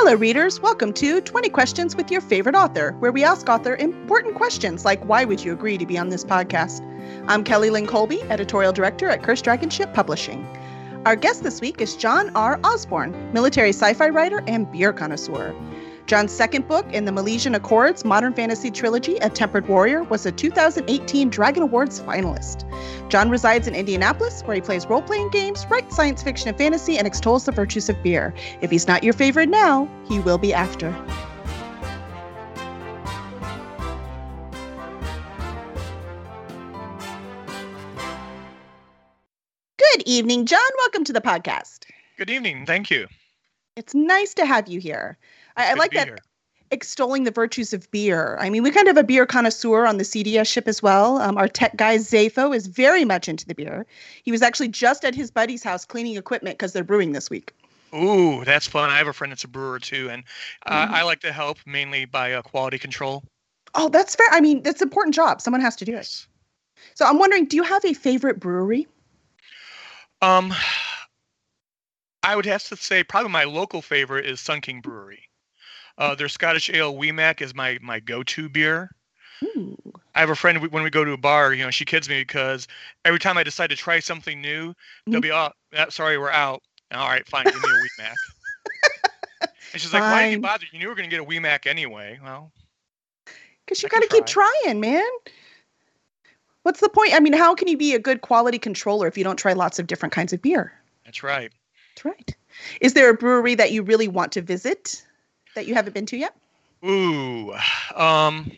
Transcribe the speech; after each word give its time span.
Hello, 0.00 0.14
readers. 0.14 0.60
Welcome 0.60 0.92
to 0.92 1.20
20 1.20 1.48
Questions 1.48 1.96
with 1.96 2.08
Your 2.08 2.20
Favorite 2.20 2.54
Author, 2.54 2.92
where 3.00 3.10
we 3.10 3.24
ask 3.24 3.48
author 3.48 3.74
important 3.74 4.36
questions 4.36 4.84
like 4.84 5.04
why 5.04 5.24
would 5.24 5.42
you 5.42 5.52
agree 5.52 5.76
to 5.76 5.84
be 5.84 5.98
on 5.98 6.08
this 6.08 6.24
podcast? 6.24 6.86
I'm 7.26 7.42
Kelly 7.42 7.68
Lynn 7.68 7.88
Colby, 7.88 8.22
editorial 8.30 8.72
director 8.72 9.08
at 9.08 9.24
Cursed 9.24 9.42
Dragon 9.42 9.70
Ship 9.70 9.92
Publishing. 9.92 10.46
Our 11.04 11.16
guest 11.16 11.42
this 11.42 11.60
week 11.60 11.80
is 11.80 11.96
Jon 11.96 12.30
R. 12.36 12.60
Osborne, 12.62 13.32
military 13.32 13.70
sci 13.70 13.92
fi 13.94 14.08
writer 14.08 14.40
and 14.46 14.70
beer 14.70 14.92
connoisseur. 14.92 15.52
Jon's 16.08 16.32
second 16.32 16.66
book 16.66 16.90
in 16.94 17.04
the 17.04 17.12
Milesian 17.12 17.54
Accords 17.54 18.02
modern 18.02 18.32
fantasy 18.32 18.70
trilogy, 18.70 19.16
A 19.18 19.28
Tempered 19.28 19.68
Warrior, 19.68 20.04
was 20.04 20.24
a 20.24 20.32
2018 20.32 21.28
Dragon 21.28 21.62
Awards 21.62 22.00
finalist. 22.00 22.64
John 23.10 23.28
resides 23.28 23.68
in 23.68 23.74
Indianapolis, 23.74 24.40
where 24.44 24.54
he 24.54 24.62
plays 24.62 24.86
role 24.86 25.02
playing 25.02 25.28
games, 25.28 25.66
writes 25.68 25.94
science 25.94 26.22
fiction 26.22 26.48
and 26.48 26.56
fantasy, 26.56 26.96
and 26.96 27.06
extols 27.06 27.44
the 27.44 27.52
virtues 27.52 27.90
of 27.90 28.02
beer. 28.02 28.32
If 28.62 28.70
he's 28.70 28.88
not 28.88 29.04
your 29.04 29.12
favorite 29.12 29.50
now, 29.50 29.86
he 30.08 30.18
will 30.18 30.38
be 30.38 30.54
after. 30.54 30.90
Good 39.76 40.04
evening, 40.06 40.46
John. 40.46 40.58
Welcome 40.78 41.04
to 41.04 41.12
the 41.12 41.20
podcast. 41.20 41.84
Good 42.16 42.30
evening. 42.30 42.64
Thank 42.64 42.90
you. 42.90 43.08
It's 43.76 43.94
nice 43.94 44.34
to 44.34 44.46
have 44.46 44.66
you 44.66 44.80
here. 44.80 45.18
I, 45.58 45.72
I 45.72 45.74
like 45.74 45.90
to 45.90 46.04
be 46.04 46.10
that 46.10 46.20
extolling 46.70 47.24
the 47.24 47.30
virtues 47.30 47.72
of 47.72 47.90
beer. 47.90 48.36
I 48.40 48.50
mean, 48.50 48.62
we 48.62 48.70
kind 48.70 48.88
of 48.88 48.96
have 48.96 49.04
a 49.04 49.06
beer 49.06 49.26
connoisseur 49.26 49.86
on 49.86 49.96
the 49.96 50.04
CDS 50.04 50.46
ship 50.46 50.68
as 50.68 50.82
well. 50.82 51.18
Um, 51.18 51.36
our 51.38 51.48
tech 51.48 51.76
guy 51.76 51.96
Zafo 51.96 52.54
is 52.54 52.66
very 52.66 53.04
much 53.04 53.28
into 53.28 53.46
the 53.46 53.54
beer. 53.54 53.86
He 54.22 54.30
was 54.30 54.42
actually 54.42 54.68
just 54.68 55.04
at 55.04 55.14
his 55.14 55.30
buddy's 55.30 55.62
house 55.62 55.84
cleaning 55.84 56.16
equipment 56.16 56.58
because 56.58 56.72
they're 56.72 56.84
brewing 56.84 57.12
this 57.12 57.30
week. 57.30 57.52
Ooh, 57.94 58.44
that's 58.44 58.66
fun. 58.66 58.90
I 58.90 58.98
have 58.98 59.06
a 59.08 59.14
friend 59.14 59.30
that's 59.30 59.44
a 59.44 59.48
brewer 59.48 59.78
too, 59.78 60.10
and 60.10 60.24
uh, 60.66 60.86
Mhm. 60.86 60.90
I 60.90 61.02
like 61.04 61.20
to 61.20 61.32
help 61.32 61.58
mainly 61.64 62.04
by 62.04 62.34
uh, 62.34 62.42
quality 62.42 62.78
control. 62.78 63.24
Oh, 63.74 63.88
that's 63.88 64.14
fair. 64.14 64.28
I 64.30 64.40
mean, 64.40 64.62
that's 64.62 64.82
an 64.82 64.88
important 64.88 65.14
job. 65.14 65.40
Someone 65.40 65.62
has 65.62 65.76
to 65.76 65.84
do 65.86 65.96
it. 65.96 66.26
So 66.94 67.06
I'm 67.06 67.18
wondering, 67.18 67.46
do 67.46 67.56
you 67.56 67.62
have 67.62 67.84
a 67.84 67.94
favorite 67.94 68.40
brewery? 68.40 68.86
Um, 70.20 70.52
I 72.22 72.36
would 72.36 72.46
have 72.46 72.64
to 72.64 72.76
say 72.76 73.04
probably 73.04 73.30
my 73.30 73.44
local 73.44 73.80
favorite 73.80 74.26
is 74.26 74.40
Sun 74.40 74.60
King 74.60 74.82
Brewery. 74.82 75.27
Uh, 75.98 76.14
their 76.14 76.28
Scottish 76.28 76.70
Ale 76.70 76.96
Wee 76.96 77.12
Mac 77.12 77.42
is 77.42 77.54
my 77.54 77.78
my 77.82 78.00
go-to 78.00 78.48
beer. 78.48 78.90
Ooh. 79.44 79.76
I 80.14 80.20
have 80.20 80.30
a 80.30 80.34
friend 80.34 80.66
when 80.72 80.82
we 80.82 80.90
go 80.90 81.04
to 81.04 81.12
a 81.12 81.16
bar, 81.16 81.52
you 81.52 81.62
know, 81.62 81.70
she 81.70 81.84
kids 81.84 82.08
me 82.08 82.20
because 82.22 82.66
every 83.04 83.20
time 83.20 83.38
I 83.38 83.44
decide 83.44 83.70
to 83.70 83.76
try 83.76 84.00
something 84.00 84.40
new, 84.40 84.74
they'll 85.06 85.20
be, 85.20 85.30
oh, 85.30 85.50
sorry, 85.90 86.18
we're 86.18 86.30
out. 86.30 86.60
All 86.92 87.08
right, 87.08 87.26
fine, 87.28 87.44
give 87.44 87.54
me 87.54 87.60
a 87.60 87.82
Wee 87.82 87.88
Mac. 87.98 88.16
and 89.72 89.80
she's 89.80 89.92
like, 89.92 90.02
why 90.02 90.24
did 90.24 90.30
you 90.32 90.36
Fine. 90.36 90.40
bother? 90.40 90.64
You 90.72 90.80
knew 90.80 90.86
we 90.86 90.88
were 90.88 90.94
going 90.96 91.08
to 91.08 91.14
get 91.14 91.20
a 91.20 91.24
Wee 91.24 91.38
Mac 91.38 91.66
anyway. 91.66 92.18
Well, 92.22 92.50
Because 93.64 93.80
you 93.82 93.88
got 93.88 94.02
to 94.02 94.08
keep 94.08 94.26
trying, 94.26 94.80
man. 94.80 95.06
What's 96.62 96.80
the 96.80 96.88
point? 96.88 97.14
I 97.14 97.20
mean, 97.20 97.32
how 97.32 97.54
can 97.54 97.68
you 97.68 97.76
be 97.76 97.94
a 97.94 97.98
good 98.00 98.22
quality 98.22 98.58
controller 98.58 99.06
if 99.06 99.16
you 99.16 99.22
don't 99.22 99.36
try 99.38 99.52
lots 99.52 99.78
of 99.78 99.86
different 99.86 100.12
kinds 100.12 100.32
of 100.32 100.42
beer? 100.42 100.72
that's 101.04 101.22
right. 101.22 101.52
That's 101.94 102.04
right. 102.04 102.36
Is 102.80 102.94
there 102.94 103.08
a 103.08 103.14
brewery 103.14 103.54
that 103.54 103.70
you 103.70 103.82
really 103.82 104.08
want 104.08 104.32
to 104.32 104.42
visit 104.42 105.06
that 105.58 105.66
you 105.66 105.74
haven't 105.74 105.92
been 105.92 106.06
to 106.06 106.16
yet? 106.16 106.36
Ooh, 106.84 107.52
um, 107.96 108.52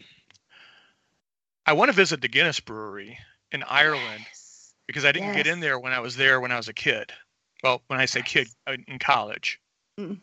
I 1.65 1.73
want 1.73 1.89
to 1.91 1.97
visit 1.97 2.21
the 2.21 2.29
Guinness 2.29 2.61
Brewery 2.61 3.19
in 3.53 3.63
Ireland 3.63 4.21
Yes. 4.27 4.75
because 4.87 5.07
I 5.07 5.13
didn't 5.13 5.33
get 5.33 5.47
in 5.47 5.61
there 5.61 5.79
when 5.79 5.93
I 5.93 6.01
was 6.01 6.17
there 6.17 6.41
when 6.41 6.53
I 6.53 6.59
was 6.59 6.69
a 6.69 6.75
kid. 6.75 7.11
Well, 7.63 7.81
when 7.87 7.99
I 7.99 8.05
say 8.05 8.21
kid, 8.21 8.49
in 8.87 8.99
college. 8.99 9.59
Mm. 9.99 10.19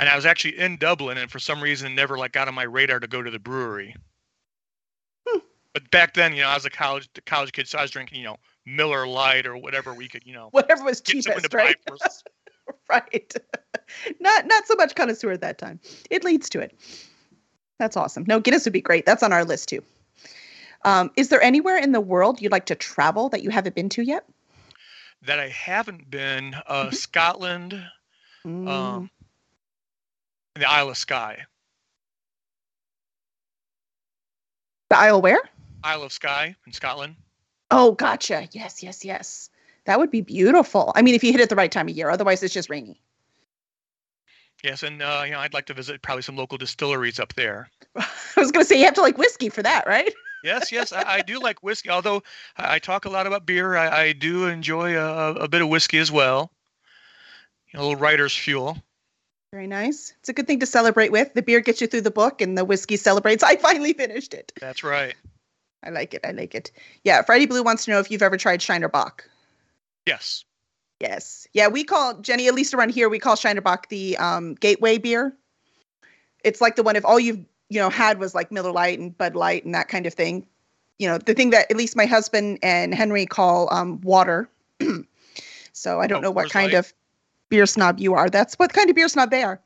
And 0.00 0.08
I 0.08 0.14
was 0.14 0.26
actually 0.26 0.58
in 0.58 0.76
Dublin, 0.76 1.18
and 1.18 1.28
for 1.28 1.40
some 1.40 1.60
reason, 1.60 1.96
never 1.96 2.16
like 2.16 2.30
got 2.30 2.46
on 2.46 2.54
my 2.54 2.62
radar 2.62 3.00
to 3.00 3.08
go 3.08 3.20
to 3.20 3.30
the 3.30 3.40
brewery. 3.40 3.96
Hmm. 5.26 5.40
But 5.72 5.90
back 5.90 6.14
then, 6.14 6.32
you 6.34 6.42
know, 6.42 6.48
I 6.48 6.54
was 6.54 6.64
a 6.66 6.70
college 6.70 7.08
college 7.26 7.50
kid, 7.50 7.66
so 7.66 7.78
I 7.78 7.82
was 7.82 7.90
drinking, 7.90 8.18
you 8.18 8.24
know, 8.24 8.36
Miller 8.64 9.08
Lite 9.08 9.46
or 9.46 9.56
whatever 9.56 9.92
we 9.92 10.06
could, 10.06 10.24
you 10.24 10.34
know, 10.34 10.50
Whatever 10.52 10.84
was 10.84 11.00
cheapest, 11.00 11.52
right? 11.52 11.76
right. 12.88 13.34
not 14.20 14.46
not 14.46 14.66
so 14.66 14.74
much 14.76 14.94
connoisseur 14.94 15.30
at 15.32 15.40
that 15.40 15.58
time. 15.58 15.80
It 16.10 16.24
leads 16.24 16.48
to 16.50 16.60
it. 16.60 16.72
That's 17.78 17.96
awesome. 17.96 18.24
No, 18.26 18.40
Guinness 18.40 18.64
would 18.64 18.72
be 18.72 18.80
great. 18.80 19.06
That's 19.06 19.22
on 19.22 19.32
our 19.32 19.44
list 19.44 19.68
too. 19.68 19.82
Um, 20.84 21.10
is 21.16 21.28
there 21.28 21.42
anywhere 21.42 21.76
in 21.76 21.92
the 21.92 22.00
world 22.00 22.40
you'd 22.40 22.52
like 22.52 22.66
to 22.66 22.74
travel 22.74 23.28
that 23.30 23.42
you 23.42 23.50
haven't 23.50 23.74
been 23.74 23.88
to 23.90 24.02
yet? 24.02 24.24
that 25.22 25.40
I 25.40 25.48
haven't 25.48 26.08
been. 26.10 26.54
Uh, 26.66 26.86
Mhm. 26.90 26.94
Scotland, 26.94 27.72
Mm. 28.46 28.68
um, 28.68 29.10
and 30.54 30.62
the 30.62 30.70
Isle 30.70 30.90
of 30.90 30.96
Skye. 30.96 31.44
the 34.90 34.96
Isle 34.96 35.20
where? 35.20 35.40
Isle 35.82 36.02
of 36.04 36.12
Skye 36.12 36.54
in 36.66 36.72
Scotland. 36.72 37.16
Oh, 37.70 37.92
gotcha. 37.92 38.48
Yes, 38.52 38.82
yes, 38.82 39.04
yes. 39.04 39.50
That 39.84 39.98
would 39.98 40.10
be 40.10 40.20
beautiful. 40.20 40.92
I 40.94 41.02
mean, 41.02 41.14
if 41.14 41.24
you 41.24 41.32
hit 41.32 41.40
it 41.40 41.48
the 41.48 41.56
right 41.56 41.70
time 41.70 41.88
of 41.88 41.96
year. 41.96 42.10
Otherwise, 42.10 42.42
it's 42.42 42.54
just 42.54 42.70
rainy. 42.70 43.00
Yes, 44.62 44.82
and 44.82 45.00
uh, 45.02 45.22
you 45.24 45.32
know, 45.32 45.38
I'd 45.38 45.54
like 45.54 45.66
to 45.66 45.74
visit 45.74 46.02
probably 46.02 46.22
some 46.22 46.36
local 46.36 46.58
distilleries 46.58 47.20
up 47.20 47.34
there. 47.34 47.70
I 47.96 48.06
was 48.36 48.50
going 48.50 48.64
to 48.64 48.68
say 48.68 48.78
you 48.78 48.84
have 48.84 48.94
to 48.94 49.02
like 49.02 49.18
whiskey 49.18 49.48
for 49.48 49.62
that, 49.62 49.86
right? 49.86 50.12
Yes, 50.42 50.72
yes, 50.72 50.92
I, 50.92 51.04
I 51.06 51.22
do 51.22 51.40
like 51.40 51.62
whiskey. 51.62 51.90
Although 51.90 52.22
I, 52.56 52.74
I 52.74 52.78
talk 52.78 53.04
a 53.04 53.10
lot 53.10 53.26
about 53.26 53.46
beer, 53.46 53.76
I, 53.76 54.02
I 54.02 54.12
do 54.12 54.46
enjoy 54.46 54.96
a, 54.96 55.34
a 55.34 55.48
bit 55.48 55.62
of 55.62 55.68
whiskey 55.68 55.98
as 55.98 56.10
well. 56.10 56.50
You 57.72 57.78
know, 57.78 57.80
a 57.80 57.84
little 57.84 58.00
writer's 58.00 58.34
fuel. 58.34 58.78
Very 59.52 59.66
nice. 59.66 60.12
It's 60.20 60.28
a 60.28 60.32
good 60.32 60.46
thing 60.46 60.60
to 60.60 60.66
celebrate 60.66 61.10
with. 61.10 61.32
The 61.34 61.42
beer 61.42 61.60
gets 61.60 61.80
you 61.80 61.86
through 61.86 62.02
the 62.02 62.10
book, 62.10 62.40
and 62.40 62.56
the 62.56 62.64
whiskey 62.64 62.96
celebrates. 62.96 63.42
I 63.44 63.56
finally 63.56 63.92
finished 63.92 64.34
it. 64.34 64.52
That's 64.60 64.82
right. 64.82 65.14
I 65.82 65.90
like 65.90 66.14
it. 66.14 66.22
I 66.24 66.32
like 66.32 66.54
it. 66.54 66.72
Yeah, 67.04 67.22
Friday 67.22 67.46
Blue 67.46 67.62
wants 67.62 67.84
to 67.84 67.92
know 67.92 68.00
if 68.00 68.10
you've 68.10 68.22
ever 68.22 68.36
tried 68.36 68.60
Shiner 68.60 68.88
Bock. 68.88 69.28
Yes. 70.06 70.44
Yes. 71.00 71.46
Yeah, 71.52 71.68
we 71.68 71.84
call 71.84 72.14
Jenny, 72.14 72.48
at 72.48 72.54
least 72.54 72.74
around 72.74 72.90
here, 72.90 73.08
we 73.08 73.18
call 73.18 73.36
Shiner 73.36 73.60
Bock 73.60 73.88
the 73.88 74.16
um, 74.18 74.54
gateway 74.54 74.98
beer. 74.98 75.32
It's 76.44 76.60
like 76.60 76.76
the 76.76 76.82
one 76.82 76.96
if 76.96 77.04
all 77.04 77.20
you've 77.20 77.44
you 77.68 77.80
know 77.80 77.90
had 77.90 78.18
was 78.18 78.34
like 78.34 78.50
Miller 78.50 78.72
Lite 78.72 78.98
and 78.98 79.16
Bud 79.16 79.36
Light 79.36 79.64
and 79.64 79.74
that 79.74 79.88
kind 79.88 80.06
of 80.06 80.14
thing. 80.14 80.46
You 80.98 81.08
know, 81.08 81.18
the 81.18 81.34
thing 81.34 81.50
that 81.50 81.70
at 81.70 81.76
least 81.76 81.94
my 81.96 82.06
husband 82.06 82.58
and 82.62 82.94
Henry 82.94 83.26
call 83.26 83.72
um, 83.72 84.00
water. 84.00 84.48
so 85.72 86.00
I 86.00 86.06
don't 86.08 86.18
Oh, 86.18 86.22
know 86.22 86.30
what 86.30 86.50
kind 86.50 86.72
Light? 86.72 86.78
of 86.78 86.92
beer 87.48 87.66
snob 87.66 88.00
you 88.00 88.14
are. 88.14 88.28
That's 88.28 88.54
what 88.58 88.72
kind 88.72 88.90
of 88.90 88.96
beer 88.96 89.08
snob 89.08 89.30
they 89.30 89.42
are. 89.42 89.60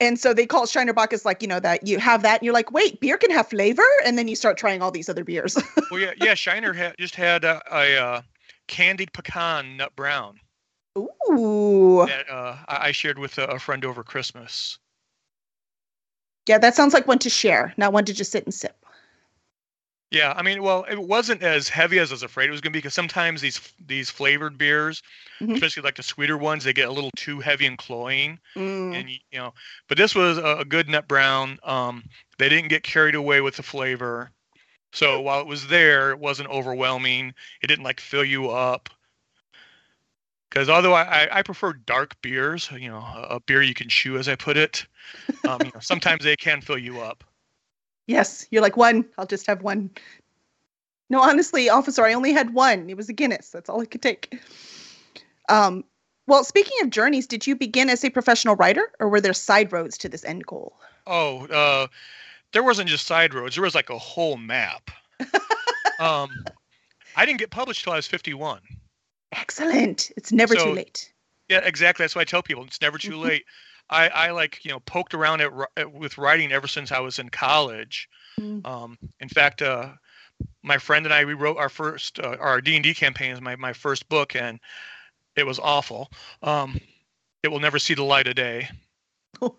And 0.00 0.18
so 0.18 0.32
they 0.32 0.46
call 0.46 0.66
Bock 0.94 1.12
is 1.12 1.24
like, 1.24 1.42
you 1.42 1.48
know, 1.48 1.60
that 1.60 1.86
you 1.86 1.98
have 1.98 2.22
that 2.22 2.40
and 2.40 2.44
you're 2.44 2.54
like, 2.54 2.72
wait, 2.72 3.00
beer 3.00 3.18
can 3.18 3.30
have 3.30 3.48
flavor? 3.48 3.82
And 4.06 4.16
then 4.16 4.28
you 4.28 4.36
start 4.36 4.56
trying 4.56 4.80
all 4.80 4.90
these 4.90 5.08
other 5.08 5.24
beers. 5.24 5.58
Well, 5.90 6.00
yeah, 6.00 6.12
yeah. 6.16 6.34
Shiner 6.34 6.72
had 6.72 6.94
just 6.98 7.16
had 7.16 7.44
a, 7.44 7.60
a 7.70 7.96
uh, 7.96 8.22
candied 8.68 9.12
pecan 9.12 9.76
nut 9.76 9.94
brown 9.96 10.38
Ooh. 10.98 12.04
that 12.06 12.28
uh, 12.28 12.56
I 12.66 12.92
shared 12.92 13.18
with 13.18 13.38
a, 13.38 13.58
friend 13.58 13.84
over 13.84 14.02
Christmas. 14.02 14.78
Yeah, 16.48 16.58
that 16.58 16.74
sounds 16.74 16.94
like 16.94 17.06
one 17.06 17.20
to 17.20 17.30
share, 17.30 17.74
not 17.76 17.92
one 17.92 18.04
to 18.06 18.12
just 18.12 18.32
sit 18.32 18.44
and 18.44 18.52
sip. 18.52 18.76
Yeah, 20.10 20.32
I 20.36 20.42
mean, 20.42 20.64
well, 20.64 20.84
it 20.90 20.98
wasn't 20.98 21.44
as 21.44 21.68
heavy 21.68 22.00
as 22.00 22.10
I 22.10 22.14
was 22.14 22.24
afraid 22.24 22.48
it 22.48 22.50
was 22.50 22.60
going 22.60 22.72
to 22.72 22.76
be 22.76 22.80
because 22.80 22.94
sometimes 22.94 23.40
these 23.40 23.60
these 23.86 24.10
flavored 24.10 24.58
beers, 24.58 25.02
Mhm. 25.40 25.54
especially 25.54 25.84
like 25.84 25.94
the 25.94 26.02
sweeter 26.02 26.36
ones, 26.36 26.64
they 26.64 26.72
get 26.72 26.88
a 26.88 26.92
little 26.92 27.12
too 27.16 27.38
heavy 27.38 27.66
and 27.66 27.78
cloying. 27.78 28.40
Mm. 28.56 28.94
and 28.94 29.10
you 29.10 29.18
know 29.34 29.54
but 29.88 29.96
this 29.96 30.14
was 30.14 30.38
a, 30.38 30.58
a 30.58 30.64
good 30.64 30.88
nut 30.88 31.06
brown 31.06 31.58
um 31.62 32.04
they 32.38 32.48
didn't 32.48 32.68
get 32.68 32.82
carried 32.82 33.14
away 33.14 33.40
with 33.40 33.56
the 33.56 33.62
flavor 33.62 34.30
so 34.92 35.20
while 35.20 35.40
it 35.40 35.46
was 35.46 35.68
there 35.68 36.10
it 36.10 36.18
wasn't 36.18 36.48
overwhelming 36.48 37.32
it 37.62 37.68
didn't 37.68 37.84
like 37.84 38.00
fill 38.00 38.24
you 38.24 38.50
up 38.50 38.88
because 40.50 40.68
although 40.68 40.92
I, 40.94 41.28
I 41.30 41.42
prefer 41.42 41.72
dark 41.72 42.20
beers 42.20 42.68
you 42.76 42.88
know 42.88 42.98
a, 42.98 43.36
a 43.36 43.40
beer 43.40 43.62
you 43.62 43.74
can 43.74 43.88
chew 43.88 44.18
as 44.18 44.28
i 44.28 44.34
put 44.34 44.56
it 44.56 44.86
um, 45.48 45.60
you 45.64 45.70
know, 45.72 45.80
sometimes 45.80 46.24
they 46.24 46.36
can 46.36 46.60
fill 46.60 46.78
you 46.78 47.00
up 47.00 47.24
Yes, 48.06 48.48
you're 48.50 48.62
like 48.62 48.76
one. 48.76 49.04
I'll 49.18 49.26
just 49.26 49.46
have 49.46 49.62
one. 49.62 49.88
No, 51.10 51.20
honestly, 51.22 51.68
officer, 51.68 52.04
I 52.04 52.12
only 52.12 52.32
had 52.32 52.52
one. 52.54 52.90
It 52.90 52.96
was 52.96 53.08
a 53.08 53.12
Guinness. 53.12 53.50
That's 53.50 53.70
all 53.70 53.80
I 53.80 53.84
could 53.84 54.02
take. 54.02 54.36
Um, 55.48 55.84
well, 56.26 56.42
speaking 56.42 56.76
of 56.82 56.90
journeys, 56.90 57.28
did 57.28 57.46
you 57.46 57.54
begin 57.54 57.88
as 57.88 58.02
a 58.02 58.10
professional 58.10 58.56
writer, 58.56 58.90
or 58.98 59.08
were 59.08 59.20
there 59.20 59.32
side 59.32 59.72
roads 59.72 59.96
to 59.98 60.08
this 60.08 60.24
end 60.24 60.44
goal? 60.44 60.76
oh 61.06 61.46
uh 61.46 61.86
there 62.52 62.62
wasn't 62.62 62.88
just 62.88 63.06
side 63.06 63.34
roads 63.34 63.54
there 63.54 63.64
was 63.64 63.74
like 63.74 63.90
a 63.90 63.98
whole 63.98 64.36
map 64.36 64.90
um 65.98 66.28
i 67.16 67.24
didn't 67.26 67.38
get 67.38 67.50
published 67.50 67.84
till 67.84 67.92
i 67.92 67.96
was 67.96 68.06
51 68.06 68.60
Excellent. 69.32 70.10
It's 70.16 70.32
never 70.32 70.54
too 70.54 70.72
late. 70.72 71.12
Yeah, 71.48 71.60
exactly. 71.64 72.04
That's 72.04 72.14
why 72.14 72.22
I 72.22 72.24
tell 72.24 72.42
people. 72.42 72.64
It's 72.64 72.80
never 72.80 72.98
too 72.98 73.16
late. 73.16 73.44
I, 73.88 74.08
I 74.08 74.30
like 74.30 74.64
you 74.64 74.70
know 74.70 74.80
poked 74.80 75.14
around 75.14 75.40
at, 75.40 75.50
at 75.76 75.92
with 75.92 76.16
writing 76.16 76.52
ever 76.52 76.68
since 76.68 76.92
I 76.92 77.00
was 77.00 77.18
in 77.18 77.28
college. 77.28 78.08
Mm. 78.40 78.64
Um, 78.66 78.98
in 79.18 79.28
fact, 79.28 79.62
uh, 79.62 79.88
my 80.62 80.78
friend 80.78 81.06
and 81.06 81.12
I 81.12 81.24
we 81.24 81.34
wrote 81.34 81.58
our 81.58 81.68
first 81.68 82.20
uh, 82.20 82.36
our 82.38 82.60
D 82.60 82.76
and 82.76 82.84
D 82.84 82.94
campaign 82.94 83.32
is 83.32 83.40
my 83.40 83.56
my 83.56 83.72
first 83.72 84.08
book, 84.08 84.36
and 84.36 84.60
it 85.36 85.44
was 85.46 85.58
awful. 85.58 86.10
Um, 86.42 86.80
it 87.42 87.48
will 87.48 87.60
never 87.60 87.78
see 87.78 87.94
the 87.94 88.04
light 88.04 88.26
of 88.28 88.34
day. 88.34 88.68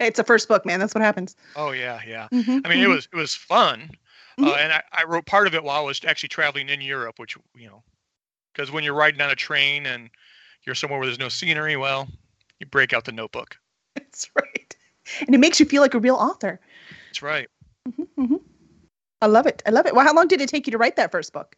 It's 0.00 0.18
a 0.18 0.24
first 0.24 0.48
book, 0.48 0.66
man. 0.66 0.80
That's 0.80 0.94
what 0.94 1.02
happens. 1.02 1.36
Oh 1.54 1.70
yeah, 1.70 2.00
yeah. 2.06 2.28
Mhm, 2.32 2.62
I 2.64 2.68
mean, 2.68 2.80
it 2.80 2.88
mhm. 2.88 2.94
was 2.96 3.08
it 3.12 3.16
was 3.16 3.34
fun, 3.34 3.90
uh, 4.38 4.42
Mhm. 4.42 4.56
and 4.58 4.72
I, 4.72 4.82
I 4.92 5.04
wrote 5.04 5.24
part 5.24 5.46
of 5.46 5.54
it 5.54 5.62
while 5.62 5.80
I 5.82 5.84
was 5.84 6.00
actually 6.04 6.30
traveling 6.30 6.68
in 6.68 6.80
Europe, 6.80 7.18
which 7.18 7.36
you 7.56 7.68
know, 7.68 7.82
because 8.54 8.70
when 8.70 8.84
you're 8.84 8.94
riding 8.94 9.20
on 9.20 9.30
a 9.30 9.34
train 9.34 9.86
and 9.86 10.10
you're 10.64 10.74
somewhere 10.74 10.98
where 10.98 11.06
there's 11.06 11.18
no 11.18 11.28
scenery, 11.28 11.76
well, 11.76 12.08
you 12.60 12.66
break 12.66 12.92
out 12.92 13.04
the 13.04 13.12
notebook. 13.12 13.58
That's 13.94 14.30
right. 14.36 14.76
And 15.20 15.34
it 15.34 15.38
makes 15.38 15.60
you 15.60 15.66
feel 15.66 15.82
like 15.82 15.94
a 15.94 15.98
real 15.98 16.16
author. 16.16 16.60
That's 17.08 17.22
right. 17.22 17.48
Mhm, 17.88 18.08
mhm. 18.18 18.40
I 19.20 19.26
love 19.26 19.46
it. 19.46 19.62
I 19.66 19.70
love 19.70 19.86
it. 19.86 19.94
Well, 19.94 20.06
how 20.06 20.14
long 20.14 20.28
did 20.28 20.40
it 20.40 20.48
take 20.48 20.66
you 20.66 20.70
to 20.70 20.78
write 20.78 20.96
that 20.96 21.10
first 21.10 21.32
book? 21.32 21.56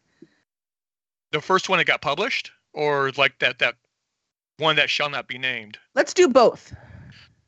The 1.31 1.41
first 1.41 1.69
one 1.69 1.77
that 1.77 1.85
got 1.85 2.01
published, 2.01 2.51
or 2.73 3.11
like 3.17 3.39
that 3.39 3.59
that 3.59 3.75
one 4.57 4.75
that 4.77 4.89
shall 4.89 5.09
not 5.09 5.27
be 5.27 5.37
named. 5.37 5.77
Let's 5.93 6.13
do 6.13 6.27
both. 6.27 6.73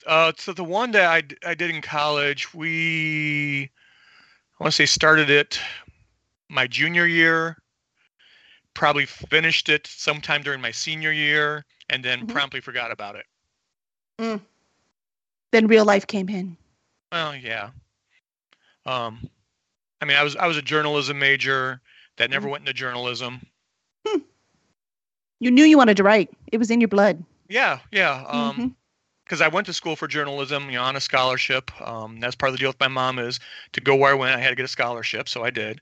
Uh, 0.05 0.31
so 0.37 0.53
the 0.53 0.63
one 0.63 0.91
that 0.91 1.05
I 1.05 1.49
I 1.49 1.53
did 1.55 1.69
in 1.69 1.81
college, 1.81 2.53
we 2.53 3.69
I 4.59 4.63
want 4.63 4.73
to 4.73 4.75
say 4.75 4.85
started 4.85 5.29
it 5.29 5.59
my 6.49 6.67
junior 6.67 7.05
year, 7.05 7.57
probably 8.79 9.05
finished 9.05 9.67
it 9.67 9.85
sometime 9.85 10.41
during 10.41 10.61
my 10.61 10.71
senior 10.71 11.11
year, 11.11 11.65
and 11.89 12.01
then 12.01 12.25
Mhm. 12.25 12.29
promptly 12.29 12.61
forgot 12.61 12.91
about 12.91 13.17
it. 13.17 13.25
Then 15.51 15.67
real 15.67 15.83
life 15.83 16.07
came 16.07 16.29
in. 16.29 16.55
Well, 17.11 17.35
yeah. 17.35 17.71
Um, 18.85 19.29
I 20.01 20.05
mean, 20.05 20.15
I 20.15 20.23
was 20.23 20.37
I 20.37 20.47
was 20.47 20.55
a 20.55 20.61
journalism 20.61 21.19
major 21.19 21.81
that 22.15 22.29
never 22.29 22.47
Mhm. 22.47 22.51
went 22.51 22.61
into 22.61 22.73
journalism. 22.73 23.45
You 25.41 25.51
knew 25.51 25.65
you 25.65 25.77
wanted 25.77 25.97
to 25.97 26.03
write. 26.03 26.29
It 26.51 26.57
was 26.57 26.71
in 26.71 26.79
your 26.79 26.87
blood. 26.87 27.23
Yeah, 27.49 27.79
yeah. 27.91 28.23
Um, 28.27 28.55
Mhm. 28.55 28.75
because 29.25 29.41
I 29.41 29.49
went 29.49 29.65
to 29.67 29.73
school 29.73 29.97
for 29.97 30.07
journalism, 30.07 30.69
you 30.69 30.77
know, 30.77 30.83
on 30.83 30.95
a 30.95 31.01
scholarship. 31.01 31.69
Um, 31.81 32.19
that's 32.21 32.35
part 32.35 32.49
of 32.49 32.53
the 32.53 32.59
deal 32.59 32.69
with 32.69 32.79
my 32.79 32.87
mom 32.87 33.19
is 33.19 33.41
to 33.73 33.81
go 33.81 33.95
where 33.95 34.11
I 34.11 34.15
went, 34.15 34.35
I 34.35 34.39
had 34.39 34.49
to 34.49 34.55
get 34.55 34.65
a 34.65 34.69
scholarship, 34.69 35.27
so 35.27 35.43
I 35.43 35.49
did. 35.49 35.81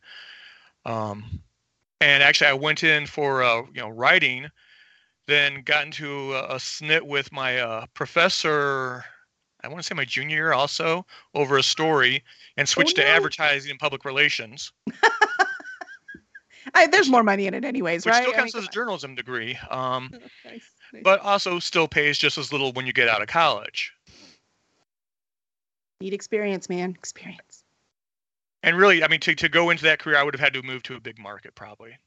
Um, 0.85 1.43
and 2.01 2.23
actually, 2.23 2.47
I 2.47 2.53
went 2.53 2.83
in 2.83 3.05
for 3.05 3.43
uh, 3.43 3.63
you 3.73 3.81
know 3.81 3.89
writing, 3.89 4.47
then 5.27 5.61
got 5.63 5.85
into 5.85 6.33
a, 6.33 6.43
a 6.43 6.55
snit 6.55 7.01
with 7.01 7.31
my 7.31 7.59
uh, 7.59 7.85
professor. 7.93 9.03
I 9.63 9.67
want 9.67 9.79
to 9.79 9.83
say 9.83 9.95
my 9.95 10.05
junior 10.05 10.35
year 10.35 10.53
also 10.53 11.05
over 11.33 11.57
a 11.57 11.63
story, 11.63 12.23
and 12.57 12.69
switched 12.69 12.95
to 12.97 13.01
no. 13.01 13.07
advertising 13.07 13.71
and 13.71 13.79
public 13.79 14.05
relations, 14.05 14.71
I, 16.73 16.87
there's 16.87 17.09
more 17.09 17.23
money 17.23 17.47
in 17.47 17.53
it, 17.53 17.65
anyways, 17.65 18.05
which 18.05 18.13
right? 18.13 18.21
still 18.21 18.33
I 18.33 18.37
counts 18.37 18.53
mean, 18.53 18.63
as 18.63 18.67
a 18.67 18.71
journalism 18.71 19.15
degree. 19.15 19.57
Um. 19.69 20.11
Nice, 20.45 20.71
nice. 20.93 21.03
but 21.03 21.19
also 21.21 21.59
still 21.59 21.89
pays 21.89 22.17
just 22.17 22.37
as 22.37 22.53
little 22.53 22.71
when 22.71 22.87
you 22.87 22.93
get 22.93 23.09
out 23.09 23.21
of 23.21 23.27
college. 23.27 23.91
need 25.99 26.13
experience, 26.13 26.69
man. 26.69 26.91
Experience. 26.91 27.41
And 28.63 28.77
really, 28.77 29.03
I 29.03 29.07
mean, 29.07 29.19
to, 29.21 29.35
to 29.35 29.49
go 29.49 29.69
into 29.69 29.83
that 29.83 29.99
career, 29.99 30.17
I 30.17 30.23
would 30.23 30.33
have 30.33 30.41
had 30.41 30.53
to 30.53 30.63
move 30.63 30.83
to 30.83 30.95
a 30.95 30.99
big 30.99 31.19
market 31.19 31.55
probably. 31.55 31.97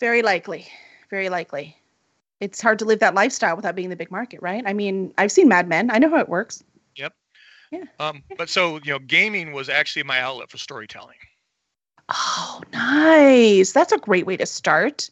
Very 0.00 0.22
likely. 0.22 0.68
Very 1.10 1.28
likely. 1.28 1.76
It's 2.40 2.60
hard 2.60 2.78
to 2.80 2.84
live 2.84 3.00
that 3.00 3.14
lifestyle 3.14 3.56
without 3.56 3.74
being 3.74 3.86
in 3.86 3.90
the 3.90 3.96
big 3.96 4.10
market, 4.10 4.40
right? 4.40 4.62
I 4.64 4.72
mean, 4.72 5.12
I've 5.18 5.32
seen 5.32 5.48
Mad 5.48 5.68
Men. 5.68 5.90
I 5.90 5.98
know 5.98 6.10
how 6.10 6.18
it 6.18 6.28
works. 6.28 6.62
Yep. 6.96 7.12
Yeah. 7.72 7.84
Um, 7.98 8.22
but 8.36 8.48
so 8.48 8.76
you 8.84 8.92
know, 8.92 8.98
gaming 9.00 9.52
was 9.52 9.68
actually 9.68 10.04
my 10.04 10.20
outlet 10.20 10.50
for 10.50 10.58
storytelling. 10.58 11.16
Oh, 12.10 12.62
nice. 12.72 13.72
That's 13.72 13.92
a 13.92 13.98
great 13.98 14.24
way 14.24 14.36
to 14.36 14.46
start. 14.46 15.10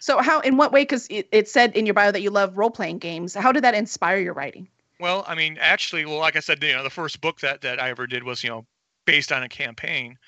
So, 0.00 0.20
how, 0.20 0.40
in 0.40 0.56
what 0.56 0.72
way? 0.72 0.82
Because 0.82 1.06
it, 1.10 1.28
it 1.32 1.48
said 1.48 1.74
in 1.76 1.86
your 1.86 1.94
bio 1.94 2.12
that 2.12 2.22
you 2.22 2.30
love 2.30 2.56
role 2.56 2.70
playing 2.70 2.98
games. 2.98 3.34
How 3.34 3.52
did 3.52 3.64
that 3.64 3.74
inspire 3.74 4.18
your 4.18 4.34
writing? 4.34 4.68
Well, 5.00 5.24
I 5.26 5.34
mean, 5.34 5.58
actually, 5.60 6.04
well, 6.04 6.18
like 6.18 6.36
I 6.36 6.40
said, 6.40 6.62
you 6.62 6.72
know, 6.72 6.82
the 6.82 6.90
first 6.90 7.20
book 7.20 7.40
that 7.40 7.62
that 7.62 7.80
I 7.80 7.90
ever 7.90 8.06
did 8.06 8.24
was 8.24 8.42
you 8.42 8.50
know 8.50 8.66
based 9.08 9.32
on 9.32 9.42
a 9.42 9.48
campaign. 9.48 10.18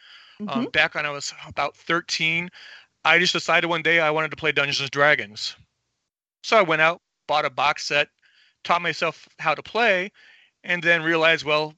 Um, 0.48 0.64
Mhm. 0.64 0.72
back 0.72 0.94
when 0.94 1.04
I 1.04 1.10
was 1.10 1.34
about 1.46 1.76
13, 1.76 2.50
I 3.04 3.18
just 3.18 3.34
decided 3.34 3.68
one 3.68 3.82
day 3.82 4.00
I 4.00 4.10
wanted 4.10 4.30
to 4.30 4.38
play 4.38 4.52
Dungeons 4.52 4.80
and 4.80 4.90
Dragons. 4.90 5.54
So 6.42 6.56
I 6.56 6.62
went 6.62 6.80
out, 6.80 7.02
bought 7.28 7.44
a 7.44 7.50
box 7.50 7.84
set, 7.84 8.08
taught 8.64 8.80
myself 8.80 9.28
how 9.38 9.54
to 9.54 9.62
play, 9.62 10.10
and 10.64 10.82
then 10.82 11.02
realized, 11.02 11.44
well, 11.44 11.74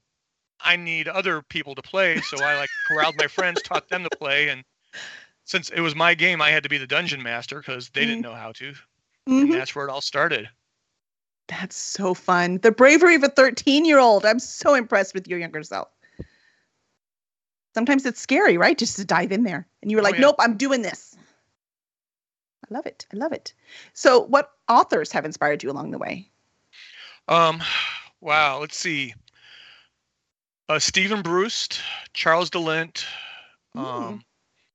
I 0.61 0.77
need 0.77 1.09
other 1.09 1.41
people 1.41 1.75
to 1.75 1.81
play. 1.81 2.21
So 2.21 2.41
I 2.43 2.55
like 2.55 2.71
corralled 2.85 3.17
my 3.17 3.27
friends, 3.27 3.61
taught 3.61 3.89
them 3.89 4.05
to 4.05 4.09
play, 4.09 4.47
and 4.47 4.63
since 5.43 5.69
it 5.71 5.81
was 5.81 5.95
my 5.95 6.13
game, 6.13 6.41
I 6.41 6.51
had 6.51 6.63
to 6.63 6.69
be 6.69 6.77
the 6.77 6.87
dungeon 6.87 7.21
master 7.21 7.57
because 7.57 7.89
they 7.89 8.05
didn't 8.05 8.21
know 8.21 8.33
how 8.33 8.53
to, 8.53 8.73
and 9.27 9.51
Mhm. 9.51 9.51
that's 9.51 9.75
where 9.75 9.85
it 9.85 9.91
all 9.91 9.99
started. 9.99 10.49
That's 11.49 11.75
so 11.75 12.13
fun. 12.13 12.59
The 12.59 12.71
bravery 12.71 13.15
of 13.15 13.23
a 13.23 13.29
13 13.29 13.83
year 13.83 13.99
old. 13.99 14.25
I'm 14.25 14.39
so 14.39 14.73
impressed 14.73 15.13
with 15.13 15.27
your 15.27 15.37
younger 15.39 15.63
self. 15.63 15.89
Sometimes 17.73 18.05
it's 18.05 18.21
scary, 18.21 18.57
right? 18.57 18.77
Just 18.77 18.95
to 18.97 19.05
dive 19.05 19.31
in 19.31 19.43
there. 19.43 19.67
And 19.81 19.89
you 19.91 19.97
were 19.97 20.01
Oh, 20.01 20.05
like, 20.05 20.15
yeah. 20.15 20.21
nope, 20.21 20.35
I'm 20.39 20.57
doing 20.57 20.81
this. 20.83 21.15
I 22.69 22.73
love 22.73 22.85
it. 22.85 23.05
I 23.13 23.17
love 23.17 23.33
it. 23.33 23.53
So, 23.93 24.19
what 24.21 24.51
authors 24.69 25.11
have 25.11 25.25
inspired 25.25 25.63
you 25.63 25.71
along 25.71 25.91
the 25.91 25.97
way? 25.97 26.29
Um, 27.27 27.61
wow. 28.21 28.59
Let's 28.59 28.77
see. 28.77 29.13
Uh, 30.69 30.79
Steven 30.79 31.21
Brust, 31.21 31.81
Charles 32.13 32.49
de 32.49 32.59
Lint, 32.59 33.05
um, 33.75 33.83
Mm. 33.83 34.23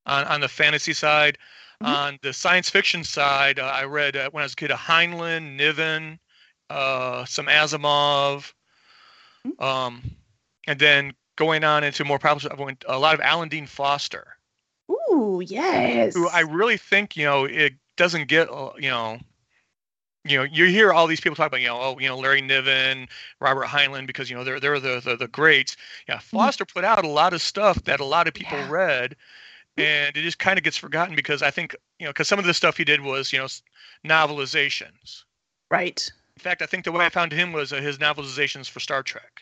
on 0.05 0.23
on 0.25 0.41
the 0.41 0.47
fantasy 0.47 0.93
side. 0.93 1.37
Mhm. 1.81 1.87
On 1.87 2.19
the 2.21 2.33
science 2.33 2.69
fiction 2.69 3.03
side, 3.03 3.57
uh, 3.57 3.65
I 3.65 3.85
read 3.85 4.15
uh, 4.15 4.29
when 4.31 4.41
I 4.41 4.45
was 4.45 4.53
a 4.53 4.55
kid, 4.55 4.69
a 4.71 4.75
Heinlein, 4.75 5.55
Niven, 5.55 6.19
uh, 6.69 7.25
some 7.25 7.47
Asimov, 7.47 8.53
Mm. 9.47 9.63
um, 9.63 10.03
and 10.67 10.79
then 10.79 11.13
going 11.39 11.63
on 11.63 11.83
into 11.83 12.03
more 12.05 12.19
popular, 12.19 12.53
I 12.55 12.61
went 12.61 12.83
a 12.87 12.99
lot 12.99 13.15
of 13.15 13.21
Alan 13.21 13.49
Dean 13.49 13.65
Foster, 13.65 14.35
Ooh, 14.91 15.41
yes. 15.45 16.13
who 16.13 16.27
I 16.29 16.41
really 16.41 16.77
think 16.77 17.15
you 17.17 17.25
know 17.25 17.45
it 17.45 17.73
doesn't 17.95 18.27
get 18.27 18.49
uh, 18.51 18.71
you 18.77 18.89
know. 18.89 19.19
You 20.25 20.37
know, 20.39 20.43
you 20.43 20.65
hear 20.65 20.91
all 20.91 21.07
these 21.07 21.21
people 21.21 21.37
talk 21.37 21.47
about, 21.47 21.61
you 21.61 21.67
know, 21.67 21.79
oh, 21.81 21.97
you 21.97 22.09
know, 22.09 22.17
Larry 22.17 22.41
Niven, 22.41 23.07
Robert 23.39 23.65
Heinlein, 23.67 24.05
because 24.05 24.29
you 24.29 24.35
know 24.35 24.43
they're 24.43 24.59
they're 24.59 24.79
the 24.79 24.99
the, 24.99 25.15
the 25.15 25.27
greats. 25.29 25.77
Yeah, 26.09 26.19
Foster 26.19 26.65
put 26.65 26.83
out 26.83 27.05
a 27.05 27.07
lot 27.07 27.33
of 27.33 27.41
stuff 27.41 27.81
that 27.85 28.01
a 28.01 28.05
lot 28.05 28.27
of 28.27 28.33
people 28.33 28.57
Yeah. 28.57 28.69
read, 28.69 29.15
and 29.77 30.15
it 30.17 30.21
just 30.21 30.37
kind 30.37 30.59
of 30.59 30.63
gets 30.63 30.75
forgotten 30.75 31.15
because 31.15 31.41
I 31.41 31.51
think 31.51 31.73
you 31.99 32.05
know 32.05 32.11
because 32.11 32.27
some 32.27 32.37
of 32.37 32.45
the 32.45 32.53
stuff 32.53 32.75
he 32.77 32.83
did 32.83 32.99
was 33.01 33.31
you 33.31 33.39
know 33.39 33.47
novelizations. 34.05 35.23
right. 35.71 36.11
In 36.35 36.41
fact, 36.41 36.61
I 36.61 36.65
think 36.67 36.83
the 36.85 36.91
way 36.91 37.05
I 37.05 37.09
found 37.09 37.31
him 37.31 37.53
was 37.53 37.71
uh, 37.73 37.81
his 37.81 37.97
novelizations 37.97 38.69
for 38.69 38.79
Star 38.81 39.01
Trek. 39.03 39.41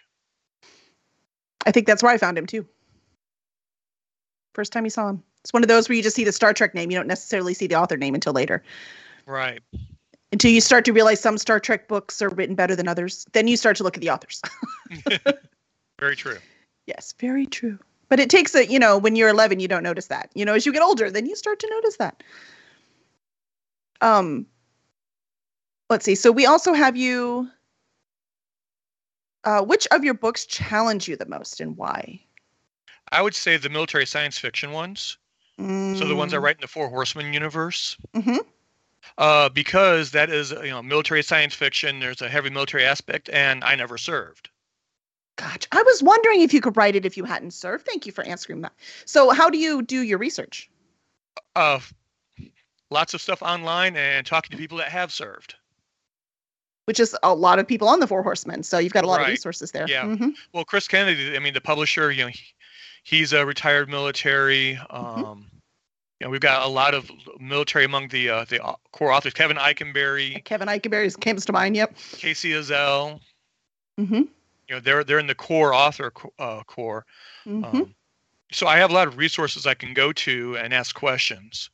I 1.65 1.71
think 1.71 1.87
that's 1.87 2.03
where 2.03 2.11
I 2.11 2.17
found 2.17 2.37
him 2.37 2.45
too. 2.45 2.65
First 4.53 4.73
time 4.73 4.85
you 4.85 4.89
saw 4.89 5.09
him. 5.09 5.23
It's 5.43 5.53
one 5.53 5.63
of 5.63 5.69
those 5.69 5.87
where 5.87 5.95
you 5.95 6.03
just 6.03 6.15
see 6.15 6.23
the 6.23 6.31
Star 6.31 6.53
Trek 6.53 6.73
name. 6.73 6.91
You 6.91 6.97
don't 6.97 7.07
necessarily 7.07 7.53
see 7.53 7.67
the 7.67 7.75
author 7.75 7.95
name 7.97 8.15
until 8.15 8.33
later. 8.33 8.63
Right. 9.25 9.61
Until 10.31 10.51
you 10.51 10.59
start 10.61 10.83
to 10.85 10.93
realize 10.93 11.21
some 11.21 11.37
Star 11.37 11.59
Trek 11.59 11.87
books 11.87 12.21
are 12.21 12.29
written 12.29 12.55
better 12.55 12.75
than 12.75 12.87
others. 12.87 13.25
Then 13.33 13.47
you 13.47 13.55
start 13.55 13.77
to 13.77 13.83
look 13.83 13.95
at 13.95 14.01
the 14.01 14.09
authors. 14.09 14.41
Very 15.99 16.15
true. 16.15 16.37
yes, 16.85 17.13
very 17.19 17.45
true. 17.45 17.79
But 18.09 18.19
it 18.19 18.29
takes 18.29 18.55
a, 18.55 18.65
you 18.65 18.79
know, 18.79 18.97
when 18.97 19.15
you're 19.15 19.29
11, 19.29 19.59
you 19.59 19.67
don't 19.67 19.83
notice 19.83 20.07
that. 20.07 20.29
You 20.33 20.45
know, 20.45 20.53
as 20.53 20.65
you 20.65 20.71
get 20.71 20.81
older, 20.81 21.09
then 21.09 21.25
you 21.25 21.35
start 21.35 21.59
to 21.59 21.69
notice 21.69 21.97
that. 21.97 22.23
Um, 24.01 24.45
let's 25.89 26.05
see. 26.05 26.15
So 26.15 26.31
we 26.31 26.45
also 26.45 26.73
have 26.73 26.95
you. 26.95 27.49
Uh, 29.44 29.62
which 29.62 29.88
of 29.91 30.03
your 30.03 30.13
books 30.13 30.46
challenge 30.46 31.08
you 31.08 31.15
the 31.15 31.25
most 31.25 31.62
and 31.62 31.77
why? 31.77 32.22
I 33.12 33.22
would 33.22 33.36
say 33.36 33.58
the 33.58 33.70
military 33.70 34.06
science 34.06 34.38
fiction 34.38 34.72
ones. 34.72 35.17
So 35.60 36.08
the 36.08 36.15
ones 36.15 36.36
I 36.36 36.38
write 36.38 36.58
in 36.58 36.62
the 36.62 36.67
Four 36.67 36.88
Horsemen 36.89 37.34
universe. 37.34 37.98
Mhm. 38.13 38.46
Uh, 39.17 39.50
because 39.50 40.12
that 40.12 40.29
is 40.29 40.51
you 40.51 40.70
know 40.70 40.84
military 40.84 41.24
science 41.24 41.56
fiction. 41.56 42.00
There's 42.00 42.22
a 42.22 42.29
heavy 42.29 42.51
military 42.51 42.86
aspect, 42.86 43.27
and 43.29 43.63
I 43.63 43.74
never 43.74 43.98
served. 43.98 44.50
Gotcha. 45.38 45.67
I 45.72 45.82
was 45.82 46.03
wondering 46.03 46.41
if 46.41 46.53
you 46.53 46.62
could 46.62 46.77
write 46.77 46.96
it 46.96 47.06
if 47.06 47.17
you 47.17 47.24
hadn't 47.24 47.51
served. 47.51 47.86
Thank 47.86 48.06
you 48.06 48.12
for 48.12 48.24
answering 48.24 48.62
that. 48.62 48.74
So, 49.06 49.32
how 49.32 49.50
do 49.50 49.58
you 49.58 49.82
do 49.82 50.01
your 50.01 50.20
research? 50.20 50.70
Uh, 51.56 51.79
lots 52.91 53.13
of 53.15 53.22
stuff 53.22 53.41
online 53.41 53.96
and 53.96 54.27
talking 54.27 54.51
to 54.51 54.58
people 54.58 54.77
that 54.77 54.89
have 54.89 55.12
served. 55.12 55.56
Which 56.88 57.01
is 57.01 57.13
a 57.22 57.36
lot 57.36 57.60
of 57.60 57.67
people 57.67 57.89
on 57.89 58.00
the 58.00 58.08
Four 58.08 58.24
Horsemen, 58.24 58.63
so 58.63 58.77
you've 58.77 58.94
got 58.94 59.03
a 59.03 59.08
lot 59.08 59.20
of 59.20 59.27
resources 59.27 59.72
there. 59.72 59.86
Yeah. 59.89 60.06
Mhm. 60.06 60.34
Well, 60.53 60.63
Chris 60.63 60.88
Kennedy, 60.88 61.36
I 61.36 61.39
mean, 61.39 61.53
the 61.53 61.60
publisher, 61.60 62.12
you 62.13 62.24
know, 62.24 62.29
he, 62.29 62.39
he's 63.03 63.34
a 63.34 63.46
retired 63.46 63.89
military. 63.89 64.79
Mm-hmm. 64.89 65.25
Um, 65.25 65.51
you 66.22 66.25
know, 66.25 66.32
we've 66.32 66.39
got 66.39 66.65
a 66.65 66.70
lot 66.70 66.94
of 66.94 67.12
military 67.41 67.84
among 67.84 68.08
the 68.08 68.29
uh, 68.29 68.46
the 68.46 68.60
core 68.94 69.12
authors: 69.12 69.34
Kevin 69.34 69.58
Ikenberry, 69.58 70.41
Kevin 70.46 70.70
Ikenberry 70.70 71.20
comes 71.20 71.46
to 71.48 71.51
mind. 71.51 71.75
Yep. 71.75 71.94
Kacey 71.96 72.51
Ezell. 72.51 73.20
hmm 73.98 74.13
You 74.13 74.29
know, 74.70 74.79
they're 74.79 75.03
they're 75.03 75.20
in 75.20 75.27
the 75.27 75.36
core 75.36 75.74
author 75.74 76.13
uh, 76.39 76.63
core. 76.63 77.06
hmm 77.44 77.65
Um, 77.65 77.96
so 78.53 78.65
I 78.65 78.77
have 78.77 78.91
a 78.91 78.94
lot 78.94 79.10
of 79.10 79.17
resources 79.17 79.67
I 79.67 79.74
can 79.74 79.94
go 79.94 80.13
to 80.13 80.56
and 80.58 80.74
ask 80.74 80.96
questions. 80.96 81.70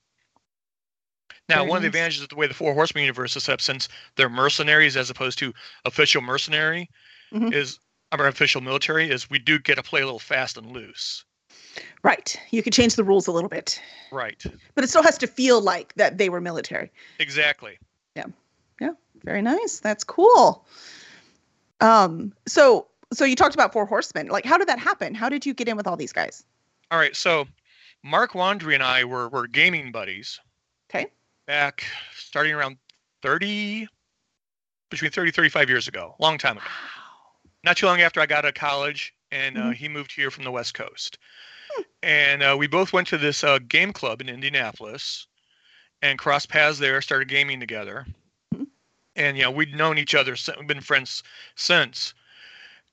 Now, 1.49 1.57
Very 1.57 1.69
one 1.69 1.77
of 1.77 1.81
the 1.83 1.87
advantages 1.87 2.21
of 2.23 2.29
the 2.29 2.35
way 2.35 2.47
the 2.47 2.53
Four 2.53 2.73
Horsemen 2.73 3.03
universe 3.03 3.35
is 3.35 3.43
set 3.43 3.53
up, 3.53 3.61
since 3.61 3.89
they're 4.15 4.29
mercenaries 4.29 4.95
as 4.95 5.09
opposed 5.09 5.37
to 5.39 5.53
official 5.85 6.21
mercenary, 6.21 6.89
Mhm. 7.33 7.53
is 7.53 7.79
our 8.13 8.27
official 8.27 8.61
military 8.61 9.09
is 9.09 9.29
we 9.29 9.39
do 9.39 9.59
get 9.59 9.75
to 9.75 9.83
play 9.83 10.01
a 10.01 10.05
little 10.05 10.19
fast 10.19 10.55
and 10.55 10.71
loose. 10.71 11.25
Right. 12.03 12.39
You 12.51 12.61
could 12.63 12.71
change 12.73 12.95
the 12.95 13.03
rules 13.03 13.27
a 13.27 13.31
little 13.31 13.49
bit, 13.49 13.81
Right. 14.11 14.41
but 14.75 14.83
it 14.83 14.87
still 14.89 15.03
has 15.03 15.17
to 15.17 15.27
feel 15.27 15.59
like 15.59 15.93
that 15.95 16.17
they 16.17 16.29
were 16.29 16.39
military. 16.39 16.91
Exactly. 17.19 17.77
Yeah. 18.15 18.25
Yeah. 18.79 18.91
Very 19.23 19.41
nice. 19.41 19.79
That's 19.79 20.03
cool. 20.03 20.65
Um, 21.81 22.33
so 22.47 22.87
so 23.11 23.25
you 23.25 23.35
talked 23.35 23.53
about 23.53 23.71
Four 23.73 23.85
Horsemen. 23.85 24.27
Like, 24.27 24.45
how 24.45 24.57
did 24.57 24.67
that 24.67 24.79
happen? 24.79 25.13
How 25.13 25.29
did 25.29 25.45
you 25.45 25.53
get 25.53 25.67
in 25.67 25.77
with 25.77 25.85
all 25.87 25.97
these 25.97 26.13
guys? 26.13 26.43
All 26.89 26.97
right. 26.97 27.15
So 27.15 27.47
Mark 28.03 28.31
Wandrey 28.31 28.73
and 28.75 28.83
I 28.83 29.03
were 29.03 29.27
were 29.29 29.47
gaming 29.47 29.91
buddies 29.91 30.39
Okay. 30.89 31.07
Back 31.45 31.83
starting 32.15 32.53
around 32.53 32.77
30 33.21 33.87
between 34.89 35.11
30 35.11 35.31
35 35.31 35.69
years 35.69 35.87
ago. 35.87 36.15
Long 36.19 36.37
time 36.37 36.57
ago. 36.57 36.65
not 37.63 37.77
too 37.77 37.85
long 37.85 38.01
after 38.01 38.19
I 38.19 38.25
got 38.25 38.39
out 38.39 38.49
of 38.49 38.53
college, 38.55 39.13
and 39.31 39.57
uh, 39.57 39.61
Mhm. 39.71 39.75
he 39.75 39.87
moved 39.87 40.11
here 40.11 40.29
from 40.29 40.43
the 40.43 40.51
West 40.51 40.73
Coast. 40.73 41.17
And 42.01 42.43
uh, 42.43 42.55
we 42.59 42.67
both 42.67 42.91
went 42.91 43.07
to 43.07 43.17
this 43.17 43.41
uh, 43.43 43.59
game 43.59 43.93
club 43.93 44.19
in 44.19 44.27
Indianapolis 44.27 45.27
and 46.01 46.19
crossed 46.19 46.49
paths 46.49 46.77
there, 46.79 47.01
started 47.01 47.29
gaming 47.29 47.61
together. 47.61 48.05
Mhm. 48.53 48.67
And, 49.15 49.37
you 49.37 49.43
know, 49.43 49.51
we'd 49.51 49.73
known 49.73 49.97
each 49.97 50.13
other, 50.13 50.35
been 50.67 50.81
friends 50.81 51.23
since. 51.55 52.13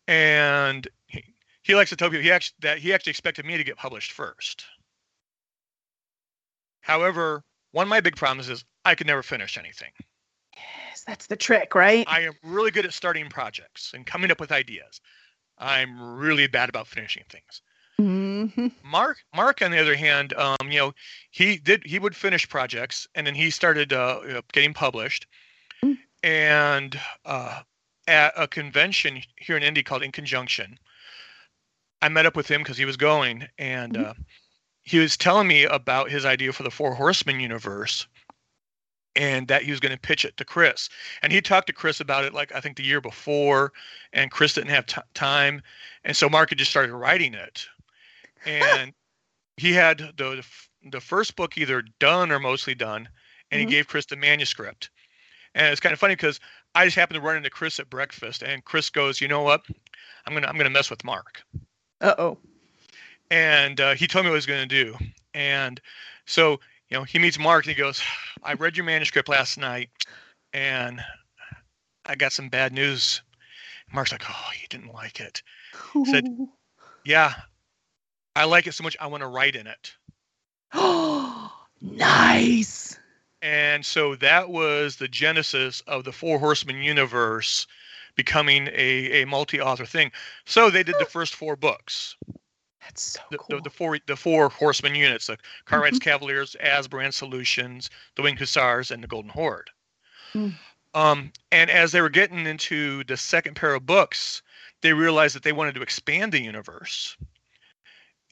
And 0.07 0.87
he, 1.09 1.35
he 1.63 1.75
likes 1.75 1.91
to 1.91 1.97
tell 1.97 2.09
people 2.11 2.23
he 2.23 2.31
actually, 2.31 2.57
that 2.61 2.79
he 2.79 2.95
actually 2.95 3.11
expected 3.11 3.45
me 3.45 3.57
to 3.57 3.65
get 3.65 3.77
published 3.77 4.13
first. 4.13 4.65
However, 6.83 7.43
one 7.73 7.85
of 7.85 7.89
my 7.89 8.01
big 8.01 8.17
problems 8.17 8.49
is 8.49 8.65
I 8.85 8.95
could 8.95 9.07
never 9.07 9.23
finish 9.23 9.59
anything. 9.59 9.91
Yes, 10.57 11.05
that's 11.07 11.27
the 11.27 11.37
trick, 11.37 11.75
right? 11.75 12.07
I 12.09 12.21
am 12.21 12.35
really 12.43 12.71
good 12.71 12.85
at 12.85 12.93
starting 12.93 13.29
projects 13.29 13.93
and 13.95 14.07
coming 14.07 14.31
up 14.31 14.41
with 14.41 14.53
ideas. 14.53 15.01
I'm 15.59 16.17
really 16.17 16.47
bad 16.47 16.69
about 16.69 16.87
finishing 16.89 17.25
things. 17.29 17.63
hmm 17.99 18.69
Mark, 18.83 19.19
Mark, 19.35 19.63
on 19.63 19.71
the 19.71 19.79
other 19.79 19.95
hand, 19.95 20.33
um, 20.33 20.57
you 20.65 20.79
know, 20.79 20.95
he 21.31 21.59
did 21.59 21.85
he 21.85 21.99
would 21.99 22.17
finish 22.17 22.49
projects 22.49 23.07
and 23.15 23.27
then 23.27 23.35
he 23.35 23.51
started 23.51 23.93
uh, 23.93 24.21
you 24.27 24.33
know, 24.33 24.41
getting 24.53 24.73
published. 24.75 25.27
Mm. 25.85 25.99
And 26.23 27.01
uh, 27.25 27.61
at 28.09 28.33
a 28.37 28.49
convention 28.49 29.23
here 29.37 29.57
in 29.57 29.63
Indy 29.63 29.83
called 29.83 30.03
In 30.03 30.13
Conjunction, 30.13 30.79
I 32.03 32.09
met 32.09 32.27
up 32.27 32.37
with 32.37 32.51
him 32.51 32.63
because 32.63 32.79
he 32.79 32.87
was 32.87 32.97
going, 32.97 33.47
and 33.59 33.95
Mhm. 33.95 34.11
uh, 34.11 34.15
he 34.85 34.99
was 34.99 35.17
telling 35.17 35.47
me 35.49 35.65
about 35.65 36.11
his 36.11 36.25
idea 36.25 36.53
for 36.53 36.63
the 36.63 36.71
Four 36.71 36.95
Horsemen 36.95 37.41
universe, 37.41 38.07
and 39.17 39.49
that 39.49 39.63
he 39.63 39.71
was 39.71 39.81
going 39.81 39.93
to 39.93 39.99
pitch 40.01 40.25
it 40.25 40.37
to 40.37 40.45
Chris. 40.45 40.89
And 41.23 41.33
he 41.33 41.41
talked 41.41 41.67
to 41.67 41.73
Chris 41.73 42.01
about 42.01 42.25
it, 42.25 42.33
like 42.33 42.53
I 42.55 42.61
think 42.61 42.77
the 42.77 42.85
year 42.85 43.01
before, 43.01 43.73
and 44.13 44.31
Chris 44.31 44.55
didn't 44.55 44.71
have 44.71 44.87
t- 44.87 45.01
time, 45.15 45.63
and 46.05 46.17
so 46.17 46.29
Mark 46.29 46.51
had 46.51 46.59
just 46.59 46.71
started 46.71 46.93
writing 46.95 47.35
it, 47.35 47.67
and 48.47 48.93
he 49.57 49.73
had 49.73 49.99
the 50.17 50.45
the 50.91 51.01
first 51.01 51.37
book 51.37 51.59
either 51.59 51.83
done 51.99 52.33
or 52.33 52.39
mostly 52.39 52.75
done, 52.75 53.09
and 53.51 53.59
Mhm. 53.59 53.65
he 53.65 53.71
gave 53.71 53.87
Chris 53.89 54.07
the 54.07 54.17
manuscript. 54.17 54.89
And 55.55 55.67
it's 55.67 55.81
kind 55.81 55.93
of 55.93 55.99
funny 55.99 56.15
because 56.15 56.41
I 56.75 56.85
just 56.87 56.97
happened 56.97 57.17
to 57.17 57.21
run 57.21 57.37
into 57.37 57.51
Chris 57.51 57.79
at 57.81 57.91
breakfast, 57.91 58.43
and 58.43 58.65
Chris 58.65 58.89
goes, 58.89 59.21
"You 59.21 59.29
know 59.29 59.43
what? 59.43 59.63
I'm 60.25 60.33
gonna 60.33 60.47
I'm 60.47 60.57
gonna 60.57 60.71
mess 60.71 60.89
with 60.89 61.05
Mark." 61.05 61.43
Uh 62.01 62.15
oh. 62.17 62.39
And 63.31 63.81
uh, 63.81 63.95
he 63.95 64.07
told 64.07 64.25
me 64.25 64.31
what 64.31 64.35
he 64.35 64.39
was 64.39 64.47
going 64.47 64.69
to 64.69 64.85
do. 64.85 64.97
And 65.35 65.81
so, 66.27 66.61
you 66.89 66.97
know, 66.97 67.05
he 67.05 67.19
meets 67.19 67.39
Mark 67.39 67.65
and 67.65 67.75
he 67.75 67.81
goes, 67.81 68.03
I 68.43 68.55
read 68.55 68.77
your 68.77 68.85
manuscript 68.87 69.29
last 69.29 69.59
night 69.59 69.91
and 70.53 71.01
I 72.07 72.15
got 72.17 72.33
some 72.33 72.49
bad 72.49 72.73
news. 72.73 73.23
Mark's 73.93 74.13
like, 74.13 74.25
Oh, 74.29 74.51
you 74.61 74.67
didn't 74.69 74.93
like 74.95 75.21
it. 75.21 75.43
Said- 76.05 76.25
Yeah, 77.05 77.33
I 78.37 78.45
like 78.45 78.67
it 78.67 78.75
so 78.75 78.85
much, 78.85 78.95
I 79.01 79.07
want 79.07 79.23
to 79.23 79.27
write 79.27 79.57
in 79.57 79.67
it. 79.67 79.95
Oh, 80.75 81.51
nice. 81.81 82.99
And 83.41 83.85
so 83.87 84.17
that 84.17 84.51
was 84.51 84.97
the 84.97 85.09
genesis 85.09 85.81
of 85.87 86.05
the 86.05 86.13
Four 86.13 86.39
Horsemen 86.39 86.83
universe 86.83 87.67
becoming 88.17 88.69
a, 88.69 89.23
a 89.23 89.25
multi 89.25 89.63
author 89.63 89.87
thing. 89.87 90.13
So 90.45 90.69
they 90.69 90.83
did 90.83 90.97
the 90.99 91.05
first 91.11 91.35
four 91.35 91.57
books. 91.57 92.17
That's 92.83 93.03
so 93.03 93.21
the, 93.31 93.39
cool. 93.39 93.57
the, 93.57 93.63
the 93.65 93.71
four 93.71 93.99
the 94.07 94.17
four 94.17 94.49
horsemen 94.49 94.95
units 94.95 95.27
the 95.27 95.37
Cartwright's 95.65 95.99
Cavaliers, 95.99 96.57
Asbaran 96.63 97.13
Solutions, 97.13 97.91
the 98.17 98.23
Winged 98.23 98.39
Hussars, 98.39 98.91
and 98.91 99.03
the 99.03 99.09
Golden 99.09 99.31
Horde. 99.31 99.71
Mm. 100.35 100.55
Um, 100.95 101.33
and 101.53 101.71
as 101.71 101.93
they 101.93 102.01
were 102.01 102.09
getting 102.09 102.47
into 102.47 103.05
the 103.05 103.17
second 103.17 103.55
pair 103.55 103.75
of 103.75 103.87
books, 103.87 104.43
they 104.83 104.93
realized 104.93 105.37
that 105.37 105.43
they 105.43 105.53
wanted 105.53 105.75
to 105.77 105.83
expand 105.83 106.33
the 106.33 106.43
universe. 106.43 107.17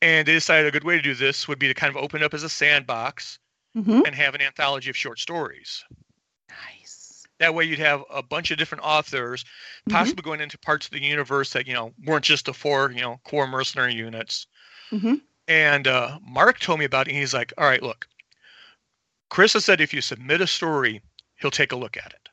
And 0.03 0.27
they 0.27 0.33
decided 0.33 0.67
a 0.67 0.71
good 0.73 0.85
way 0.85 0.97
to 0.97 1.03
do 1.03 1.15
this 1.15 1.47
would 1.47 1.59
be 1.59 1.69
to 1.69 1.75
kind 1.75 1.91
of 1.91 2.03
open 2.03 2.23
up 2.23 2.35
as 2.35 2.43
a 2.43 2.49
sandbox 2.49 3.39
Mhm. 3.77 4.07
and 4.07 4.15
have 4.15 4.35
an 4.35 4.41
anthology 4.41 4.91
of 4.91 4.97
short 4.97 5.19
stories. 5.21 5.85
That 7.39 7.55
way 7.55 7.65
you'd 7.65 7.79
have 7.79 8.03
a 8.11 8.23
bunch 8.23 8.51
of 8.51 8.59
different 8.59 8.85
authors 8.85 9.45
Mhm. 9.89 9.93
possibly 9.93 10.23
going 10.23 10.41
into 10.41 10.59
parts 10.59 10.87
of 10.87 10.93
the 10.93 11.03
universe 11.03 11.53
that, 11.53 11.67
you 11.67 11.75
know, 11.75 11.95
weren't 12.05 12.25
just 12.25 12.47
the 12.47 12.55
four, 12.55 12.91
you 12.91 13.01
know, 13.01 13.21
core 13.25 13.47
mercenary 13.47 13.95
units. 13.95 14.47
Mhm. 14.91 15.21
And 15.47 15.87
uh, 15.87 16.19
Mark 16.23 16.59
told 16.59 16.79
me 16.79 16.85
about 16.85 17.07
it. 17.09 17.13
And 17.13 17.19
he's 17.21 17.33
like, 17.35 17.53
all 17.57 17.65
right, 17.67 17.83
look, 17.83 18.07
Chris 19.31 19.53
has 19.53 19.65
said 19.65 19.81
if 19.81 19.93
you 19.95 20.01
submit 20.01 20.41
a 20.41 20.47
story, 20.47 21.01
he'll 21.37 21.51
take 21.51 21.73
a 21.73 21.77
look 21.77 21.97
at 21.97 22.13
it. 22.13 22.29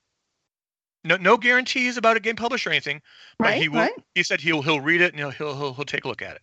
No, 1.04 1.18
no 1.18 1.38
guarantees 1.38 1.98
about 1.98 2.18
it 2.18 2.24
getting 2.24 2.36
published 2.36 2.66
or 2.66 2.72
anything, 2.72 3.02
but 3.38 3.46
Right. 3.50 3.62
he 3.62 3.70
will. 3.70 3.82
right. 3.82 3.94
He 4.16 4.24
said 4.24 4.42
he'll 4.42 4.64
he'll 4.64 4.80
read 4.82 5.02
it 5.02 5.12
and 5.14 5.20
he'll 5.20 5.30
he'll 5.30 5.56
he'll, 5.56 5.74
he'll 5.76 5.86
take 5.86 6.06
a 6.06 6.08
look 6.08 6.24
at 6.24 6.36
it. 6.38 6.42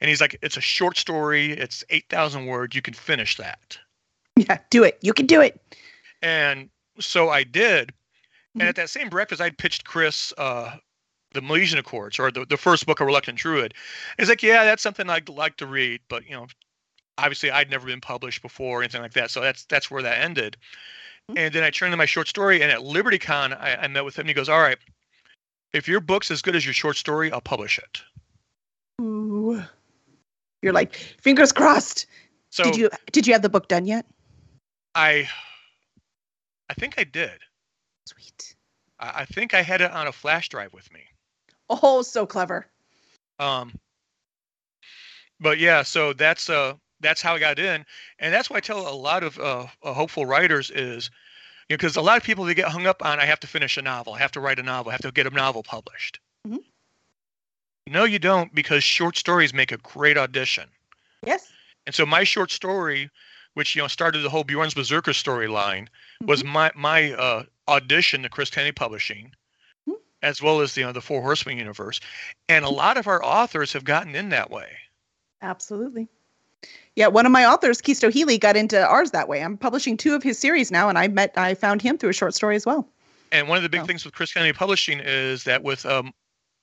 And 0.00 0.08
he's 0.08 0.20
like, 0.22 0.38
it's 0.40 0.56
a 0.56 0.60
short 0.62 0.96
story. 0.96 1.52
It's 1.52 1.84
eight 1.90 2.06
thousand 2.08 2.46
words. 2.46 2.74
You 2.74 2.80
can 2.80 2.94
finish 2.94 3.36
that. 3.36 3.78
Yeah. 4.36 4.56
Do 4.70 4.84
it. 4.84 4.98
You 5.02 5.12
can 5.12 5.26
do 5.26 5.42
it. 5.42 5.60
And 6.22 6.70
so 7.00 7.28
I 7.30 7.44
did. 7.44 7.88
Mhm. 8.56 8.60
And 8.60 8.68
at 8.68 8.76
that 8.76 8.90
same 8.90 9.08
breakfast, 9.08 9.40
I'd 9.40 9.58
pitched 9.58 9.84
Chris 9.84 10.32
uh, 10.38 10.76
the 11.32 11.40
Milesian 11.40 11.78
Accords 11.78 12.18
or 12.18 12.30
the, 12.30 12.44
the 12.44 12.56
first 12.56 12.86
book 12.86 13.00
of 13.00 13.06
Reluctant 13.06 13.38
Druid. 13.38 13.74
He's 14.18 14.28
like, 14.28 14.42
yeah, 14.42 14.64
that's 14.64 14.82
something 14.82 15.08
I'd 15.08 15.28
like 15.28 15.56
to 15.58 15.66
read, 15.66 16.00
but 16.08 16.24
you 16.26 16.32
know, 16.32 16.46
obviously 17.18 17.50
I'd 17.50 17.70
never 17.70 17.86
been 17.86 18.00
published 18.00 18.42
before 18.42 18.80
or 18.80 18.82
anything 18.82 19.02
like 19.02 19.12
that. 19.12 19.30
So 19.30 19.40
that's 19.40 19.64
that's 19.64 19.90
where 19.90 20.02
that 20.02 20.18
ended. 20.18 20.56
Mhm. 21.30 21.38
And 21.38 21.54
then 21.54 21.62
I 21.62 21.70
turned 21.70 21.92
to 21.92 21.96
my 21.96 22.06
short 22.06 22.28
story, 22.28 22.62
and 22.62 22.70
at 22.70 22.80
LibertyCon, 22.80 23.60
I, 23.60 23.76
I 23.82 23.88
met 23.88 24.04
with 24.04 24.16
him. 24.16 24.22
And 24.22 24.30
he 24.30 24.34
goes, 24.34 24.48
"All 24.48 24.60
right, 24.60 24.78
if 25.72 25.86
your 25.86 26.00
book's 26.00 26.30
as 26.30 26.42
good 26.42 26.56
as 26.56 26.64
your 26.64 26.74
short 26.74 26.96
story, 26.96 27.30
I'll 27.30 27.40
publish 27.40 27.78
it." 27.78 28.02
Ooh. 29.00 29.62
You're 30.62 30.72
like 30.72 30.94
fingers 30.94 31.52
crossed. 31.52 32.06
So 32.50 32.64
did 32.64 32.76
you 32.76 32.90
did 33.12 33.26
you 33.26 33.32
have 33.32 33.42
the 33.42 33.48
book 33.48 33.68
done 33.68 33.86
yet? 33.86 34.04
I, 34.94 35.28
I 36.70 36.74
think 36.74 36.94
I 36.98 37.04
did. 37.04 37.40
Sweet. 38.06 38.54
I, 39.00 39.22
I 39.22 39.24
think 39.24 39.54
I 39.54 39.62
had 39.62 39.80
it 39.80 39.90
on 39.90 40.06
a 40.06 40.12
flash 40.12 40.48
drive 40.48 40.72
with 40.72 40.90
me. 40.92 41.00
Oh, 41.68 42.02
so 42.02 42.26
clever. 42.26 42.66
Um, 43.40 43.72
but 45.40 45.58
yeah, 45.58 45.82
so 45.82 46.12
that's 46.12 46.48
uh 46.48 46.74
that's 47.00 47.22
how 47.22 47.34
I 47.34 47.40
got 47.40 47.58
in, 47.58 47.84
and 48.20 48.32
that's 48.32 48.50
why 48.50 48.58
I 48.58 48.60
tell 48.60 48.86
a 48.86 48.94
lot 48.94 49.24
of 49.24 49.36
uh, 49.38 49.66
uh 49.82 49.92
hopeful 49.92 50.26
writers 50.26 50.70
is, 50.70 51.10
you 51.68 51.74
know, 51.74 51.78
because 51.78 51.96
a 51.96 52.02
lot 52.02 52.18
of 52.18 52.22
people 52.22 52.44
they 52.44 52.54
get 52.54 52.68
hung 52.68 52.86
up 52.86 53.04
on 53.04 53.18
I 53.18 53.24
have 53.24 53.40
to 53.40 53.48
finish 53.48 53.76
a 53.76 53.82
novel, 53.82 54.12
I 54.12 54.18
have 54.18 54.32
to 54.32 54.40
write 54.40 54.60
a 54.60 54.62
novel, 54.62 54.90
I 54.90 54.92
have 54.92 55.02
to 55.02 55.10
get 55.10 55.26
a 55.26 55.30
novel 55.30 55.64
published. 55.64 56.20
Mhm. 56.46 56.62
No, 57.88 58.04
you 58.04 58.20
don't, 58.20 58.54
because 58.54 58.84
short 58.84 59.16
stories 59.16 59.52
make 59.52 59.72
a 59.72 59.78
great 59.78 60.16
audition. 60.16 60.68
Yes. 61.26 61.50
And 61.86 61.94
so 61.94 62.06
my 62.06 62.22
short 62.22 62.52
story, 62.52 63.10
which 63.54 63.74
you 63.74 63.82
know 63.82 63.88
started 63.88 64.20
the 64.20 64.30
whole 64.30 64.44
Bjorn's 64.44 64.74
Berserker 64.74 65.12
storyline, 65.12 65.88
was 66.22 66.44
my 66.44 66.70
my 66.74 67.12
uh, 67.12 67.44
audition 67.68 68.22
to 68.22 68.28
Chris 68.28 68.50
Kennedy 68.50 68.72
Publishing, 68.72 69.32
Mhm. 69.88 69.94
as 70.22 70.40
well 70.42 70.60
as 70.60 70.76
you 70.76 70.84
know 70.84 70.92
the 70.92 71.00
Four 71.00 71.22
Horsemen 71.22 71.58
universe, 71.58 72.00
and 72.48 72.64
a 72.64 72.70
lot 72.70 72.96
of 72.96 73.06
our 73.06 73.24
authors 73.24 73.72
have 73.72 73.84
gotten 73.84 74.14
in 74.14 74.28
that 74.30 74.50
way. 74.50 74.76
Absolutely. 75.42 76.08
Yeah, 76.94 77.06
one 77.06 77.24
of 77.24 77.32
my 77.32 77.46
authors, 77.46 77.80
Kisto 77.80 78.12
Healy, 78.12 78.36
got 78.36 78.56
into 78.56 78.78
ours 78.86 79.12
that 79.12 79.28
way. 79.28 79.42
I'm 79.42 79.56
publishing 79.56 79.96
two 79.96 80.14
of 80.14 80.22
his 80.22 80.38
series 80.38 80.70
now, 80.70 80.88
and 80.88 80.98
I 80.98 81.08
met 81.08 81.32
I 81.36 81.54
found 81.54 81.80
him 81.80 81.96
through 81.96 82.10
a 82.10 82.14
short 82.14 82.34
story 82.34 82.56
as 82.56 82.66
well. 82.66 82.86
And 83.32 83.48
one 83.48 83.56
of 83.56 83.62
the 83.62 83.68
big 83.68 83.82
Oh. 83.82 83.86
things 83.86 84.04
with 84.04 84.12
Chris 84.12 84.32
Kennedy 84.32 84.52
Publishing 84.52 85.00
is 85.00 85.44
that 85.44 85.62
with 85.62 85.86
um, 85.86 86.12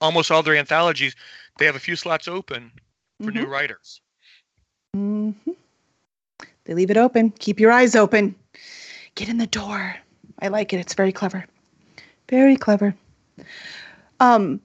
almost 0.01 0.29
all 0.29 0.44
their 0.44 0.56
anthologies, 0.56 1.15
they 1.58 1.65
have 1.65 1.75
a 1.75 1.79
few 1.79 1.96
slots 1.96 2.27
open 2.27 2.72
for 3.24 3.32
new 3.32 3.46
writers. 3.46 4.01
hmm 4.94 5.32
They 6.67 6.74
leave 6.74 6.91
it 6.91 6.97
open. 6.97 7.31
Keep 7.31 7.62
your 7.62 7.71
eyes 7.71 7.95
open. 7.95 8.36
Get 9.15 9.29
in 9.29 9.38
the 9.38 9.47
door. 9.47 9.95
I 10.39 10.50
like 10.50 10.74
it. 10.74 10.79
It's 10.79 10.93
very 10.93 11.13
clever. 11.13 11.45
Very 12.29 12.57
clever. 12.57 12.93
Um, 14.19 14.59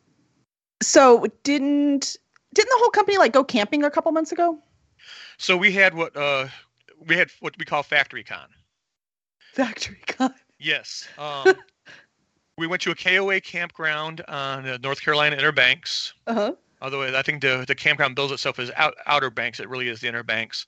so 0.82 1.26
didn't 1.44 2.16
didn't 2.54 2.68
the 2.68 2.78
whole 2.78 2.90
company 2.90 3.18
like 3.18 3.32
go 3.32 3.44
camping 3.44 3.84
a 3.84 3.90
couple 3.90 4.10
months 4.10 4.32
ago? 4.32 4.58
So 5.38 5.56
we 5.56 5.70
had 5.70 5.94
what 5.94 6.16
uh, 6.16 6.48
we 7.06 7.16
had 7.16 7.30
what 7.38 7.54
we 7.56 7.64
call 7.64 7.84
Factory 7.84 8.24
Con. 8.24 8.48
Factory 9.54 10.00
Con. 10.08 10.34
Yes. 10.58 11.08
Um, 11.18 11.54
we 12.58 12.66
went 12.66 12.82
to 12.82 12.90
a 12.90 12.96
KOA 12.96 13.40
campground 13.40 14.22
on 14.26 14.66
uh, 14.66 14.78
North 14.82 15.00
Carolina 15.00 15.36
Inner 15.36 15.52
Banks. 15.52 16.14
Uh 16.26 16.52
huh. 16.82 16.96
Although 16.96 17.18
I 17.18 17.22
think 17.22 17.42
the 17.42 17.64
the 17.66 17.74
campground 17.74 18.16
bills 18.16 18.32
itself 18.32 18.58
as 18.58 18.70
out, 18.76 18.94
Outer 19.06 19.30
Banks, 19.30 19.60
it 19.60 19.68
really 19.68 19.88
is 19.88 20.00
the 20.00 20.08
Inner 20.08 20.22
Banks. 20.22 20.66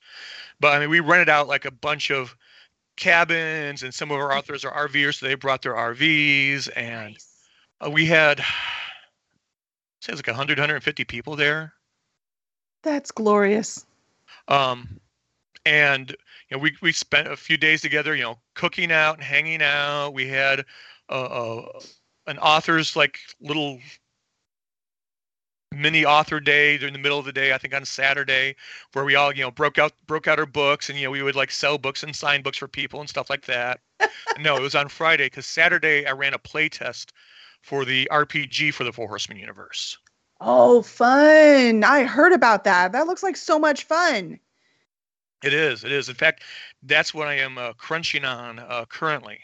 But 0.59 0.73
I 0.73 0.79
mean, 0.79 0.89
we 0.89 0.99
rented 0.99 1.29
out 1.29 1.47
like 1.47 1.65
a 1.65 1.71
bunch 1.71 2.11
of 2.11 2.35
cabins, 2.95 3.83
and 3.83 3.93
some 3.93 4.11
of 4.11 4.17
our 4.17 4.33
authors 4.33 4.63
are 4.65 4.87
RVers, 4.87 5.15
so 5.19 5.27
they 5.27 5.35
brought 5.35 5.61
their 5.61 5.73
RVs, 5.73 6.69
and 6.75 7.13
Nice. 7.13 7.49
uh, 7.85 7.89
we 7.89 8.05
had 8.05 8.41
says 10.01 10.17
like 10.17 10.27
100, 10.27 10.57
150 10.57 11.03
people 11.05 11.35
there. 11.35 11.73
That's 12.83 13.11
glorious. 13.11 13.85
Um, 14.47 14.99
and 15.65 16.15
you 16.49 16.57
know, 16.57 16.61
we 16.61 16.75
we 16.81 16.91
spent 16.91 17.27
a 17.27 17.35
few 17.35 17.57
days 17.57 17.81
together, 17.81 18.15
you 18.15 18.23
know, 18.23 18.37
cooking 18.53 18.91
out 18.91 19.15
and 19.15 19.23
hanging 19.23 19.63
out. 19.63 20.13
We 20.13 20.27
had 20.27 20.65
uh, 21.09 21.13
uh, 21.13 21.79
an 22.27 22.37
author's 22.37 22.95
like 22.95 23.19
little 23.41 23.79
mini 25.75 26.05
author 26.05 26.39
day 26.39 26.77
during 26.77 26.93
the 26.93 26.99
middle 26.99 27.19
of 27.19 27.25
the 27.25 27.33
day. 27.33 27.53
I 27.53 27.57
think 27.57 27.73
on 27.73 27.85
Saturday, 27.85 28.55
where 28.93 29.05
we 29.05 29.15
all 29.15 29.33
you 29.35 29.43
know 29.43 29.51
broke 29.51 29.77
out 29.77 29.93
broke 30.07 30.27
out 30.27 30.39
our 30.39 30.45
books, 30.45 30.89
and 30.89 30.97
you 30.97 31.05
know 31.05 31.11
we 31.11 31.21
would 31.21 31.35
like 31.35 31.51
sell 31.51 31.77
books 31.77 32.03
and 32.03 32.15
sign 32.15 32.41
books 32.41 32.57
for 32.57 32.67
people 32.67 32.99
and 32.99 33.09
stuff 33.09 33.29
like 33.29 33.45
that. 33.45 33.79
no, 34.39 34.55
it 34.55 34.61
was 34.61 34.75
on 34.75 34.87
Friday 34.89 35.25
because 35.25 35.45
Saturday 35.45 36.05
I 36.05 36.11
ran 36.11 36.33
a 36.33 36.39
play 36.39 36.69
test 36.69 37.13
for 37.61 37.85
the 37.85 38.07
RPG 38.11 38.73
for 38.73 38.83
the 38.83 38.91
Four 38.93 39.07
Horsemen 39.07 39.37
universe. 39.37 39.97
Oh, 40.41 40.81
fun. 40.81 41.83
I 41.83 42.03
heard 42.03 42.33
about 42.33 42.65
that. 42.65 42.91
That 42.91 43.07
looks 43.07 43.23
like 43.23 43.37
so 43.37 43.57
much 43.57 43.85
fun. 43.85 44.39
It 45.43 45.53
is. 45.53 45.83
It 45.83 45.91
is. 45.91 46.09
In 46.09 46.15
fact, 46.15 46.43
that's 46.83 47.13
what 47.13 47.27
I 47.27 47.35
am 47.35 47.57
uh, 47.57 47.73
crunching 47.73 48.25
on 48.25 48.59
uh, 48.59 48.85
currently, 48.89 49.39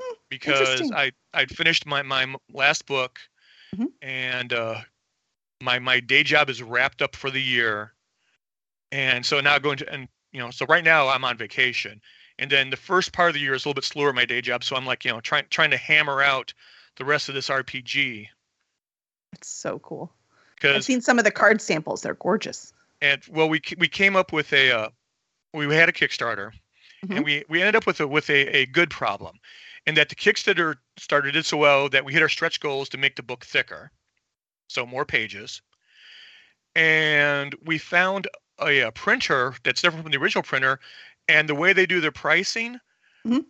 Hmm, 0.00 0.14
because. 0.28 0.90
I 0.92 1.12
I'd 1.34 1.50
finished 1.50 1.86
my 1.86 2.02
my 2.02 2.34
last 2.52 2.86
book, 2.86 3.18
Mhm. 3.74 3.88
and 4.02 4.52
uh, 4.52 4.80
my 5.62 5.78
my 5.78 6.00
day 6.00 6.22
job 6.22 6.50
is 6.50 6.62
wrapped 6.62 7.00
up 7.02 7.16
for 7.16 7.30
the 7.30 7.40
year, 7.40 7.92
and 8.90 9.24
so 9.24 9.40
now 9.40 9.58
going 9.58 9.78
to 9.78 9.92
and 9.92 10.08
you 10.32 10.40
know 10.40 10.50
so 10.50 10.66
right 10.66 10.84
now 10.84 11.08
I'm 11.08 11.24
on 11.24 11.36
vacation, 11.38 12.00
and 12.38 12.50
then 12.50 12.70
the 12.70 12.76
first 12.76 13.12
part 13.12 13.28
of 13.30 13.34
the 13.34 13.40
year 13.40 13.54
is 13.54 13.64
a 13.64 13.68
little 13.68 13.74
bit 13.80 13.84
slower 13.84 14.12
my 14.12 14.24
day 14.24 14.40
job, 14.40 14.64
so 14.64 14.76
I'm 14.76 14.86
like 14.86 15.04
you 15.04 15.12
know 15.12 15.20
trying 15.20 15.44
trying 15.50 15.70
to 15.70 15.76
hammer 15.76 16.20
out 16.22 16.52
the 16.96 17.04
rest 17.04 17.28
of 17.28 17.34
this 17.34 17.48
RPG 17.48 18.28
It's 19.32 19.48
so 19.48 19.78
cool. 19.78 20.12
I've 20.64 20.84
seen 20.84 21.00
some 21.00 21.18
of 21.18 21.24
the 21.24 21.30
card 21.32 21.60
samples. 21.60 22.02
They're 22.02 22.14
gorgeous. 22.14 22.72
and 23.00 23.22
well 23.30 23.48
we 23.48 23.60
we 23.78 23.88
came 23.88 24.16
up 24.16 24.32
with 24.32 24.52
a 24.52 24.70
uh, 24.72 24.88
we 25.54 25.74
had 25.74 25.88
a 25.88 25.92
Kickstarter 25.92 26.52
Mhm. 27.04 27.16
and 27.16 27.24
we 27.24 27.44
we 27.48 27.60
ended 27.60 27.74
up 27.76 27.86
with 27.86 28.00
a 28.00 28.06
with 28.06 28.30
a, 28.30 28.56
a 28.58 28.66
good 28.66 28.88
problem 28.90 29.40
and 29.86 29.96
that 29.96 30.08
the 30.08 30.14
Kickstarter 30.14 30.76
started 30.98 31.32
did 31.32 31.44
so 31.44 31.56
well 31.56 31.88
that 31.88 32.04
we 32.04 32.12
hit 32.12 32.22
our 32.22 32.28
stretch 32.28 32.60
goals 32.60 32.88
to 32.90 32.98
make 32.98 33.16
the 33.16 33.24
book 33.24 33.44
thicker, 33.44 33.90
so 34.72 34.86
more 34.86 35.04
pages, 35.04 35.62
and 36.74 37.54
we 37.64 37.78
found 37.78 38.28
a, 38.60 38.80
a 38.80 38.92
printer 38.92 39.54
that's 39.64 39.82
different 39.82 40.04
from 40.04 40.12
the 40.12 40.18
original 40.18 40.42
printer, 40.42 40.80
and 41.28 41.48
the 41.48 41.54
way 41.54 41.72
they 41.72 41.86
do 41.86 42.00
their 42.00 42.12
pricing. 42.12 42.78
Mhm. 43.26 43.44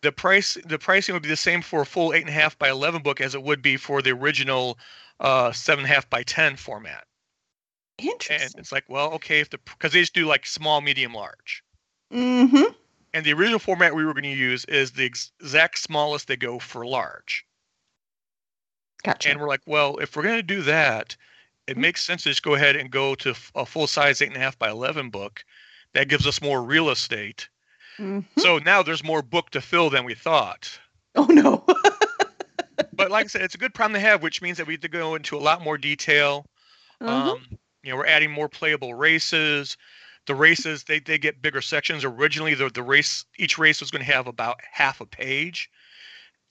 The 0.00 0.12
price, 0.12 0.56
the 0.64 0.78
pricing 0.78 1.12
would 1.14 1.24
be 1.24 1.28
the 1.28 1.36
same 1.36 1.60
for 1.60 1.82
a 1.82 1.86
full 1.86 2.14
eight 2.14 2.20
and 2.20 2.28
a 2.28 2.32
half 2.32 2.56
by 2.58 2.70
eleven 2.70 3.02
book 3.02 3.20
as 3.20 3.34
it 3.34 3.42
would 3.42 3.62
be 3.62 3.76
for 3.76 4.00
the 4.00 4.12
original 4.12 4.78
uh, 5.20 5.50
seven 5.52 5.84
and 5.84 5.90
a 5.90 5.94
half 5.94 6.08
by 6.08 6.22
ten 6.22 6.56
format. 6.56 7.04
Interesting. 7.98 8.46
And 8.52 8.54
it's 8.60 8.70
like, 8.70 8.84
well, 8.88 9.12
okay, 9.14 9.40
if 9.40 9.50
the 9.50 9.58
because 9.58 9.92
they 9.92 10.00
just 10.00 10.14
do 10.14 10.26
like 10.26 10.46
small, 10.46 10.80
medium, 10.80 11.12
large. 11.14 11.64
Mm-hmm. 12.12 12.72
And 13.12 13.26
the 13.26 13.32
original 13.32 13.58
format 13.58 13.94
we 13.94 14.04
were 14.04 14.12
going 14.12 14.22
to 14.22 14.28
use 14.28 14.64
is 14.66 14.92
the 14.92 15.06
ex- 15.06 15.32
exact 15.40 15.78
smallest 15.78 16.28
they 16.28 16.36
go 16.36 16.58
for 16.58 16.86
large. 16.86 17.44
Gotcha. 19.04 19.30
And 19.30 19.40
we're 19.40 19.48
like, 19.48 19.62
well, 19.66 19.96
if 19.98 20.16
we're 20.16 20.22
going 20.24 20.36
to 20.36 20.42
do 20.42 20.62
that, 20.62 21.16
it 21.66 21.76
Mhm. 21.76 21.80
makes 21.80 22.04
sense 22.04 22.22
to 22.24 22.30
just 22.30 22.42
go 22.42 22.54
ahead 22.54 22.76
and 22.76 22.90
go 22.90 23.14
to 23.16 23.34
a 23.54 23.64
full 23.66 23.86
size 23.86 24.20
eight 24.22 24.28
and 24.28 24.36
a 24.36 24.40
half 24.40 24.58
by 24.58 24.70
eleven 24.70 25.10
book. 25.10 25.44
That 25.94 26.08
gives 26.08 26.26
us 26.26 26.42
more 26.42 26.62
real 26.62 26.90
estate. 26.90 27.48
Mhm. 27.98 28.24
So 28.38 28.58
now 28.58 28.82
there's 28.82 29.04
more 29.04 29.22
book 29.22 29.50
to 29.50 29.60
fill 29.60 29.90
than 29.90 30.04
we 30.04 30.14
thought. 30.14 30.78
Oh 31.14 31.24
no. 31.26 31.64
But 32.92 33.10
like 33.12 33.26
I 33.26 33.28
said, 33.28 33.42
it's 33.42 33.54
a 33.54 33.58
good 33.58 33.74
problem 33.74 33.94
to 33.94 34.00
have, 34.00 34.22
which 34.22 34.42
means 34.42 34.56
that 34.58 34.66
we 34.66 34.74
have 34.74 34.80
to 34.80 34.88
go 34.88 35.14
into 35.14 35.36
a 35.36 35.38
lot 35.38 35.62
more 35.62 35.78
detail. 35.78 36.44
Mhm. 37.00 37.08
Um, 37.08 37.46
you 37.84 37.90
know, 37.90 37.96
we're 37.96 38.06
adding 38.06 38.30
more 38.30 38.48
playable 38.48 38.94
races. 38.94 39.76
The 40.26 40.34
races 40.34 40.82
they, 40.84 40.98
they 40.98 41.16
get 41.16 41.40
bigger 41.40 41.60
sections. 41.62 42.04
Originally, 42.04 42.54
the 42.54 42.68
the 42.70 42.82
race 42.82 43.24
each 43.36 43.56
race 43.56 43.80
was 43.80 43.90
going 43.92 44.04
to 44.04 44.12
have 44.12 44.26
about 44.26 44.60
half 44.72 45.00
a 45.00 45.06
page, 45.06 45.70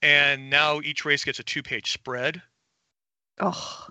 and 0.02 0.50
now 0.50 0.82
each 0.82 1.06
race 1.06 1.24
gets 1.24 1.40
a 1.40 1.44
two 1.44 1.64
page 1.64 1.92
spread. 1.92 2.42
oh, 3.40 3.88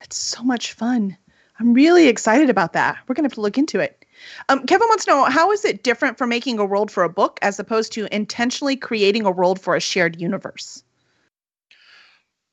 it's 0.00 0.16
so 0.16 0.42
much 0.42 0.72
fun. 0.72 1.16
I'm 1.58 1.72
really 1.72 2.08
excited 2.08 2.50
about 2.50 2.74
that. 2.74 2.98
We're 3.06 3.14
gonna 3.14 3.26
have 3.26 3.34
to 3.34 3.40
look 3.40 3.58
into 3.58 3.80
it. 3.80 4.04
Um, 4.48 4.66
Kevin 4.66 4.88
wants 4.88 5.04
to 5.04 5.10
know 5.10 5.24
how 5.24 5.52
is 5.52 5.64
it 5.64 5.82
different 5.82 6.18
from 6.18 6.28
making 6.28 6.58
a 6.58 6.64
world 6.64 6.90
for 6.90 7.04
a 7.04 7.08
book 7.08 7.38
as 7.42 7.58
opposed 7.58 7.92
to 7.92 8.14
intentionally 8.14 8.76
creating 8.76 9.26
a 9.26 9.30
world 9.30 9.60
for 9.60 9.76
a 9.76 9.80
shared 9.80 10.20
universe? 10.20 10.82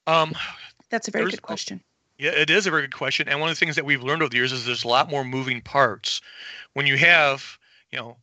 Um, 0.08 0.34
That's 0.90 1.08
a 1.08 1.12
very 1.12 1.30
good 1.30 1.42
question. 1.42 1.82
yeah, 2.18 2.32
it 2.32 2.50
is 2.50 2.68
a 2.68 2.72
very 2.72 2.84
good 2.84 2.96
question, 2.96 3.28
and 3.28 3.40
one 3.40 3.50
of 3.50 3.56
the 3.56 3.60
things 3.60 3.76
that 3.76 3.86
we've 3.86 4.04
learned 4.04 4.22
over 4.22 4.30
the 4.30 4.38
years 4.38 4.52
is 4.52 4.66
there's 4.66 4.84
a 4.84 4.88
lot 4.90 5.10
more 5.10 5.24
moving 5.24 5.62
parts. 5.62 6.22
When 6.74 6.86
you 6.86 6.98
have, 6.98 7.58
you 7.92 8.00
know, 8.00 8.18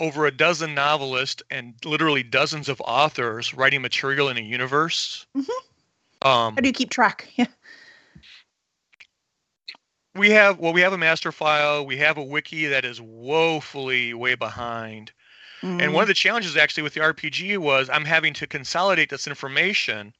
over 0.00 0.26
a 0.26 0.30
dozen 0.30 0.74
novelists 0.74 1.42
and 1.50 1.74
literally 1.84 2.22
dozens 2.22 2.68
of 2.68 2.80
authors 2.84 3.52
writing 3.54 3.82
material 3.82 4.28
in 4.28 4.36
a 4.36 4.40
universe. 4.40 5.26
Mhm. 5.36 5.48
Um, 6.22 6.54
How 6.54 6.60
do 6.60 6.68
you 6.68 6.72
keep 6.72 6.90
track? 6.90 7.28
Yeah. 7.36 7.46
we 10.14 10.30
have 10.30 10.58
well 10.58 10.72
we 10.72 10.80
have 10.80 10.92
a 10.92 10.98
master 10.98 11.30
file 11.30 11.86
we 11.86 11.96
have 11.96 12.18
a 12.18 12.22
wiki 12.22 12.66
that 12.66 12.84
is 12.84 13.00
woefully 13.00 14.14
way 14.14 14.34
behind 14.34 15.12
and 15.62 15.92
one 15.92 16.02
of 16.02 16.08
the 16.08 16.14
challenges 16.14 16.56
actually 16.56 16.82
with 16.82 16.94
the 16.94 17.00
rpg 17.00 17.58
was 17.58 17.88
i'm 17.90 18.04
having 18.04 18.32
to 18.32 18.46
consolidate 18.46 19.10
this 19.10 19.26
information 19.28 20.12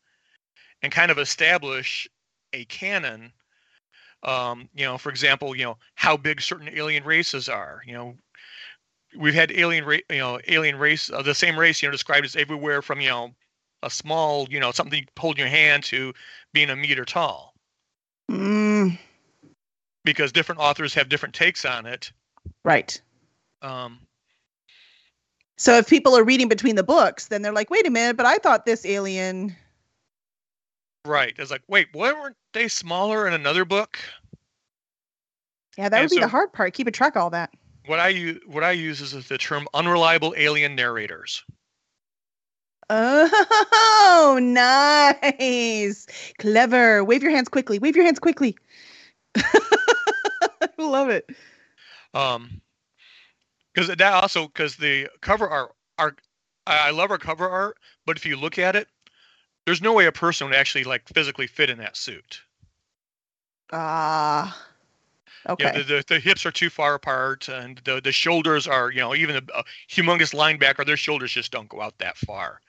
and 0.83 0.93
kind 0.93 1.11
of 1.11 1.19
establish 1.19 2.07
a 2.53 2.65
canon 2.67 3.33
um, 4.23 4.69
you 4.75 4.85
know 4.85 4.99
for 4.99 5.11
example 5.11 5.57
you 5.57 5.65
know 5.65 5.77
how 5.95 6.17
big 6.17 6.41
certain 6.41 6.69
alien 6.69 7.03
races 7.05 7.49
are 7.49 7.83
you 7.87 7.93
know 7.93 8.15
we've 9.19 9.35
had 9.35 9.51
alien 9.53 9.85
ra- 9.85 9.97
you 10.11 10.19
know 10.19 10.41
alien 10.49 10.77
race 10.77 11.11
uh, 11.11 11.21
the 11.23 11.35
same 11.35 11.59
race 11.59 11.83
you 11.83 11.89
know 11.89 11.93
described 11.93 12.25
as 12.25 12.37
everywhere 12.37 12.81
from 12.83 13.01
you 13.01 13.09
know 13.09 13.31
a 13.83 13.91
small 13.91 14.47
you 14.51 14.59
know 14.61 14.71
something 14.73 15.01
you 15.01 15.05
hold 15.19 15.37
in 15.37 15.41
your 15.41 15.49
hand 15.49 15.85
to 15.85 16.13
being 16.53 16.71
a 16.71 16.77
meter 16.77 17.05
tall 17.05 17.55
Mm, 18.31 18.99
because 20.05 20.33
different 20.33 20.61
authors 20.61 20.93
have 20.95 21.09
different 21.09 21.35
takes 21.35 21.65
on 21.65 21.87
it 21.87 22.13
right. 22.65 23.01
um, 23.63 23.99
So 25.57 25.75
if 25.79 25.89
people 25.89 26.17
are 26.17 26.23
reading 26.25 26.49
between 26.49 26.77
the 26.77 26.83
books, 26.85 27.29
then 27.29 27.41
they're 27.43 27.53
like, 27.53 27.71
wait 27.71 27.87
a 27.87 27.91
minute, 27.91 28.17
but 28.17 28.27
I 28.27 28.37
thought 28.39 28.65
this 28.67 28.85
alien. 28.87 29.57
Right. 31.05 31.35
It's 31.39 31.51
like, 31.51 31.63
wait, 31.69 31.89
why 31.93 32.13
weren't 32.13 32.37
they 32.53 32.69
smaller 32.69 33.27
in 33.27 33.33
another 33.33 33.65
book? 33.65 33.99
Yeah, 35.79 35.89
that 35.89 35.97
And 35.97 36.05
would 36.05 36.11
be 36.11 36.17
so- 36.17 36.21
the 36.23 36.29
hard 36.29 36.53
part, 36.53 36.75
keeping 36.75 36.93
track 36.93 37.17
of 37.17 37.23
all 37.23 37.31
that. 37.31 37.51
What 37.89 38.01
I 38.01 38.09
use, 38.09 38.39
what 38.47 38.63
I 38.63 38.73
use 38.73 39.01
is 39.01 39.29
the 39.29 39.39
term 39.39 39.67
unreliable 39.73 40.35
alien 40.37 40.75
narrators. 40.75 41.43
Oh, 42.91 44.39
nice. 44.43 46.07
Clever. 46.39 47.03
Wave 47.03 47.23
your 47.23 47.33
hands 47.33 47.49
quickly. 47.49 47.79
Wave 47.79 47.97
your 47.97 48.05
hands 48.05 48.19
quickly. 48.19 48.59
I 49.39 50.69
love 50.77 51.09
it. 51.09 51.31
Um, 52.13 52.61
because 53.73 53.89
that 53.89 54.13
also 54.13 54.49
because 54.49 54.77
the 54.77 55.09
cover 55.23 55.49
art, 55.49 55.73
art, 55.99 56.21
I 56.67 56.91
love 56.91 57.11
our 57.11 57.17
cover 57.17 57.49
art, 57.49 57.79
but 58.05 58.19
if 58.19 58.27
you 58.27 58.37
look 58.37 58.59
at 58.59 58.77
it, 58.77 58.89
there's 59.65 59.81
no 59.81 59.95
way 59.95 60.05
a 60.05 60.13
person 60.13 60.47
would 60.47 60.57
actually 60.57 60.85
like 60.85 61.09
physically 61.09 61.47
fit 61.47 61.71
in 61.71 61.79
that 61.79 61.97
suit. 61.97 62.43
Ah. 63.73 64.55
You 64.63 64.68
okay. 65.49 65.65
know, 65.65 65.79
the, 65.79 65.83
the 65.83 66.05
the 66.09 66.21
hips 66.21 66.45
are 66.47 66.51
too 66.51 66.71
far 66.71 66.95
apart, 66.95 67.49
and 67.49 67.79
the 67.85 68.01
the 68.01 68.13
shoulders 68.13 68.67
are 68.67 68.91
you 68.91 69.01
know 69.01 69.15
even 69.15 69.37
a, 69.37 69.43
a 69.55 69.65
humongous 69.91 70.35
linebacker, 70.35 70.85
their 70.87 70.97
shoulders 70.97 71.33
just 71.33 71.53
don't 71.53 71.69
go 71.69 71.81
out 71.81 71.99
that 71.99 72.17
far. 72.17 72.61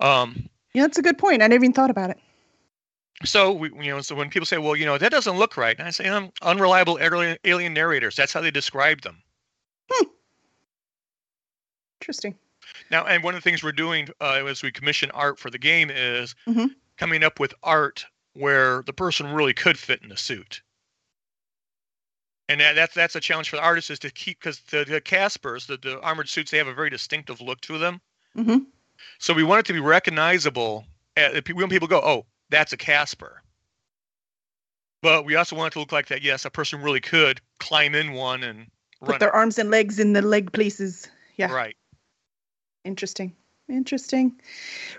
Um, 0.00 0.48
yeah, 0.74 0.82
that's 0.82 0.98
a 0.98 1.02
good 1.02 1.18
point. 1.18 1.42
I 1.42 1.46
never 1.46 1.64
even 1.64 1.72
thought 1.72 1.90
about 1.90 2.10
it. 2.10 2.18
So 3.24 3.50
we, 3.50 3.70
you 3.72 3.90
know, 3.90 4.00
so 4.02 4.14
when 4.14 4.28
people 4.28 4.46
say, 4.46 4.58
"Well, 4.58 4.76
you 4.76 4.84
know, 4.84 4.98
that 4.98 5.10
doesn't 5.10 5.36
look 5.38 5.56
right," 5.56 5.78
and 5.78 5.88
I 5.88 5.90
say, 5.90 6.06
"Um, 6.06 6.30
unreliable 6.42 6.98
alien, 7.00 7.38
alien 7.44 7.72
narrators." 7.72 8.14
That's 8.16 8.32
how 8.32 8.40
they 8.40 8.50
describe 8.50 9.00
them. 9.02 9.22
Interesting. 12.00 12.36
Now, 12.90 13.04
and 13.06 13.24
one 13.24 13.34
of 13.34 13.42
the 13.42 13.50
things 13.50 13.64
we're 13.64 13.72
doing 13.72 14.08
uh, 14.20 14.44
as 14.46 14.62
we 14.62 14.70
commission 14.70 15.10
art 15.12 15.38
for 15.38 15.50
the 15.50 15.58
game 15.58 15.90
is 15.90 16.34
Mhm. 16.46 16.74
coming 16.98 17.24
up 17.24 17.40
with 17.40 17.54
art 17.62 18.06
where 18.34 18.82
the 18.82 18.92
person 18.92 19.32
really 19.32 19.54
could 19.54 19.78
fit 19.78 20.02
in 20.02 20.08
the 20.08 20.16
suit. 20.16 20.62
And 22.48 22.60
that, 22.60 22.74
that's 22.76 22.94
that's 22.94 23.16
a 23.16 23.20
challenge 23.20 23.50
for 23.50 23.56
the 23.56 23.62
artists 23.62 23.90
is 23.90 23.98
to 24.00 24.10
keep 24.10 24.38
because 24.38 24.60
the, 24.70 24.84
the 24.84 25.00
Caspers, 25.00 25.66
the, 25.66 25.76
the 25.78 26.00
armored 26.00 26.28
suits, 26.28 26.50
they 26.50 26.58
have 26.58 26.68
a 26.68 26.74
very 26.74 26.90
distinctive 26.90 27.40
look 27.40 27.60
to 27.62 27.78
them. 27.78 28.00
hmm 28.34 28.58
So 29.18 29.34
we 29.34 29.42
want 29.42 29.60
it 29.60 29.66
to 29.66 29.72
be 29.72 29.80
recognizable. 29.80 30.84
uh, 31.16 31.40
When 31.52 31.68
people 31.68 31.88
go, 31.88 32.00
oh, 32.02 32.26
that's 32.50 32.72
a 32.72 32.76
Casper. 32.76 33.42
But 35.02 35.24
we 35.24 35.34
also 35.34 35.56
want 35.56 35.72
it 35.72 35.74
to 35.74 35.80
look 35.80 35.92
like 35.92 36.06
that. 36.08 36.22
Yes, 36.22 36.44
a 36.44 36.50
person 36.50 36.82
really 36.82 37.00
could 37.00 37.40
climb 37.58 37.94
in 37.94 38.12
one 38.12 38.42
and 38.44 38.66
Put 39.04 39.20
their 39.20 39.28
it. 39.28 39.34
arms 39.34 39.58
and 39.58 39.70
legs 39.70 39.98
in 39.98 40.12
the 40.14 40.22
leg 40.22 40.52
places. 40.52 41.08
Yeah. 41.36 41.52
Right. 41.52 41.76
Interesting. 42.84 43.34
Interesting. 43.68 44.40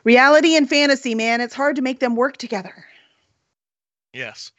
Reality 0.03 0.55
and 0.55 0.69
fantasy, 0.69 1.15
man, 1.15 1.41
it's 1.41 1.55
hard 1.55 1.77
to 1.77 1.81
make 1.81 1.99
them 1.99 2.15
work 2.15 2.37
together. 2.37 2.85
Yes. 4.13 4.51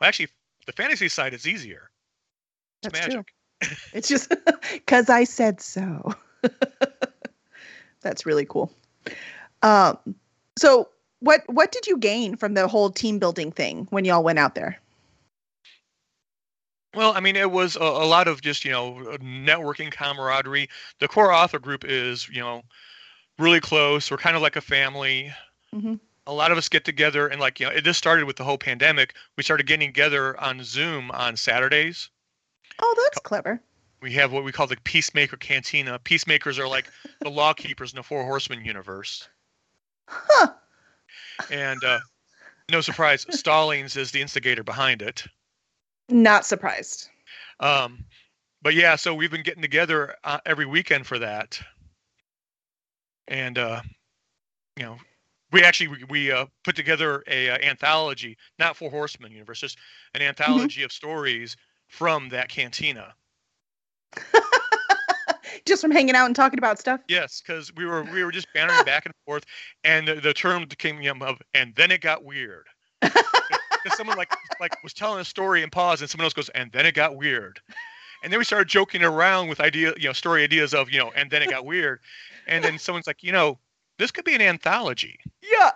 Well, 0.00 0.08
actually, 0.08 0.28
the 0.66 0.72
fantasy 0.72 1.08
side 1.08 1.34
is 1.34 1.46
easier. 1.46 1.90
It's 2.82 2.92
That's 2.92 3.06
true. 3.06 3.14
magic. 3.14 3.26
It's 3.92 4.08
just 4.08 4.32
because 4.72 5.10
I 5.10 5.24
said 5.24 5.60
so. 5.60 6.14
That's 8.00 8.24
really 8.24 8.46
cool. 8.46 8.72
Um, 9.62 9.98
so 10.56 10.88
what 11.20 11.42
what 11.46 11.72
did 11.72 11.86
you 11.86 11.98
gain 11.98 12.36
from 12.36 12.54
the 12.54 12.68
whole 12.68 12.90
team 12.90 13.18
building 13.18 13.50
thing 13.50 13.86
when 13.90 14.04
y'all 14.04 14.22
went 14.22 14.38
out 14.38 14.54
there? 14.54 14.78
Well, 16.94 17.12
I 17.14 17.20
mean, 17.20 17.36
it 17.36 17.50
was 17.50 17.76
a, 17.76 17.80
a 17.80 18.06
lot 18.06 18.28
of 18.28 18.40
just 18.40 18.64
you 18.64 18.70
know 18.70 19.16
networking 19.20 19.90
camaraderie. 19.90 20.68
The 21.00 21.08
core 21.08 21.32
author 21.32 21.58
group 21.58 21.84
is 21.84 22.28
you 22.28 22.40
know 22.40 22.62
really 23.38 23.60
close. 23.60 24.10
We're 24.10 24.16
kind 24.18 24.36
of 24.36 24.42
like 24.42 24.56
a 24.56 24.60
family. 24.60 25.32
Mhm. 25.74 25.98
A 26.26 26.32
lot 26.32 26.52
of 26.52 26.58
us 26.58 26.68
get 26.68 26.84
together 26.84 27.26
and 27.26 27.40
like 27.40 27.58
you 27.58 27.66
know 27.66 27.72
it 27.72 27.82
just 27.82 27.98
started 27.98 28.24
with 28.24 28.36
the 28.36 28.44
whole 28.44 28.58
pandemic. 28.58 29.14
We 29.36 29.42
started 29.42 29.66
getting 29.66 29.88
together 29.88 30.38
on 30.40 30.62
Zoom 30.62 31.10
on 31.10 31.36
Saturdays. 31.36 32.10
Oh, 32.80 32.94
that's 33.04 33.20
clever. 33.20 33.60
We 34.00 34.12
have 34.12 34.32
what 34.32 34.44
we 34.44 34.52
call 34.52 34.66
the 34.66 34.76
Peacemaker 34.84 35.36
Cantina. 35.36 35.98
Peacemakers 35.98 36.58
are 36.58 36.68
like 36.68 36.88
the 37.20 37.30
law 37.30 37.52
keepers 37.52 37.92
in 37.92 37.96
the 37.96 38.02
Four 38.02 38.24
Horsemen 38.24 38.64
universe. 38.64 39.28
Huh. 40.06 40.52
And 41.50 41.82
uh, 41.82 41.98
no 42.70 42.80
surprise, 42.80 43.26
Stallings 43.30 43.96
is 43.96 44.10
the 44.10 44.20
instigator 44.20 44.62
behind 44.62 45.02
it. 45.02 45.24
Not 46.08 46.46
surprised. 46.46 47.08
Um, 47.60 48.04
but 48.62 48.74
yeah, 48.74 48.96
so 48.96 49.14
we've 49.14 49.30
been 49.30 49.42
getting 49.42 49.62
together 49.62 50.14
uh, 50.24 50.38
every 50.46 50.66
weekend 50.66 51.06
for 51.06 51.18
that, 51.18 51.60
and 53.26 53.58
uh, 53.58 53.82
you 54.76 54.84
know, 54.84 54.96
we 55.52 55.62
actually 55.62 55.88
we, 55.88 56.04
we 56.08 56.32
uh, 56.32 56.46
put 56.64 56.76
together 56.76 57.22
a 57.26 57.50
uh, 57.50 57.58
anthology, 57.58 58.36
not 58.58 58.76
Four 58.76 58.90
Horsemen 58.90 59.32
universe, 59.32 59.60
just 59.60 59.78
an 60.14 60.22
anthology 60.22 60.82
of 60.82 60.92
stories 60.92 61.56
from 61.88 62.28
that 62.28 62.48
cantina. 62.48 63.14
Just 65.66 65.82
from 65.82 65.90
hanging 65.90 66.14
out 66.14 66.26
and 66.26 66.36
talking 66.36 66.58
about 66.58 66.78
stuff. 66.78 67.00
Yes, 67.08 67.42
because 67.44 67.74
we 67.74 67.84
were 67.84 68.04
we 68.04 68.22
were 68.24 68.32
just 68.32 68.46
bantering 68.54 68.84
back 68.84 69.04
and 69.06 69.14
forth, 69.26 69.44
and 69.84 70.08
the, 70.08 70.14
the 70.14 70.32
term 70.32 70.66
came 70.66 71.04
up, 71.22 71.28
of, 71.28 71.42
and 71.52 71.74
then 71.74 71.90
it 71.90 72.00
got 72.00 72.24
weird. 72.24 72.66
Because 73.84 73.96
someone 73.96 74.16
like 74.16 74.34
like 74.60 74.82
was 74.82 74.92
telling 74.92 75.20
a 75.20 75.24
story 75.24 75.62
and 75.62 75.70
pause, 75.70 76.00
and 76.00 76.10
someone 76.10 76.24
else 76.24 76.32
goes, 76.32 76.48
and 76.48 76.72
then 76.72 76.84
it 76.84 76.94
got 76.94 77.14
weird, 77.14 77.60
and 78.24 78.32
then 78.32 78.38
we 78.38 78.44
started 78.44 78.66
joking 78.66 79.04
around 79.04 79.48
with 79.48 79.60
idea 79.60 79.94
you 79.96 80.08
know 80.08 80.12
story 80.12 80.42
ideas 80.42 80.74
of 80.74 80.90
you 80.90 80.98
know, 80.98 81.12
and 81.14 81.30
then 81.30 81.42
it 81.42 81.50
got 81.50 81.64
weird, 81.64 82.00
and 82.48 82.64
then 82.64 82.76
someone's 82.78 83.06
like, 83.06 83.22
you 83.22 83.30
know, 83.30 83.56
this 83.98 84.10
could 84.10 84.24
be 84.24 84.34
an 84.34 84.42
anthology. 84.42 85.20
Yeah. 85.42 85.70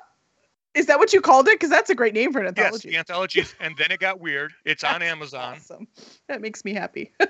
Is 0.74 0.86
that 0.86 0.98
what 0.98 1.12
you 1.12 1.20
called 1.20 1.48
it? 1.48 1.54
Because 1.54 1.70
that's 1.70 1.90
a 1.90 1.94
great 1.94 2.14
name 2.14 2.32
for 2.32 2.40
an 2.40 2.46
anthology. 2.46 2.88
Yes, 2.88 2.92
the 2.92 2.98
anthology, 2.98 3.44
and 3.60 3.76
then 3.76 3.90
it 3.90 4.00
got 4.00 4.20
weird. 4.20 4.52
It's 4.64 4.84
on 4.84 5.02
Amazon. 5.02 5.54
Awesome. 5.56 5.86
That 6.28 6.40
makes 6.40 6.64
me 6.64 6.72
happy. 6.72 7.12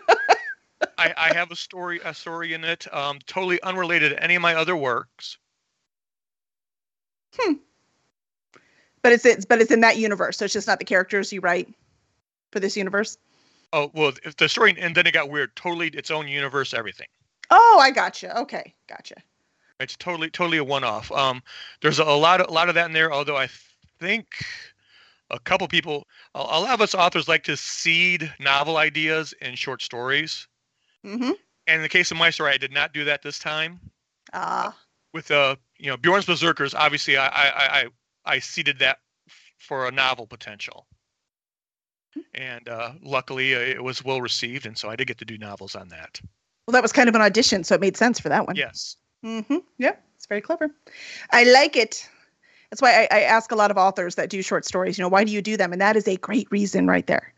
I, 0.98 1.14
I 1.16 1.34
have 1.34 1.50
a 1.50 1.56
story 1.56 2.00
a 2.04 2.14
story 2.14 2.54
in 2.54 2.64
it, 2.64 2.92
um, 2.94 3.18
totally 3.26 3.60
unrelated 3.62 4.12
to 4.12 4.22
any 4.22 4.34
of 4.34 4.42
my 4.42 4.54
other 4.54 4.76
works. 4.76 5.38
Hmm. 7.38 7.54
but 9.00 9.12
it's 9.12 9.24
it's 9.24 9.46
but 9.46 9.60
it's 9.60 9.70
in 9.70 9.80
that 9.80 9.96
universe, 9.96 10.36
so 10.36 10.44
it's 10.44 10.52
just 10.52 10.66
not 10.66 10.78
the 10.78 10.84
characters 10.84 11.32
you 11.32 11.40
write 11.40 11.72
for 12.52 12.60
this 12.60 12.76
universe. 12.76 13.16
Oh 13.72 13.90
well, 13.94 14.12
if 14.22 14.36
the 14.36 14.48
story 14.48 14.76
and 14.78 14.94
then 14.94 15.06
it 15.06 15.12
got 15.12 15.30
weird. 15.30 15.56
Totally 15.56 15.88
its 15.88 16.10
own 16.10 16.28
universe, 16.28 16.74
everything. 16.74 17.06
Oh, 17.50 17.78
I 17.82 17.90
gotcha. 17.90 18.38
Okay, 18.40 18.74
gotcha. 18.88 19.16
It's 19.80 19.96
totally 19.96 20.30
totally 20.30 20.58
a 20.58 20.64
one-off. 20.64 21.10
Um, 21.12 21.42
there's 21.80 21.98
a, 21.98 22.04
lot 22.04 22.40
of 22.40 22.48
a 22.48 22.52
lot 22.52 22.68
of 22.68 22.74
that 22.74 22.86
in 22.86 22.92
there. 22.92 23.12
Although 23.12 23.36
I 23.36 23.48
think 23.98 24.26
a 25.30 25.38
couple 25.38 25.66
people, 25.68 26.06
a, 26.34 26.38
a 26.38 26.60
lot 26.60 26.74
of 26.74 26.80
us 26.80 26.94
authors 26.94 27.28
like 27.28 27.44
to 27.44 27.56
seed 27.56 28.32
novel 28.38 28.76
ideas 28.76 29.34
in 29.40 29.54
short 29.54 29.82
stories. 29.82 30.46
Mm-hmm. 31.04 31.32
And 31.66 31.76
in 31.76 31.82
the 31.82 31.88
case 31.88 32.10
of 32.10 32.16
my 32.16 32.30
story, 32.30 32.52
I 32.52 32.58
did 32.58 32.72
not 32.72 32.92
do 32.92 33.04
that 33.04 33.22
this 33.22 33.38
time. 33.38 33.80
Ah, 34.32 34.76
With 35.12 35.30
uh, 35.30 35.56
you 35.78 35.88
know, 35.88 35.96
Bjorn's 35.96 36.26
Berserkers, 36.26 36.74
obviously, 36.74 37.16
I 37.16 37.26
I 37.26 37.48
I 37.48 37.80
I, 37.80 37.86
I 38.24 38.38
seeded 38.38 38.78
that 38.80 38.98
for 39.58 39.86
a 39.86 39.92
novel 39.92 40.26
potential. 40.26 40.86
And 42.34 42.68
uh, 42.68 42.92
luckily, 43.02 43.54
uh, 43.54 43.58
it 43.58 43.82
was 43.82 44.04
well 44.04 44.20
received, 44.20 44.66
and 44.66 44.76
so 44.76 44.90
I 44.90 44.96
did 44.96 45.06
get 45.06 45.18
to 45.18 45.24
do 45.24 45.38
novels 45.38 45.74
on 45.74 45.88
that. 45.88 46.20
well, 46.66 46.72
that 46.72 46.82
was 46.82 46.92
kind 46.92 47.08
of 47.08 47.14
an 47.14 47.22
audition, 47.22 47.64
so 47.64 47.74
it 47.74 47.80
made 47.80 47.96
sense 47.96 48.20
for 48.20 48.28
that 48.28 48.46
one. 48.46 48.56
Yes. 48.56 48.96
Mm-hmm. 49.24 49.58
Yeah, 49.78 49.94
it's 50.16 50.26
very 50.26 50.40
clever. 50.40 50.70
I 51.30 51.44
like 51.44 51.76
it. 51.76 52.08
That's 52.70 52.80
why 52.80 53.02
I, 53.10 53.18
I 53.18 53.20
ask 53.20 53.52
a 53.52 53.54
lot 53.54 53.70
of 53.70 53.76
authors 53.76 54.14
that 54.14 54.30
do 54.30 54.40
short 54.42 54.64
stories. 54.64 54.98
You 54.98 55.02
know, 55.02 55.08
why 55.08 55.24
do 55.24 55.32
you 55.32 55.42
do 55.42 55.56
them? 55.56 55.72
And 55.72 55.80
that 55.80 55.96
is 55.96 56.08
a 56.08 56.16
great 56.16 56.50
reason 56.50 56.86
right 56.86 57.06
there. 57.06 57.32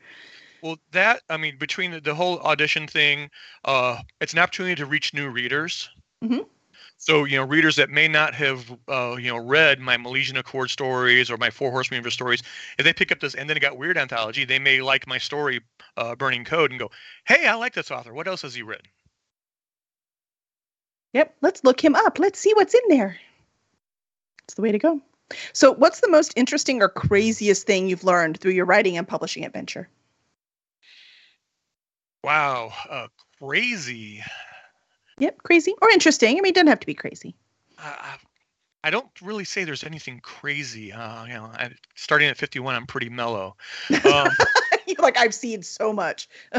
Well, 0.63 0.79
that 0.93 1.23
I 1.29 1.37
mean, 1.37 1.59
between 1.59 1.91
the, 1.91 2.01
the 2.01 2.15
whole 2.15 2.39
audition 2.41 2.87
thing, 2.87 3.31
uh, 3.65 4.01
it's 4.21 4.33
an 4.33 4.39
opportunity 4.39 4.75
to 4.77 4.87
reach 4.87 5.13
new 5.13 5.29
readers. 5.29 5.91
Mhm. 6.23 6.47
So 6.97 7.25
you 7.25 7.37
know, 7.37 7.45
readers 7.45 7.77
that 7.77 7.91
may 7.91 8.09
not 8.09 8.33
have 8.35 8.71
uh, 8.89 9.17
you 9.19 9.29
know 9.29 9.37
read 9.37 9.81
my 9.81 9.97
Milesian 9.97 10.39
Accord 10.39 10.71
stories 10.71 11.31
or 11.31 11.37
my 11.37 11.51
Four 11.51 11.71
Horsemen 11.71 11.97
Universe 11.97 12.15
stories, 12.15 12.43
if 12.79 12.85
they 12.85 12.93
pick 12.95 13.13
up 13.13 13.21
this 13.21 13.35
and 13.35 13.51
then 13.51 13.57
it 13.57 13.61
got 13.61 13.77
weird 13.77 13.99
anthology, 13.99 14.45
they 14.45 14.59
may 14.59 14.81
like 14.81 15.07
my 15.07 15.19
story, 15.19 15.61
uh, 15.97 16.15
Burning 16.15 16.45
Code, 16.45 16.71
and 16.71 16.79
go, 16.81 16.91
"Hey, 17.27 17.47
I 17.47 17.55
like 17.57 17.75
this 17.75 17.91
author. 17.91 18.15
What 18.15 18.29
else 18.29 18.43
has 18.43 18.55
he 18.55 18.63
written?" 18.63 18.87
Yep, 21.15 21.37
let's 21.41 21.65
look 21.65 21.83
him 21.83 21.95
up. 21.95 22.19
Let's 22.19 22.39
see 22.39 22.53
what's 22.55 22.75
in 22.75 22.81
there. 22.89 23.17
It's 24.45 24.55
the 24.55 24.63
way 24.63 24.73
to 24.73 24.79
go. 24.79 25.01
So, 25.53 25.73
what's 25.73 26.01
the 26.01 26.11
most 26.11 26.35
interesting 26.37 26.83
or 26.83 26.89
craziest 26.89 27.67
thing 27.67 27.89
you've 27.89 28.05
learned 28.05 28.39
through 28.39 28.53
your 28.53 28.67
writing 28.67 28.99
and 28.99 29.09
publishing 29.09 29.45
adventure? 29.45 29.89
Wow, 32.23 32.73
uh, 32.91 33.07
crazy. 33.41 34.23
Yep, 35.19 35.39
crazy 35.45 35.75
or 35.81 35.89
interesting. 35.91 36.37
I 36.37 36.41
mean, 36.41 36.51
it 36.51 36.55
doesn't 36.55 36.67
have 36.67 36.81
to 36.81 36.87
be 36.87 36.95
crazy. 36.95 37.35
I, 37.79 37.89
I- 37.89 38.19
I 38.87 38.91
don't 38.91 39.09
really 39.23 39.45
say 39.45 39.65
there's 39.65 39.83
anything 39.83 40.21
crazy. 40.21 40.93
Uh, 40.93 41.25
you 41.25 41.33
know, 41.33 41.45
I, 41.55 41.71
starting 41.95 42.29
at 42.29 42.37
51, 42.37 42.75
I'm 42.75 42.85
pretty 42.85 43.09
mellow. 43.09 43.57
Um, 44.05 44.29
You're 44.87 44.97
like, 44.99 45.17
I've 45.19 45.33
seen 45.33 45.63
so 45.63 45.91
much. 45.91 46.29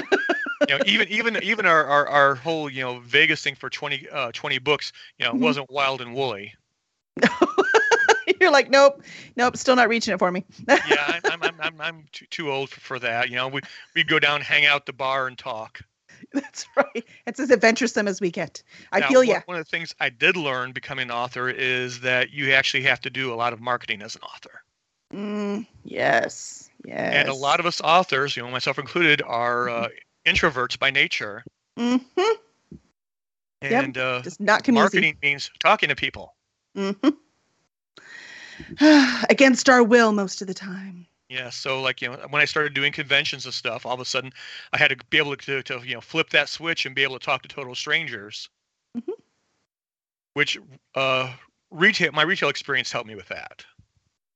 you 0.67 0.75
know, 0.75 0.81
even 0.85 1.07
even 1.09 1.43
even 1.43 1.65
our, 1.65 1.85
our, 1.85 2.07
our 2.07 2.35
whole 2.35 2.69
you 2.69 2.81
know 2.81 2.99
Vegas 2.99 3.41
thing 3.41 3.55
for 3.55 3.69
20 3.69 4.07
uh, 4.09 4.31
20 4.33 4.57
books, 4.59 4.91
you 5.19 5.25
know, 5.25 5.33
Mhm. 5.33 5.41
wasn't 5.41 5.69
wild 5.69 6.01
and 6.01 6.13
woolly. 6.15 6.53
You're 8.41 8.51
like, 8.51 8.69
nope, 8.69 9.01
nope, 9.37 9.57
still 9.57 9.75
not 9.75 9.87
reaching 9.89 10.13
it 10.13 10.19
for 10.19 10.31
me. 10.31 10.45
Yeah, 10.85 11.19
I'm 11.25 11.41
I'm 11.41 11.43
I'm, 11.43 11.61
I'm, 11.61 11.81
I'm 11.81 12.05
too, 12.11 12.25
too 12.29 12.51
old 12.51 12.69
for, 12.69 12.79
for 12.79 12.99
that. 12.99 13.29
You 13.29 13.35
know, 13.35 13.47
we 13.47 13.61
we'd 13.95 14.07
go 14.07 14.19
down, 14.19 14.41
hang 14.41 14.65
out 14.65 14.81
at 14.81 14.85
the 14.85 14.93
bar, 14.93 15.27
and 15.27 15.37
talk. 15.37 15.81
That's 16.33 16.67
right. 16.75 17.05
It's 17.25 17.39
as 17.39 17.51
adventuresome 17.51 18.07
as 18.07 18.21
we 18.21 18.31
get. 18.31 18.61
I 18.91 19.01
Now, 19.01 19.07
feel 19.09 19.23
ya. 19.23 19.41
One 19.45 19.57
of 19.57 19.65
the 19.65 19.69
things 19.69 19.93
I 19.99 20.09
did 20.09 20.35
learn 20.37 20.71
becoming 20.73 21.03
an 21.03 21.11
author 21.11 21.49
is 21.49 22.01
that 22.01 22.31
you 22.31 22.51
actually 22.53 22.83
have 22.83 23.01
to 23.01 23.09
do 23.09 23.33
a 23.33 23.35
lot 23.35 23.53
of 23.53 23.61
marketing 23.61 24.01
as 24.01 24.15
an 24.15 24.21
author. 24.21 24.61
Mm, 25.13 25.65
yes, 25.83 26.69
yes. 26.85 27.13
And 27.13 27.29
a 27.29 27.33
lot 27.33 27.59
of 27.59 27.65
us 27.65 27.81
authors, 27.81 28.35
you 28.35 28.43
know, 28.43 28.51
myself 28.51 28.77
included, 28.79 29.21
are 29.21 29.69
uh, 29.69 29.89
introverts 30.25 30.77
by 30.77 30.89
nature. 30.89 31.43
hmm 31.77 31.97
Yep. 33.61 33.83
And 33.83 33.97
uh, 33.97 34.21
Does 34.21 34.39
not 34.39 34.67
marketing 34.67 35.17
means 35.23 35.49
talking 35.59 35.89
to 35.89 35.95
people. 35.95 36.35
easy. 36.75 36.93
hmm 37.01 37.09
Against 39.29 39.69
our 39.69 39.83
will 39.83 40.11
most 40.11 40.41
of 40.41 40.47
the 40.47 40.53
time. 40.53 41.07
Yeah, 41.29 41.49
so 41.49 41.81
like 41.81 42.01
you 42.01 42.09
know, 42.09 42.17
when 42.29 42.41
I 42.41 42.45
started 42.45 42.73
doing 42.73 42.91
conventions 42.91 43.45
and 43.45 43.53
stuff, 43.53 43.85
all 43.85 43.93
of 43.93 43.99
a 43.99 44.05
sudden 44.05 44.31
I 44.73 44.77
had 44.77 44.89
to 44.89 44.97
be 45.09 45.17
able 45.17 45.35
to, 45.35 45.63
to 45.63 45.81
you 45.83 45.95
know 45.95 46.01
flip 46.01 46.29
that 46.31 46.49
switch 46.49 46.85
and 46.85 46.93
be 46.93 47.03
able 47.03 47.17
to 47.17 47.25
talk 47.25 47.41
to 47.41 47.47
total 47.47 47.73
strangers. 47.73 48.49
Mhm. 48.95 49.13
Which 50.33 50.57
uh, 50.93 51.33
retail, 51.71 52.11
my 52.11 52.21
retail 52.21 52.49
experience 52.49 52.91
helped 52.91 53.07
me 53.07 53.15
with 53.15 53.29
that. 53.29 53.65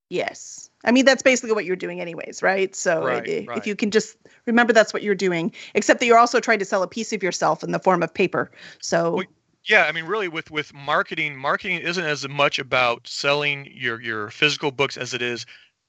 Yes. 0.10 0.69
I 0.86 0.91
mean, 0.91 1.06
that's 1.06 1.22
basically 1.22 1.54
what 1.54 1.65
you're 1.65 1.76
doing, 1.76 2.02
anyways, 2.02 2.41
right? 2.41 2.76
So 2.76 3.04
Right, 3.04 3.28
eh, 3.28 3.41
if 3.43 3.48
right. 3.48 3.67
you 3.67 3.76
can 3.76 3.91
just 3.91 4.17
remember 4.45 4.74
that's 4.74 4.93
what 4.93 5.04
you're 5.04 5.15
doing, 5.15 5.54
except 5.76 6.00
that 6.00 6.06
you're 6.06 6.17
also 6.17 6.39
trying 6.39 6.60
to 6.60 6.65
sell 6.65 6.84
a 6.84 6.88
piece 6.88 7.13
of 7.13 7.22
yourself 7.22 7.63
in 7.63 7.72
the 7.72 7.80
form 7.80 8.02
of 8.04 8.13
paper. 8.13 8.52
So, 8.80 9.12
Well, 9.12 9.26
Yeah, 9.65 9.86
I 9.86 9.91
mean, 9.91 10.06
really, 10.06 10.28
with 10.28 10.50
with 10.52 10.74
marketing, 10.74 11.36
marketing 11.38 11.80
isn't 11.82 12.04
as 12.04 12.28
much 12.28 12.60
about 12.60 13.08
selling 13.08 13.67
your 13.74 14.02
your 14.02 14.30
physical 14.32 14.72
books 14.72 14.98
as 14.98 15.13
it 15.13 15.22
is 15.22 15.45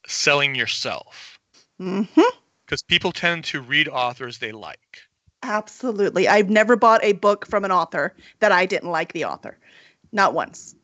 selling 0.06 0.54
yourself. 0.54 1.38
Mm-hmm. 1.80 2.22
Because 2.66 2.82
people 2.82 3.12
tend 3.12 3.44
to 3.46 3.60
read 3.60 3.88
authors 3.88 4.38
they 4.38 4.52
like. 4.52 5.00
absolutely. 5.42 6.28
I've 6.28 6.50
never 6.50 6.76
bought 6.76 7.02
a 7.04 7.12
book 7.12 7.46
from 7.46 7.64
an 7.64 7.72
author 7.72 8.14
that 8.40 8.52
I 8.52 8.66
didn't 8.66 8.90
like 8.90 9.12
the 9.12 9.24
author. 9.24 9.58
Not 10.12 10.34
once. 10.34 10.74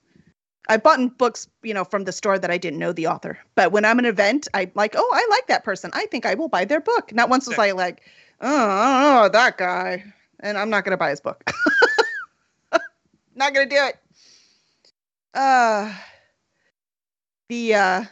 I've 0.69 0.83
bought 0.83 1.19
books, 1.19 1.49
you 1.63 1.75
know, 1.75 1.85
from 1.85 2.05
the 2.05 2.13
store 2.13 2.39
that 2.39 2.51
I 2.51 2.59
didn't 2.59 2.79
know 2.79 2.93
the 2.93 3.07
author. 3.07 3.39
But 3.55 3.73
when 3.73 3.85
I'm 3.85 3.99
an 3.99 4.05
event, 4.05 4.49
I'm 4.55 4.71
like, 4.75 4.95
oh, 4.97 5.11
I 5.15 5.27
like 5.31 5.47
that 5.49 5.65
person. 5.65 5.91
I 5.95 6.07
think 6.07 6.27
I 6.27 6.35
will 6.35 6.49
buy 6.49 6.65
their 6.65 6.81
book. 6.81 7.13
Not 7.13 7.29
once 7.29 7.47
was 7.47 7.59
I 7.59 7.71
like, 7.73 8.03
oh, 8.41 8.71
I 8.71 9.03
don't 9.03 9.23
know 9.23 9.29
that 9.39 9.59
guy, 9.59 10.05
and 10.41 10.59
I'm 10.59 10.71
not 10.71 10.85
gonna 10.85 10.97
buy 10.97 11.11
his 11.11 11.21
book. 11.21 11.45
not 13.35 13.55
gonna 13.55 13.67
do 13.67 13.77
it. 13.77 13.97
Uh 15.35 15.93
the 17.49 17.75
uh 17.75 18.05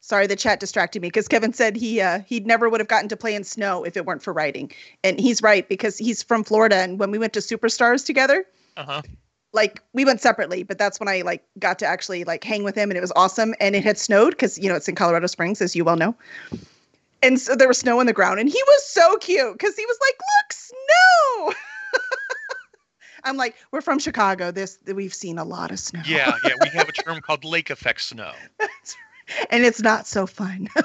sorry 0.00 0.26
the 0.28 0.36
chat 0.36 0.60
distracted 0.60 1.02
me 1.02 1.08
because 1.08 1.26
kevin 1.26 1.52
said 1.52 1.74
he 1.74 2.00
uh 2.00 2.20
he 2.26 2.38
never 2.40 2.68
would 2.68 2.78
have 2.78 2.86
gotten 2.86 3.08
to 3.08 3.16
play 3.16 3.34
in 3.34 3.42
snow 3.42 3.82
if 3.82 3.96
it 3.96 4.04
weren't 4.06 4.22
for 4.22 4.32
writing 4.32 4.70
and 5.02 5.18
he's 5.18 5.42
right 5.42 5.68
because 5.68 5.98
he's 5.98 6.22
from 6.22 6.44
florida 6.44 6.76
and 6.76 7.00
when 7.00 7.10
we 7.10 7.18
went 7.18 7.32
to 7.32 7.40
superstars 7.40 8.06
together 8.06 8.44
Uh-huh. 8.76 9.02
Like 9.56 9.82
we 9.94 10.04
went 10.04 10.20
separately 10.20 10.62
but 10.62 10.78
that's 10.78 11.00
when 11.00 11.08
i 11.08 11.22
like 11.22 11.42
got 11.58 11.78
to 11.78 11.86
actually 11.86 12.22
like 12.22 12.44
hang 12.44 12.62
with 12.62 12.76
him 12.76 12.90
and 12.90 12.96
it 12.96 13.00
was 13.00 13.12
awesome 13.16 13.54
and 13.58 13.74
it 13.74 13.82
had 13.82 13.98
snowed 13.98 14.30
because 14.30 14.58
you 14.58 14.68
know 14.68 14.76
it's 14.76 14.88
in 14.88 14.94
colorado 14.94 15.26
springs 15.26 15.60
as 15.60 15.74
you 15.74 15.84
well 15.84 15.96
know 15.96 16.14
and 17.22 17.40
so 17.40 17.56
there 17.56 17.66
was 17.66 17.78
snow 17.78 17.98
on 17.98 18.06
the 18.06 18.12
ground 18.12 18.38
and 18.38 18.48
he 18.48 18.62
was 18.66 18.86
so 18.86 19.16
cute 19.16 19.52
because 19.54 19.74
he 19.74 19.84
was 19.86 19.98
like 20.00 20.14
look 20.18 20.52
snow 20.52 21.54
i'm 23.24 23.36
like 23.36 23.56
we're 23.72 23.80
from 23.80 23.98
chicago 23.98 24.52
this 24.52 24.78
we've 24.94 25.14
seen 25.14 25.38
a 25.38 25.44
lot 25.44 25.72
of 25.72 25.80
snow 25.80 26.00
Yeah, 26.04 26.36
yeah. 26.44 26.52
We 26.60 26.68
have 26.68 26.88
a 26.88 26.92
term 26.92 27.20
called 27.20 27.44
lake 27.44 27.70
effect 27.70 28.02
snow. 28.02 28.32
and 29.50 29.64
it's 29.64 29.80
not 29.80 30.06
so 30.06 30.26
fun 30.26 30.68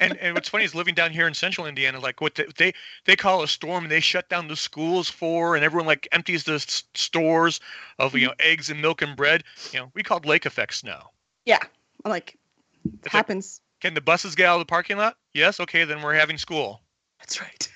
And 0.00 0.16
and 0.16 0.34
what's 0.34 0.48
funny 0.48 0.64
is 0.64 0.74
living 0.74 0.94
down 0.94 1.12
here 1.12 1.26
in 1.26 1.34
central 1.34 1.66
Indiana, 1.66 2.00
like 2.00 2.22
what 2.22 2.34
they 2.56 2.72
they, 3.04 3.16
call 3.16 3.42
a 3.42 3.48
storm, 3.48 3.88
they 3.88 4.00
shut 4.00 4.30
down 4.30 4.48
the 4.48 4.56
schools 4.56 5.10
for, 5.10 5.54
and 5.56 5.62
everyone 5.62 5.86
like 5.86 6.08
empties 6.10 6.44
the 6.44 6.54
s- 6.54 6.84
stores 6.94 7.60
of 7.98 8.14
you 8.14 8.20
mm-hmm. 8.20 8.28
know 8.28 8.34
eggs 8.38 8.70
and 8.70 8.80
milk 8.80 9.02
and 9.02 9.14
bread. 9.14 9.44
You 9.72 9.80
know, 9.80 9.90
we 9.94 10.02
called 10.02 10.24
lake 10.24 10.46
effect 10.46 10.74
snow. 10.74 11.10
yeah 11.44 11.58
i'm 12.04 12.10
like 12.10 12.38
like- 12.84 13.12
happens 13.12 13.60
Can 13.80 13.94
the 13.94 14.00
buses 14.00 14.34
get 14.34 14.46
out 14.46 14.54
of 14.56 14.60
the 14.60 14.66
parking 14.66 14.96
lot? 14.96 15.16
Yes. 15.34 15.60
Okay, 15.60 15.84
then 15.84 16.02
we're 16.02 16.14
having 16.14 16.38
school. 16.38 16.82
That's 17.18 17.40
right. 17.40 17.68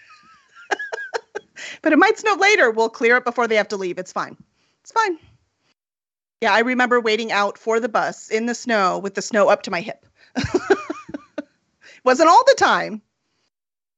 but 1.83 1.93
it 1.93 1.99
might 1.99 2.19
snow 2.19 2.35
later. 2.37 2.71
We'll 2.71 2.91
clear 2.91 3.17
it 3.17 3.25
before 3.25 3.49
they 3.49 3.57
have 3.57 3.69
to 3.69 3.77
leave. 3.77 3.99
It's 3.99 4.13
fine. 4.13 4.37
It's 4.81 4.93
fine. 4.93 5.19
Yeah, 6.45 6.53
I 6.53 6.59
remember 6.59 7.01
waiting 7.01 7.33
out 7.33 7.57
for 7.57 7.81
the 7.81 7.89
bus 7.89 8.29
in 8.29 8.45
the 8.45 8.55
snow 8.55 8.99
with 8.99 9.15
the 9.15 9.23
snow 9.23 9.49
up 9.49 9.63
to 9.63 9.71
my 9.71 9.81
hip. 9.81 10.05
Wasn't 12.05 12.29
all 12.29 12.45
the 12.45 12.55
time, 12.59 13.01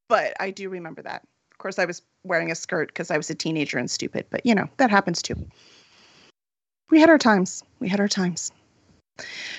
but 0.06 0.32
I 0.38 0.52
do 0.52 0.68
remember 0.68 1.02
that. 1.02 1.26
Of 1.50 1.58
course, 1.58 1.80
I 1.80 1.86
was 1.86 2.02
wearing 2.22 2.52
a 2.52 2.54
skirt 2.54 2.86
because 2.86 3.10
I 3.10 3.16
was 3.16 3.28
a 3.30 3.34
teenager 3.34 3.78
and 3.78 3.90
stupid, 3.90 4.26
but 4.30 4.46
you 4.46 4.54
know, 4.54 4.68
that 4.76 4.92
happens 4.92 5.22
too. 5.22 5.34
We 6.88 7.00
had 7.00 7.10
our 7.10 7.18
times. 7.18 7.64
We 7.80 7.88
had 7.88 7.98
our 7.98 8.06
times. 8.06 8.52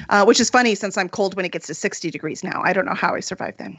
Uh, 0.08 0.23
which 0.23 0.39
is 0.39 0.50
funny 0.50 0.73
since 0.73 0.97
I'm 0.97 1.10
cold 1.10 1.36
when 1.36 1.43
it 1.43 1.52
gets 1.52 1.67
to 1.67 1.73
60 1.73 2.10
degrees 2.10 2.41
now. 2.41 2.62
I 2.63 2.71
don't 2.71 2.86
know 2.86 2.93
how 2.93 3.15
I 3.15 3.19
survived 3.19 3.58
then. 3.58 3.78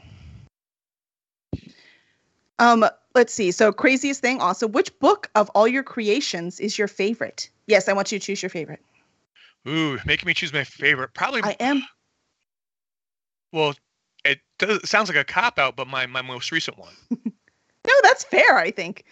Um, 2.59 2.85
let's 3.15 3.33
see. 3.33 3.49
So 3.49 3.71
craziest 3.71 4.21
thing 4.21 4.39
also, 4.39 4.67
which 4.67 4.99
book 4.99 5.31
of 5.33 5.49
all 5.55 5.67
your 5.67 5.81
creations 5.81 6.59
is 6.59 6.77
your 6.77 6.87
favorite? 6.87 7.49
Yes, 7.65 7.89
I 7.89 7.93
want 7.93 8.11
you 8.11 8.19
to 8.19 8.23
choose 8.23 8.43
your 8.43 8.51
favorite. 8.51 8.83
Ooh, 9.67 9.99
making 10.05 10.27
me 10.27 10.33
choose 10.33 10.53
my 10.53 10.63
favorite. 10.63 11.13
Probably. 11.13 11.41
I 11.43 11.55
am 11.59 11.83
well, 13.51 13.73
it 14.23 14.39
does. 14.57 14.77
It 14.77 14.87
sounds 14.87 15.09
like 15.09 15.17
a 15.17 15.23
cop 15.23 15.57
out, 15.59 15.75
but 15.75 15.87
my 15.87 16.05
my 16.05 16.21
most 16.21 16.51
recent 16.51 16.77
one. 16.77 16.93
No, 17.87 17.93
that's 18.03 18.25
fair, 18.25 18.57
I 18.57 18.71
think. 18.71 19.05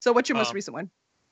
So 0.00 0.12
what's 0.12 0.28
your 0.28 0.36
most 0.36 0.50
Um, 0.50 0.54
recent 0.54 0.74
one? 0.74 0.90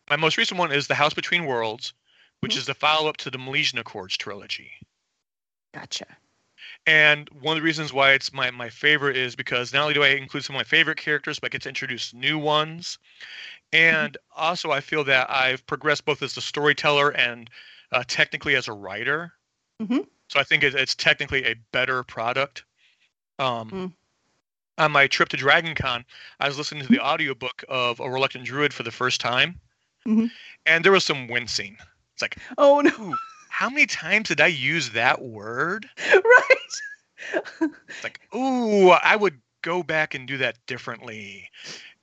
My 0.09 0.17
most 0.17 0.39
recent 0.39 0.59
one 0.59 0.73
is 0.73 0.87
The 0.87 0.95
House 0.95 1.13
Between 1.13 1.45
Worlds, 1.45 1.93
which 2.41 2.55
Mhm. 2.55 2.59
is 2.59 2.67
the 2.67 2.75
follow 2.75 3.09
up 3.11 3.19
to 3.19 3.31
the 3.31 3.39
Milesian 3.39 3.79
Accords 3.79 4.17
trilogy. 4.17 4.73
Gotcha. 5.75 6.07
And 6.87 7.29
one 7.29 7.57
of 7.57 7.63
the 7.63 7.65
reasons 7.67 7.93
why 7.93 8.13
it's 8.13 8.33
my, 8.33 8.51
my 8.51 8.71
favorite 8.71 9.17
is 9.17 9.37
because 9.37 9.73
not 9.73 9.83
only 9.83 9.95
do 9.95 10.03
I 10.03 10.09
include 10.09 10.45
some 10.45 10.57
of 10.57 10.61
my 10.61 10.65
favorite 10.65 10.97
characters, 10.99 11.39
but 11.39 11.49
I 11.49 11.51
get 11.51 11.63
to 11.63 11.69
introduce 11.69 12.15
new 12.15 12.39
ones. 12.39 12.99
And 13.73 14.17
also, 14.35 14.71
I 14.71 14.81
feel 14.81 15.05
that 15.05 15.31
I've 15.31 15.67
progressed 15.67 16.07
both 16.07 16.23
as 16.23 16.37
a 16.37 16.41
storyteller 16.41 17.11
and 17.11 17.51
uh, 17.93 18.05
technically 18.07 18.55
as 18.57 18.69
a 18.69 18.73
writer. 18.73 19.33
Mhm. 19.83 20.07
So 20.29 20.39
I 20.41 20.45
think 20.45 20.63
it, 20.63 20.75
it's 20.75 20.95
technically 20.95 21.45
a 21.45 21.55
better 21.73 22.03
product. 22.05 22.65
Um, 23.39 23.71
Mm. 23.71 23.93
On 24.79 24.93
my 24.93 25.09
trip 25.09 25.29
to 25.31 25.37
Dragon 25.37 25.75
Con, 25.75 26.05
I 26.39 26.47
was 26.47 26.57
listening 26.57 26.85
to 26.85 26.89
the 26.89 27.01
audiobook 27.01 27.65
of 27.69 27.99
A 27.99 28.09
Reluctant 28.09 28.45
Druid 28.45 28.73
for 28.73 28.85
the 28.85 28.93
first 28.93 29.21
time. 29.21 29.61
Mhm. 30.07 30.31
And 30.67 30.85
there 30.85 30.93
was 30.93 31.05
some 31.05 31.27
wincing. 31.29 31.77
It's 32.13 32.23
like, 32.23 32.37
Oh 32.59 32.81
no, 32.81 33.17
how 33.49 33.69
many 33.71 33.87
times 33.87 34.29
did 34.29 34.41
I 34.41 34.47
use 34.47 34.91
that 34.91 35.21
word? 35.23 35.89
right. 36.15 36.73
It's 37.89 38.05
like, 38.05 38.21
ooh, 38.35 38.91
I 38.91 39.17
would 39.17 39.41
go 39.63 39.83
back 39.83 40.15
and 40.15 40.29
do 40.29 40.37
that 40.39 40.57
differently. 40.67 41.51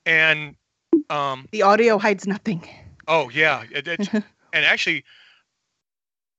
And 0.05 0.55
um, 1.09 1.47
the 1.51 1.61
audio 1.61 1.97
hides 1.97 2.27
nothing. 2.27 2.67
oh 3.07 3.29
yeah, 3.29 3.63
it, 3.71 3.87
it, 3.87 4.09
and 4.53 4.65
actually, 4.65 5.03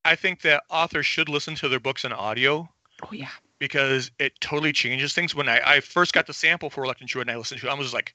I 0.07 0.17
think 0.17 0.43
that 0.43 0.63
authors 0.71 1.07
should 1.07 1.29
listen 1.29 1.55
to 1.57 1.69
their 1.69 1.81
books 1.81 2.05
in 2.05 2.13
audio 2.13 2.69
Oh 3.03 3.13
yeah. 3.13 3.29
because 3.59 4.11
it 4.19 4.33
totally 4.41 4.73
changes 4.73 5.13
things. 5.15 5.35
When 5.35 5.49
I, 5.49 5.61
I 5.65 5.81
first 5.81 6.13
got 6.13 6.27
the 6.27 6.33
sample 6.33 6.71
for 6.71 6.81
Reluctant 6.83 7.11
Druid 7.11 7.29
and 7.29 7.35
I 7.35 7.39
listened 7.39 7.61
to 7.61 7.67
it, 7.67 7.71
I 7.71 7.75
was 7.75 7.87
just 7.87 7.95
like, 7.95 8.15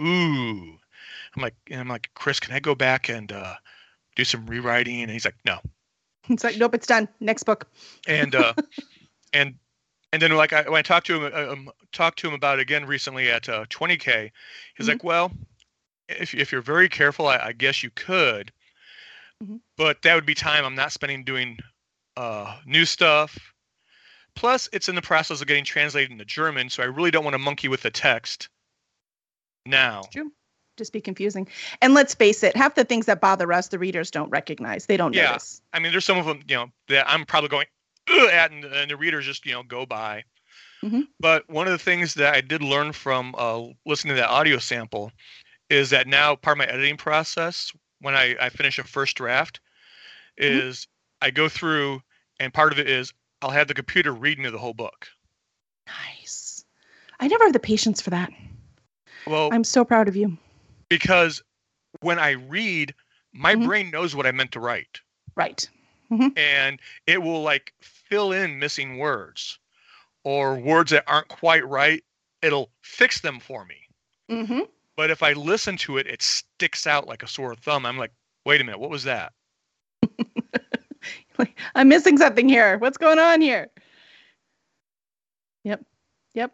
ooh. 0.00 0.78
I'm 1.36 1.42
like, 1.42 1.54
and 1.70 1.80
I'm 1.80 1.88
like, 1.88 2.10
Chris, 2.14 2.40
can 2.40 2.54
I 2.54 2.60
go 2.60 2.74
back 2.74 3.08
and 3.08 3.30
uh, 3.32 3.54
do 4.16 4.24
some 4.24 4.46
rewriting? 4.46 5.02
And 5.02 5.10
he's 5.10 5.24
like, 5.24 5.36
no. 5.44 5.58
It's 6.28 6.42
like 6.42 6.56
nope, 6.56 6.74
it's 6.74 6.86
done. 6.86 7.06
Next 7.20 7.42
book. 7.42 7.68
and 8.08 8.34
uh 8.34 8.54
and 9.34 9.54
and 10.12 10.22
then 10.22 10.30
like 10.32 10.52
I, 10.54 10.62
when 10.62 10.78
I 10.78 10.82
talked 10.82 11.06
to 11.08 11.22
him 11.22 11.32
uh, 11.34 11.52
um, 11.52 11.70
talked 11.92 12.18
to 12.20 12.28
him 12.28 12.32
about 12.34 12.58
it 12.58 12.62
again 12.62 12.86
recently 12.86 13.30
at 13.30 13.46
uh, 13.48 13.66
20k 13.66 14.30
he's 14.74 14.86
Mhm. 14.86 14.88
like 14.88 15.04
well 15.04 15.32
if, 16.08 16.34
if 16.34 16.50
you're 16.50 16.62
very 16.62 16.88
careful 16.88 17.26
I, 17.26 17.38
I 17.38 17.52
guess 17.52 17.82
you 17.82 17.90
could 17.90 18.52
Mhm. 19.42 19.60
but 19.76 20.00
that 20.02 20.14
would 20.14 20.26
be 20.26 20.34
time 20.34 20.64
i'm 20.64 20.74
not 20.74 20.92
spending 20.92 21.24
doing 21.24 21.58
uh 22.16 22.58
new 22.66 22.84
stuff 22.84 23.36
plus 24.36 24.68
it's 24.72 24.88
in 24.88 24.94
the 24.94 25.02
process 25.02 25.40
of 25.40 25.46
getting 25.46 25.64
translated 25.64 26.10
into 26.10 26.24
german 26.24 26.70
so 26.70 26.82
i 26.82 26.86
really 26.86 27.10
don't 27.10 27.24
want 27.24 27.34
to 27.34 27.38
monkey 27.38 27.68
with 27.68 27.82
the 27.82 27.90
text 27.90 28.48
now 29.66 30.02
True. 30.12 30.30
Just 30.76 30.92
be 30.92 31.00
confusing. 31.00 31.46
And 31.82 31.94
let's 31.94 32.16
face 32.16 32.42
it, 32.42 32.56
half 32.56 32.74
the 32.74 32.82
things 32.82 33.06
that 33.06 33.20
bother 33.20 33.52
us, 33.52 33.68
the 33.68 33.78
readers 33.78 34.10
don't 34.10 34.28
recognize. 34.30 34.86
They 34.86 34.96
don't 34.96 35.14
Yeah. 35.14 35.28
notice. 35.30 35.62
i 35.72 35.78
mean 35.78 35.92
there's 35.92 36.04
some 36.04 36.18
of 36.18 36.26
them 36.26 36.42
you 36.48 36.56
know 36.56 36.66
that 36.88 37.08
i'm 37.08 37.24
probably 37.24 37.48
going 37.48 37.66
at 38.32 38.50
and, 38.50 38.64
and 38.64 38.90
the 38.90 38.96
readers 38.96 39.24
just 39.24 39.46
you 39.46 39.52
know 39.52 39.62
go 39.62 39.86
by 39.86 40.24
Mhm. 40.82 41.06
but 41.20 41.48
one 41.48 41.66
of 41.66 41.72
the 41.72 41.78
things 41.78 42.14
that 42.14 42.34
i 42.34 42.40
did 42.40 42.60
learn 42.62 42.92
from 42.92 43.34
uh, 43.38 43.62
listening 43.86 44.16
to 44.16 44.20
that 44.20 44.28
audio 44.30 44.58
sample 44.58 45.12
is 45.70 45.90
that 45.90 46.06
now 46.08 46.34
part 46.36 46.56
of 46.56 46.58
my 46.58 46.66
editing 46.66 46.96
process 46.96 47.70
when 48.04 48.14
i, 48.14 48.36
I 48.40 48.48
finish 48.50 48.78
a 48.78 48.84
first 48.84 49.16
draft 49.16 49.60
Mhm. 50.38 50.60
is 50.60 50.86
i 51.22 51.30
go 51.30 51.48
through 51.48 52.02
and 52.38 52.52
part 52.52 52.72
of 52.72 52.78
it 52.78 52.88
is 52.88 53.12
i'll 53.42 53.50
have 53.50 53.68
the 53.68 53.74
computer 53.74 54.12
read 54.12 54.38
me 54.38 54.50
the 54.50 54.58
whole 54.58 54.74
book 54.74 55.08
Nice. 55.86 56.64
I 57.20 57.28
never 57.28 57.44
have 57.44 57.52
the 57.52 57.58
patience 57.60 58.00
for 58.00 58.10
that. 58.10 58.30
well 59.26 59.48
I'm 59.52 59.64
so 59.64 59.84
proud 59.84 60.08
of 60.08 60.16
you. 60.16 60.36
because 60.88 61.42
when 62.00 62.18
i 62.18 62.32
read 62.32 62.94
my 63.32 63.54
Mhm. 63.54 63.64
brain 63.64 63.90
knows 63.90 64.14
what 64.14 64.26
i 64.26 64.32
meant 64.32 64.52
to 64.52 64.60
write 64.60 65.00
Right. 65.36 65.68
and 66.36 66.80
it 67.06 67.22
will 67.22 67.42
like 67.42 67.72
fill 67.80 68.32
in 68.32 68.58
missing 68.58 68.98
words 68.98 69.58
or 70.24 70.56
words 70.58 70.90
that 70.90 71.04
aren't 71.06 71.28
quite 71.28 71.66
right 71.66 72.04
it'll 72.42 72.70
fix 72.82 73.20
them 73.20 73.40
for 73.40 73.64
me 73.64 73.76
Mm-hmm. 74.30 74.60
But 74.96 75.10
if 75.10 75.22
i 75.22 75.32
listen 75.32 75.76
to 75.76 75.98
it 75.98 76.06
it 76.06 76.22
sticks 76.22 76.86
out 76.86 77.06
like 77.06 77.22
a 77.22 77.28
sore 77.28 77.54
thumb 77.54 77.86
i'm 77.86 77.98
like 77.98 78.12
wait 78.44 78.60
a 78.60 78.64
minute 78.64 78.78
what 78.78 78.90
was 78.90 79.04
that 79.04 79.32
Like, 81.38 81.58
I'm 81.74 81.88
missing 81.88 82.16
something 82.16 82.48
here. 82.48 82.78
What's 82.78 82.98
going 82.98 83.18
on 83.18 83.40
here? 83.40 83.68
Yep. 85.64 85.84
Yep. 86.34 86.52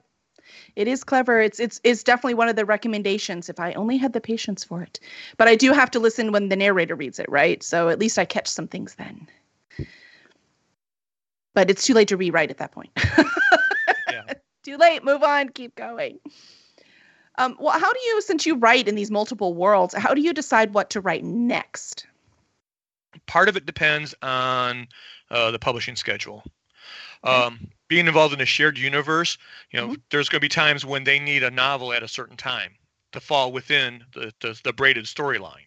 It 0.76 0.88
is 0.88 1.04
clever. 1.04 1.40
It's 1.40 1.60
it's 1.60 1.80
it's 1.84 2.02
definitely 2.02 2.34
one 2.34 2.48
of 2.48 2.56
the 2.56 2.64
recommendations 2.64 3.48
if 3.48 3.60
I 3.60 3.72
only 3.74 3.96
had 3.96 4.12
the 4.12 4.20
patience 4.20 4.64
for 4.64 4.82
it. 4.82 4.98
But 5.36 5.48
I 5.48 5.54
do 5.54 5.72
have 5.72 5.90
to 5.92 6.00
listen 6.00 6.32
when 6.32 6.48
the 6.48 6.56
narrator 6.56 6.96
reads 6.96 7.18
it, 7.18 7.28
right? 7.28 7.62
So 7.62 7.88
at 7.88 7.98
least 7.98 8.18
I 8.18 8.24
catch 8.24 8.48
some 8.48 8.66
things 8.66 8.94
then. 8.94 9.28
But 11.54 11.70
it's 11.70 11.84
too 11.84 11.94
late 11.94 12.08
to 12.08 12.16
rewrite 12.16 12.50
at 12.50 12.58
that 12.58 12.72
point. 12.72 12.90
Yeah. 14.10 14.22
too 14.64 14.76
late. 14.76 15.04
Move 15.04 15.22
on. 15.22 15.50
Keep 15.50 15.74
going. 15.74 16.18
Um, 17.40 17.56
well, 17.58 17.78
how 17.78 17.92
do 17.92 17.98
you, 18.00 18.20
since 18.20 18.44
you 18.44 18.54
write 18.54 18.86
in 18.86 18.94
these 18.94 19.10
multiple 19.10 19.54
worlds, 19.54 19.94
how 19.94 20.12
do 20.12 20.20
you 20.20 20.34
decide 20.34 20.74
what 20.74 20.90
to 20.90 21.00
write 21.00 21.24
next? 21.24 22.06
part 23.26 23.48
of 23.48 23.56
it 23.56 23.66
depends 23.66 24.14
on 24.22 24.86
uh, 25.30 25.50
the 25.50 25.58
publishing 25.58 25.96
schedule 25.96 26.44
um, 27.24 27.68
being 27.88 28.06
involved 28.06 28.32
in 28.32 28.40
a 28.40 28.46
shared 28.46 28.78
universe 28.78 29.36
you 29.72 29.80
know 29.80 29.88
Mhm. 29.88 30.00
there's 30.10 30.28
going 30.28 30.38
to 30.38 30.44
be 30.44 30.48
times 30.48 30.86
when 30.86 31.02
they 31.02 31.18
need 31.18 31.42
a 31.42 31.50
novel 31.50 31.92
at 31.92 32.04
a 32.04 32.08
certain 32.08 32.36
time 32.36 32.72
to 33.10 33.20
fall 33.20 33.50
within 33.50 34.04
the, 34.14 34.32
the, 34.40 34.58
the 34.62 34.72
braided 34.72 35.06
storyline 35.06 35.66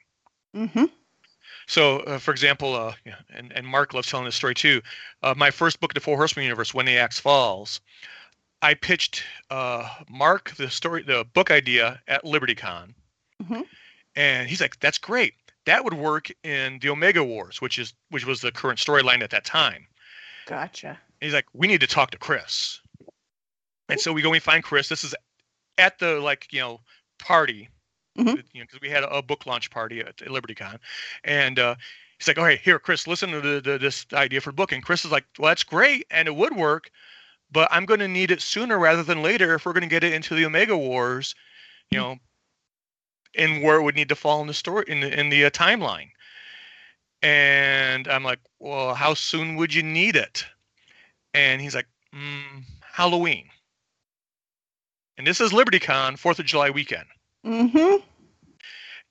Mm-hmm. 0.55 0.85
So, 1.67 1.99
uh, 2.01 2.17
for 2.19 2.31
example, 2.31 2.75
uh, 2.75 2.93
and, 3.29 3.51
and 3.53 3.65
Mark 3.67 3.93
loves 3.93 4.07
telling 4.07 4.25
this 4.25 4.35
story 4.35 4.53
too. 4.53 4.81
Uh, 5.21 5.33
my 5.35 5.49
first 5.51 5.79
book, 5.79 5.93
The 5.93 5.99
Four 5.99 6.17
Horsemen 6.17 6.43
Universe, 6.43 6.73
When 6.73 6.85
the 6.85 6.97
Axe 6.97 7.19
Falls, 7.19 7.81
I 8.63 8.73
pitched 8.73 9.23
uh, 9.51 9.87
Mark 10.09 10.55
the 10.55 10.69
story, 10.69 11.03
the 11.03 11.25
book 11.33 11.51
idea 11.51 12.01
at 12.07 12.23
LibertyCon, 12.23 12.93
Mhm. 13.43 13.67
and 14.15 14.47
he's 14.49 14.61
like, 14.61 14.79
"That's 14.79 14.97
great. 14.97 15.33
That 15.65 15.83
would 15.83 15.93
work 15.93 16.29
in 16.43 16.79
the 16.79 16.89
Omega 16.89 17.23
Wars, 17.23 17.61
which 17.61 17.77
is 17.77 17.93
which 18.09 18.25
was 18.25 18.41
the 18.41 18.51
current 18.51 18.79
storyline 18.79 19.21
at 19.21 19.29
that 19.31 19.45
time." 19.45 19.85
Gotcha. 20.47 20.87
And 20.89 20.97
he's 21.27 21.33
like, 21.33 21.45
"We 21.53 21.67
need 21.67 21.81
to 21.81 21.87
talk 21.87 22.11
to 22.11 22.17
Chris." 22.17 22.79
And 23.89 23.99
so 23.99 24.13
we 24.13 24.21
go 24.21 24.33
and 24.33 24.41
find 24.41 24.63
Chris. 24.63 24.87
This 24.89 25.03
is 25.03 25.13
at 25.77 25.99
the 25.99 26.19
like 26.21 26.47
you 26.51 26.61
know 26.61 26.81
party, 27.19 27.69
Mhm. 28.17 28.43
you 28.53 28.61
know, 28.61 28.65
because 28.65 28.79
we 28.81 28.89
had 28.89 29.03
a, 29.03 29.09
a 29.09 29.21
book 29.21 29.45
launch 29.45 29.69
party 29.71 29.99
at, 29.99 30.21
at 30.21 30.29
LibertyCon, 30.29 30.79
and 31.25 31.59
uh, 31.59 31.75
he's 32.17 32.27
like, 32.29 32.37
"All 32.37 32.45
right, 32.45 32.59
here, 32.61 32.79
Chris, 32.79 33.07
listen 33.07 33.29
to 33.31 33.41
the, 33.41 33.59
the, 33.61 33.77
this 33.77 34.05
idea 34.13 34.39
for 34.39 34.51
the 34.51 34.55
book." 34.55 34.71
And 34.71 34.81
Chris 34.83 35.03
is 35.03 35.11
like, 35.11 35.25
"Well, 35.37 35.49
that's 35.49 35.63
great, 35.63 36.07
and 36.11 36.27
it 36.29 36.35
would 36.35 36.55
work, 36.55 36.89
but 37.53 37.69
I'm 37.71 37.85
going 37.85 37.99
to 37.99 38.07
need 38.07 38.31
it 38.31 38.41
sooner 38.41 38.77
rather 38.77 39.03
than 39.03 39.21
later 39.21 39.53
if 39.53 39.65
we're 39.65 39.73
going 39.73 39.83
to 39.83 39.87
get 39.87 40.03
it 40.03 40.13
into 40.13 40.35
the 40.35 40.45
Omega 40.45 40.75
Wars, 40.75 41.35
you 41.91 41.99
know, 41.99 42.17
and 43.35 43.63
where 43.63 43.77
it 43.77 43.83
would 43.83 43.95
need 43.95 44.09
to 44.09 44.15
fall 44.15 44.41
in 44.41 44.47
the 44.47 44.53
story 44.53 44.85
in 44.87 44.99
the 44.99 45.19
in 45.19 45.29
the 45.29 45.45
uh, 45.45 45.49
timeline." 45.51 46.09
And 47.21 48.07
I'm 48.07 48.23
like, 48.23 48.39
"Well, 48.59 48.95
how 48.95 49.13
soon 49.13 49.55
would 49.55 49.73
you 49.73 49.83
need 49.83 50.15
it?" 50.15 50.45
And 51.33 51.61
he's 51.61 51.75
like, 51.75 51.87
mm, 52.13 52.63
"Halloween." 52.81 53.49
And 55.17 55.27
this 55.27 55.39
is 55.39 55.51
LibertyCon, 55.51 56.17
Fourth 56.17 56.39
of 56.39 56.45
July 56.45 56.71
weekend. 56.71 57.05
Mm-hmm. 57.45 58.03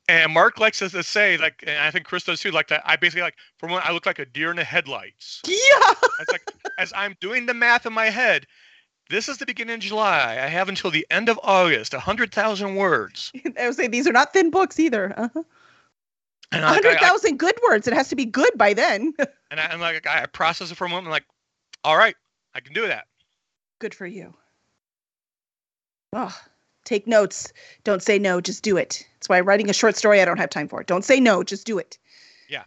And 0.09 0.33
Mark 0.33 0.59
likes 0.59 0.81
to 0.81 0.89
to 0.89 1.03
say, 1.03 1.37
like, 1.37 1.63
and 1.67 1.79
I 1.79 1.91
think 1.91 2.07
Chris 2.07 2.25
does 2.25 2.41
too, 2.41 2.51
like 2.51 2.69
that. 2.69 2.83
I 2.85 2.97
basically 2.97 3.23
like, 3.23 3.37
for 3.59 3.69
one, 3.69 3.83
I 3.85 3.93
look 3.93 4.05
like 4.05 4.19
a 4.19 4.27
deer 4.27 4.51
in 4.51 4.57
the 4.57 4.65
headlights. 4.65 5.41
Yeah. 5.47 5.95
It's 6.21 6.33
like, 6.33 6.43
as 6.79 6.93
I'm 6.97 7.17
doing 7.21 7.47
the 7.47 7.55
math 7.55 7.87
in 7.87 7.93
my 7.93 8.07
head, 8.07 8.47
this 9.11 9.29
is 9.29 9.39
the 9.39 9.47
beginning 9.47 9.75
of 9.75 9.81
July. 9.81 10.39
I 10.43 10.49
have 10.49 10.69
until 10.69 10.91
the 10.91 11.07
end 11.11 11.29
of 11.29 11.39
August, 11.43 11.93
100,000 11.93 12.75
words. 12.75 13.33
I 13.61 13.67
would 13.67 13.77
say 13.77 13.87
these 13.87 14.07
are 14.09 14.13
not 14.13 14.33
thin 14.33 14.51
books 14.51 14.81
either. 14.81 15.15
Uh-huh. 15.17 15.43
And 16.51 16.65
I, 16.65 16.71
like, 16.73 16.85
I, 16.85 16.89
hundred 16.89 17.01
thousand 17.01 17.39
good 17.39 17.55
words. 17.69 17.87
It 17.87 17.95
has 17.95 18.09
to 18.09 18.17
be 18.17 18.27
good 18.27 18.53
by 18.57 18.75
then. 18.75 19.15
and 19.51 19.61
I, 19.61 19.67
I'm 19.67 19.81
like, 19.81 20.07
I 20.07 20.27
process 20.27 20.71
it 20.71 20.75
for 20.77 20.85
a 20.85 20.89
moment. 20.89 21.07
I'm 21.07 21.13
like, 21.13 21.25
all 21.85 21.97
right, 21.97 22.17
I 22.55 22.61
can 22.61 22.75
do 22.75 22.87
that. 22.89 23.07
good 23.79 23.95
for 23.95 24.07
you. 24.07 24.35
Oh, 26.13 26.37
take 26.85 27.07
notes. 27.07 27.53
Don't 27.85 28.03
say 28.03 28.19
no. 28.19 28.41
Just 28.41 28.63
do 28.63 28.77
it. 28.77 29.07
That's 29.15 29.29
why 29.29 29.41
writing 29.41 29.71
a 29.71 29.73
short 29.73 29.97
story 29.97 30.21
I 30.21 30.25
don't 30.25 30.39
have 30.39 30.51
time 30.51 30.69
for. 30.69 30.83
Don't 30.83 31.05
say 31.05 31.21
no. 31.21 31.43
Just 31.43 31.67
do 31.67 31.79
it. 31.79 31.99
Yeah. 32.49 32.65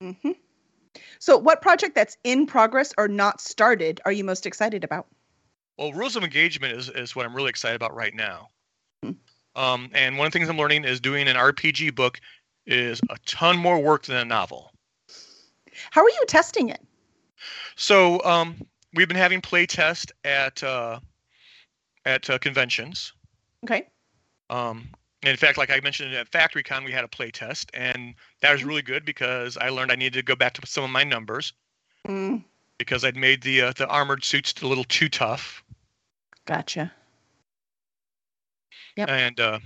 hmm 0.00 0.30
So, 1.18 1.36
what 1.36 1.62
project 1.62 1.94
that's 1.94 2.16
in 2.24 2.46
progress 2.46 2.92
or 2.98 3.08
not 3.08 3.40
started 3.40 4.00
are 4.04 4.12
you 4.12 4.24
most 4.24 4.46
excited 4.46 4.84
about? 4.84 5.06
Well, 5.78 5.92
rules 5.92 6.16
of 6.16 6.24
engagement 6.24 6.74
is, 6.74 6.88
is 6.90 7.16
what 7.16 7.24
I'm 7.24 7.34
really 7.34 7.50
excited 7.50 7.76
about 7.76 7.94
right 7.94 8.14
now. 8.14 8.48
Hmm. 9.02 9.12
Um, 9.56 9.90
and 9.94 10.18
one 10.18 10.26
of 10.26 10.32
the 10.32 10.38
things 10.38 10.48
I'm 10.48 10.58
learning 10.58 10.84
is 10.84 11.00
doing 11.00 11.26
an 11.26 11.36
RPG 11.36 11.94
book 11.94 12.20
is 12.66 13.00
a 13.10 13.16
ton 13.26 13.56
more 13.58 13.80
work 13.80 14.04
than 14.04 14.16
a 14.16 14.24
novel. 14.24 14.72
How 15.90 16.02
are 16.02 16.10
you 16.10 16.24
testing 16.28 16.68
it? 16.68 16.80
So 17.76 18.22
um, 18.24 18.56
we've 18.94 19.08
been 19.08 19.16
having 19.16 19.40
play 19.40 19.66
test 19.66 20.12
at 20.24 20.62
uh, 20.62 21.00
at 22.04 22.28
uh, 22.28 22.38
conventions. 22.38 23.12
Okay. 23.64 23.88
Um, 24.50 24.90
in 25.22 25.36
fact, 25.36 25.58
like 25.58 25.70
I 25.70 25.80
mentioned 25.80 26.14
at 26.14 26.30
FactoryCon, 26.30 26.84
we 26.84 26.92
had 26.92 27.04
a 27.04 27.08
play 27.08 27.30
test, 27.30 27.70
and 27.74 28.14
that 28.40 28.52
was 28.52 28.62
Mhm. 28.62 28.68
really 28.68 28.82
good 28.82 29.04
because 29.04 29.56
I 29.56 29.68
learned 29.68 29.92
I 29.92 29.96
needed 29.96 30.14
to 30.14 30.22
go 30.22 30.34
back 30.36 30.54
to 30.54 30.66
some 30.66 30.84
of 30.84 30.90
my 30.90 31.04
numbers 31.04 31.52
Mm, 32.06 32.44
because 32.78 33.04
I'd 33.04 33.16
made 33.16 33.42
the 33.42 33.62
uh, 33.62 33.72
the 33.76 33.86
armored 33.88 34.24
suits 34.24 34.54
a 34.62 34.66
little 34.66 34.84
too 34.84 35.08
tough, 35.08 35.62
gotcha. 36.46 36.92
Yep. 38.96 39.10
and 39.10 39.40
uh, 39.40 39.58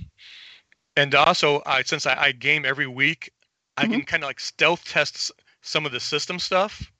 and 0.96 1.14
also 1.14 1.62
I 1.66 1.82
since 1.82 2.06
I, 2.06 2.14
I 2.20 2.32
game 2.32 2.64
every 2.64 2.86
week, 2.86 3.32
I 3.76 3.86
Mhm. 3.86 3.88
can 3.88 4.04
kind 4.04 4.22
of 4.22 4.28
like 4.28 4.40
stealth 4.40 4.84
test 4.84 5.30
some 5.62 5.86
of 5.86 5.92
the 5.92 6.00
system 6.00 6.38
stuff 6.38 6.90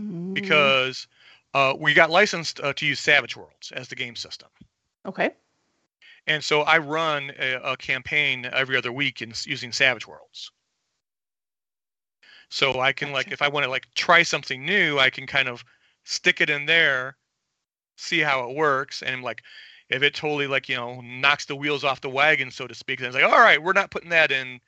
Mm, 0.00 0.34
because 0.34 1.06
uh, 1.54 1.74
we 1.78 1.94
got 1.94 2.10
licensed 2.10 2.60
uh, 2.60 2.72
to 2.74 2.86
use 2.86 3.00
Savage 3.00 3.36
Worlds 3.36 3.72
as 3.72 3.88
the 3.88 3.96
game 3.96 4.16
system. 4.16 4.48
okay. 5.06 5.34
And 6.26 6.42
so 6.42 6.62
I 6.62 6.78
run 6.78 7.32
a, 7.38 7.54
a 7.72 7.76
campaign 7.76 8.46
every 8.46 8.76
other 8.76 8.92
week 8.92 9.20
in 9.22 9.32
using 9.44 9.72
Savage 9.72 10.06
Worlds. 10.06 10.50
So 12.48 12.80
I 12.80 12.92
can 12.92 13.12
like 13.12 13.32
if 13.32 13.42
I 13.42 13.48
want 13.48 13.64
to 13.64 13.70
like 13.70 13.92
try 13.94 14.22
something 14.22 14.64
new, 14.64 14.98
I 14.98 15.10
can 15.10 15.26
kind 15.26 15.48
of 15.48 15.64
stick 16.04 16.40
it 16.40 16.50
in 16.50 16.66
there, 16.66 17.16
see 17.96 18.20
how 18.20 18.48
it 18.48 18.56
works, 18.56 19.02
and 19.02 19.22
like 19.22 19.42
if 19.90 20.02
it 20.02 20.14
totally 20.14 20.46
like 20.46 20.68
you 20.68 20.76
know 20.76 21.00
knocks 21.00 21.46
the 21.46 21.56
wheels 21.56 21.84
off 21.84 22.00
the 22.00 22.10
wagon, 22.10 22.50
so 22.50 22.66
to 22.66 22.74
speak, 22.74 23.00
then 23.00 23.08
it's 23.08 23.16
like 23.16 23.24
all 23.24 23.40
right, 23.40 23.62
we're 23.62 23.72
not 23.72 23.90
putting 23.90 24.10
that 24.10 24.30
in 24.30 24.60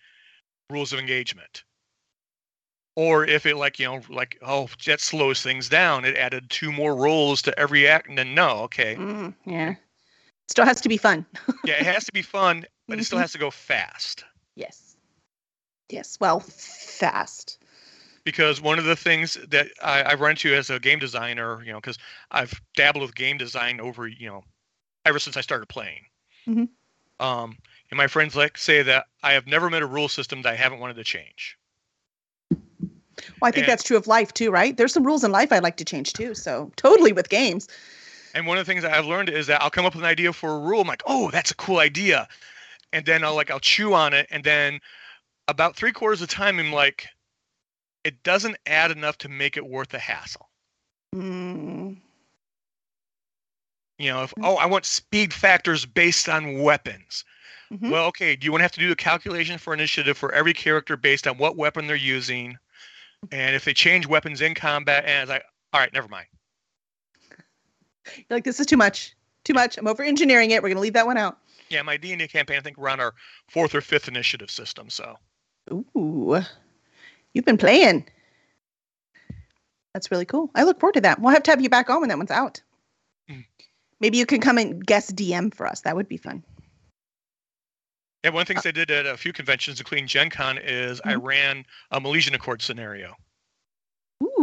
rules 0.70 0.92
of 0.92 0.98
engagement. 0.98 1.64
Or 2.96 3.24
if 3.24 3.46
it 3.46 3.56
like 3.56 3.78
you 3.78 3.86
know 3.86 4.00
like 4.08 4.38
oh 4.42 4.68
that 4.86 5.00
slows 5.00 5.42
things 5.42 5.68
down, 5.68 6.04
it 6.04 6.16
added 6.16 6.50
two 6.50 6.72
more 6.72 6.96
rolls 6.96 7.40
to 7.42 7.58
every 7.58 7.86
act, 7.86 8.08
and 8.08 8.18
then 8.18 8.34
no, 8.34 8.48
okay, 8.64 8.96
Mm, 8.96 9.34
yeah. 9.44 9.74
Still 10.48 10.64
has 10.64 10.80
to 10.80 10.88
be 10.88 10.96
fun. 10.96 11.26
yeah, 11.64 11.74
it 11.74 11.86
has 11.86 12.04
to 12.04 12.12
be 12.12 12.22
fun, 12.22 12.64
but 12.88 12.98
it 12.98 13.04
still 13.04 13.18
Mhm. 13.18 13.22
has 13.22 13.32
to 13.32 13.38
go 13.38 13.50
fast. 13.50 14.24
Yes. 14.54 14.96
Yes. 15.88 16.18
Well, 16.20 16.40
fast. 16.40 17.58
because 18.24 18.60
one 18.60 18.78
of 18.78 18.84
the 18.84 18.96
things 18.96 19.34
that 19.50 19.68
I, 19.82 20.02
I 20.02 20.14
run 20.14 20.32
into 20.32 20.52
as 20.54 20.68
a 20.70 20.80
game 20.80 20.98
designer, 20.98 21.62
you 21.62 21.70
know, 21.72 21.78
because 21.80 21.96
I've 22.32 22.60
dabbled 22.74 23.02
with 23.02 23.14
game 23.14 23.38
design 23.38 23.80
over, 23.80 24.08
you 24.08 24.28
know, 24.28 24.42
ever 25.04 25.20
since 25.20 25.36
I 25.36 25.40
started 25.42 25.66
playing. 25.68 26.02
Mhm. 26.48 26.68
Um, 27.20 27.56
and 27.90 27.96
my 27.96 28.08
friends 28.08 28.34
like 28.34 28.58
say 28.58 28.82
that 28.82 29.06
I 29.22 29.32
have 29.34 29.46
never 29.46 29.70
met 29.70 29.82
a 29.82 29.86
rule 29.86 30.08
system 30.08 30.42
that 30.42 30.52
I 30.52 30.56
haven't 30.56 30.80
wanted 30.80 30.96
to 30.96 31.04
change. 31.04 31.56
Well, 32.50 32.58
I 33.42 33.50
think 33.50 33.64
And- 33.64 33.68
that's 33.68 33.82
true 33.84 33.96
of 33.96 34.06
life 34.06 34.34
too, 34.34 34.50
right? 34.50 34.76
There's 34.76 34.92
some 34.92 35.04
rules 35.06 35.22
in 35.24 35.30
life 35.32 35.52
I'd 35.52 35.62
like 35.62 35.76
to 35.78 35.84
change 35.84 36.12
too. 36.12 36.34
So 36.34 36.72
totally 36.76 37.12
with 37.12 37.28
games. 37.28 37.68
And 38.36 38.46
one 38.46 38.58
of 38.58 38.66
the 38.66 38.70
things 38.70 38.84
I've 38.84 39.06
learned 39.06 39.30
is 39.30 39.46
that 39.48 39.62
I'll 39.62 39.70
come 39.70 39.86
up 39.86 39.94
with 39.94 40.04
an 40.04 40.08
idea 40.10 40.32
for 40.32 40.50
a 40.52 40.58
rule. 40.60 40.82
I'm 40.82 40.86
like, 40.88 41.02
oh, 41.06 41.30
that's 41.30 41.50
a 41.50 41.56
cool 41.56 41.78
idea, 41.78 42.28
and 42.92 43.04
then 43.06 43.24
I'll 43.24 43.34
like 43.34 43.50
I'll 43.50 43.60
chew 43.60 43.94
on 43.94 44.12
it, 44.14 44.26
and 44.30 44.44
then 44.44 44.80
about 45.48 45.76
three 45.76 45.92
quarters 45.92 46.22
of 46.22 46.28
the 46.28 46.34
time, 46.34 46.58
I'm 46.58 46.72
like, 46.72 47.08
it 48.04 48.22
doesn't 48.22 48.56
add 48.66 48.90
enough 48.90 49.18
to 49.18 49.28
make 49.28 49.56
it 49.56 49.66
worth 49.66 49.88
the 49.90 49.98
hassle. 49.98 50.50
Mm, 51.14 51.96
You 53.98 54.12
know, 54.12 54.22
if 54.24 54.34
Mm. 54.36 54.44
oh, 54.44 54.56
I 54.56 54.66
want 54.66 54.84
speed 54.86 55.32
factors 55.34 55.86
based 55.86 56.28
on 56.28 56.60
weapons. 56.60 57.24
mhm. 57.70 57.90
Well, 57.90 58.06
okay. 58.06 58.36
Do 58.36 58.44
you 58.46 58.52
want 58.52 58.60
to 58.60 58.64
have 58.64 58.72
to 58.72 58.80
do 58.80 58.92
a 58.92 58.96
calculation 58.96 59.58
for 59.58 59.74
initiative 59.74 60.18
for 60.18 60.32
every 60.32 60.54
character 60.54 60.96
based 60.96 61.26
on 61.26 61.38
what 61.38 61.56
weapon 61.56 61.86
they're 61.86 61.96
using, 61.96 62.58
and 63.32 63.56
if 63.56 63.64
they 63.64 63.74
change 63.74 64.06
weapons 64.06 64.40
in 64.42 64.54
combat? 64.54 65.04
And 65.06 65.22
it's 65.22 65.30
like, 65.30 65.44
all 65.72 65.80
right, 65.80 65.92
never 65.92 66.08
mind. 66.08 66.28
You're 68.16 68.36
like 68.36 68.44
this 68.44 68.60
is 68.60 68.66
too 68.66 68.76
much. 68.76 69.14
Too 69.44 69.54
much. 69.54 69.78
I'm 69.78 69.86
over 69.86 70.02
engineering 70.02 70.50
it. 70.50 70.62
We're 70.62 70.68
gonna 70.70 70.80
leave 70.80 70.92
that 70.94 71.06
one 71.06 71.16
out. 71.18 71.38
Yeah, 71.68 71.82
my 71.82 71.96
D 71.96 72.12
and 72.12 72.20
D 72.20 72.28
campaign, 72.28 72.58
I 72.58 72.60
think 72.60 72.76
we're 72.78 72.88
on 72.88 73.00
our 73.00 73.14
fourth 73.48 73.74
or 73.74 73.80
fifth 73.80 74.08
initiative 74.08 74.50
system. 74.50 74.88
So 74.90 75.16
Ooh, 75.72 76.40
you've 77.32 77.44
been 77.44 77.58
playing. 77.58 78.08
That's 79.94 80.10
really 80.10 80.26
cool. 80.26 80.50
I 80.54 80.64
look 80.64 80.78
forward 80.78 80.94
to 80.94 81.00
that. 81.02 81.20
We'll 81.20 81.32
have 81.32 81.42
to 81.44 81.50
have 81.50 81.60
you 81.60 81.68
back 81.70 81.88
on 81.90 82.00
when 82.00 82.08
that 82.10 82.18
one's 82.18 82.30
out. 82.30 82.60
Mm. 83.30 83.44
Maybe 84.00 84.18
you 84.18 84.26
can 84.26 84.40
come 84.40 84.58
and 84.58 84.84
guest 84.84 85.16
DM 85.16 85.54
for 85.54 85.66
us. 85.66 85.80
That 85.80 85.96
would 85.96 86.08
be 86.08 86.18
fun. 86.18 86.44
yeah, 88.22 88.30
one 88.30 88.42
of 88.42 88.48
the 88.48 88.54
things 88.54 88.66
I 88.66 88.72
did 88.72 88.90
at 88.90 89.06
a 89.06 89.16
few 89.16 89.32
conventions, 89.32 89.78
including 89.80 90.06
Gen 90.06 90.30
Con, 90.30 90.58
is 90.58 91.00
I 91.04 91.14
Mhm. 91.14 91.22
ran 91.24 91.64
a 91.92 92.00
Milesian 92.00 92.34
Accord 92.34 92.60
scenario 92.60 93.16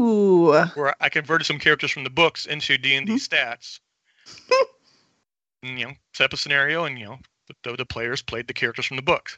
Ooh, 0.04 0.52
where 0.76 0.94
I 1.00 1.10
converted 1.10 1.48
some 1.48 1.60
characters 1.60 1.92
from 1.92 2.04
the 2.04 2.10
books 2.10 2.46
into 2.46 2.78
D 2.78 2.96
and 2.96 3.08
D 3.08 3.14
Mhm. 3.14 3.28
stats. 3.30 3.80
and, 5.64 5.80
you 5.80 5.86
know, 5.86 5.94
set 6.14 6.26
up 6.26 6.34
a 6.34 6.38
scenario, 6.38 6.86
and 6.86 7.00
you 7.00 7.06
know, 7.06 7.20
the, 7.64 7.76
the 7.78 7.86
players 7.86 8.22
played 8.22 8.48
the 8.48 8.54
characters 8.54 8.86
from 8.86 8.98
the 8.98 9.04
books. 9.04 9.38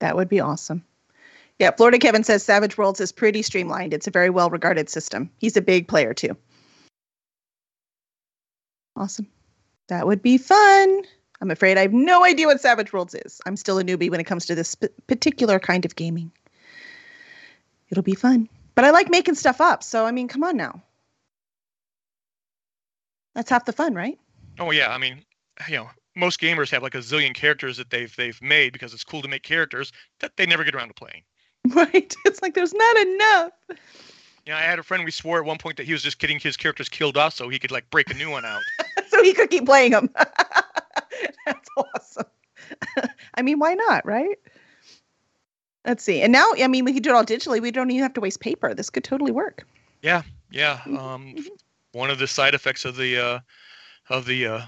that 0.00 0.16
would 0.16 0.28
be 0.28 0.40
awesome. 0.40 0.84
Yeah, 1.58 1.72
Florida 1.72 1.98
Kevin 1.98 2.22
says 2.22 2.44
Savage 2.44 2.78
Worlds 2.78 3.00
is 3.00 3.10
pretty 3.10 3.42
streamlined. 3.42 3.92
It's 3.92 4.06
a 4.06 4.12
very 4.12 4.30
well 4.30 4.48
regarded 4.48 4.88
system. 4.88 5.28
He's 5.38 5.56
a 5.56 5.60
big 5.62 5.88
player 5.88 6.14
too. 6.14 6.36
Awesome. 8.96 9.26
That 9.88 10.06
would 10.06 10.22
be 10.22 10.38
fun. 10.38 11.02
I'm 11.40 11.50
afraid 11.50 11.78
I 11.78 11.82
have 11.82 11.92
no 11.92 12.24
idea 12.24 12.46
what 12.46 12.60
Savage 12.60 12.92
Worlds 12.92 13.14
is. 13.14 13.40
I'm 13.46 13.56
still 13.56 13.78
a 13.78 13.84
newbie 13.84 14.10
when 14.10 14.20
it 14.20 14.24
comes 14.24 14.46
to 14.46 14.54
this 14.54 14.70
sp- 14.74 14.94
particular 15.06 15.58
kind 15.58 15.84
of 15.84 15.96
gaming. 15.96 16.30
It'll 17.90 18.02
be 18.02 18.14
fun. 18.14 18.48
But 18.78 18.84
I 18.84 18.90
like 18.90 19.10
making 19.10 19.34
stuff 19.34 19.60
up. 19.60 19.82
So, 19.82 20.06
I 20.06 20.12
mean, 20.12 20.28
come 20.28 20.44
on 20.44 20.56
now. 20.56 20.80
That's 23.34 23.50
half 23.50 23.64
the 23.64 23.72
fun, 23.72 23.92
right? 23.92 24.16
Oh 24.60 24.70
yeah, 24.70 24.94
I 24.94 24.98
mean, 24.98 25.24
you 25.68 25.78
know, 25.78 25.90
most 26.14 26.40
gamers 26.40 26.70
have 26.70 26.84
like 26.84 26.94
a 26.94 26.98
zillion 26.98 27.34
characters 27.34 27.76
that 27.78 27.90
they've 27.90 28.14
they've 28.14 28.40
made 28.40 28.72
because 28.72 28.94
it's 28.94 29.02
cool 29.02 29.20
to 29.22 29.26
make 29.26 29.42
characters 29.42 29.90
that 30.20 30.36
they 30.36 30.46
never 30.46 30.62
get 30.62 30.76
around 30.76 30.88
to 30.88 30.94
playing. 30.94 31.24
Right? 31.74 32.14
It's 32.24 32.40
like 32.40 32.54
there's 32.54 32.72
not 32.72 32.96
enough. 32.98 33.52
You 33.68 34.52
know, 34.52 34.54
I 34.54 34.60
had 34.60 34.78
a 34.78 34.84
friend 34.84 35.04
we 35.04 35.10
swore 35.10 35.40
at 35.40 35.44
one 35.44 35.58
point 35.58 35.76
that 35.78 35.86
he 35.86 35.92
was 35.92 36.04
just 36.04 36.20
getting 36.20 36.38
his 36.38 36.56
characters 36.56 36.88
killed 36.88 37.16
off 37.16 37.34
so 37.34 37.48
he 37.48 37.58
could 37.58 37.72
like 37.72 37.90
break 37.90 38.08
a 38.12 38.14
new 38.14 38.30
one 38.30 38.44
out. 38.44 38.62
so 39.08 39.24
he 39.24 39.34
could 39.34 39.50
keep 39.50 39.66
playing 39.66 39.90
them. 39.90 40.08
That's 41.46 41.68
awesome. 41.76 42.26
I 43.34 43.42
mean, 43.42 43.58
why 43.58 43.74
not, 43.74 44.06
right? 44.06 44.38
Let's 45.88 46.04
see. 46.04 46.20
And 46.20 46.30
now, 46.30 46.52
I 46.62 46.68
mean, 46.68 46.84
we 46.84 46.92
can 46.92 47.02
do 47.02 47.08
it 47.08 47.16
all 47.16 47.24
digitally. 47.24 47.62
We 47.62 47.70
don't 47.70 47.90
even 47.90 48.02
have 48.02 48.12
to 48.12 48.20
waste 48.20 48.40
paper. 48.40 48.74
This 48.74 48.90
could 48.90 49.04
totally 49.04 49.32
work. 49.32 49.66
Yeah, 50.02 50.20
yeah. 50.50 50.80
Um, 50.86 51.34
one 51.92 52.10
of 52.10 52.18
the 52.18 52.26
side 52.26 52.54
effects 52.54 52.84
of 52.84 52.94
the 52.96 53.16
uh, 53.16 53.40
of 54.10 54.26
the 54.26 54.46
uh, 54.46 54.60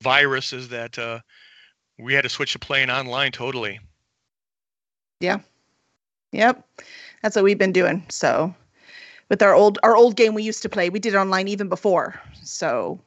virus 0.00 0.54
is 0.54 0.70
that 0.70 0.98
uh, 0.98 1.20
we 1.98 2.14
had 2.14 2.22
to 2.22 2.30
switch 2.30 2.52
to 2.52 2.58
playing 2.58 2.88
online 2.88 3.30
totally. 3.30 3.78
Yeah. 5.20 5.40
Yep. 6.32 6.66
That's 7.22 7.36
what 7.36 7.44
we've 7.44 7.58
been 7.58 7.72
doing. 7.72 8.06
So 8.08 8.54
with 9.28 9.42
our 9.42 9.54
old 9.54 9.78
our 9.82 9.96
old 9.96 10.16
game 10.16 10.32
we 10.32 10.44
used 10.44 10.62
to 10.62 10.70
play, 10.70 10.88
we 10.88 10.98
did 10.98 11.12
it 11.12 11.18
online 11.18 11.48
even 11.48 11.68
before. 11.68 12.18
So 12.42 12.98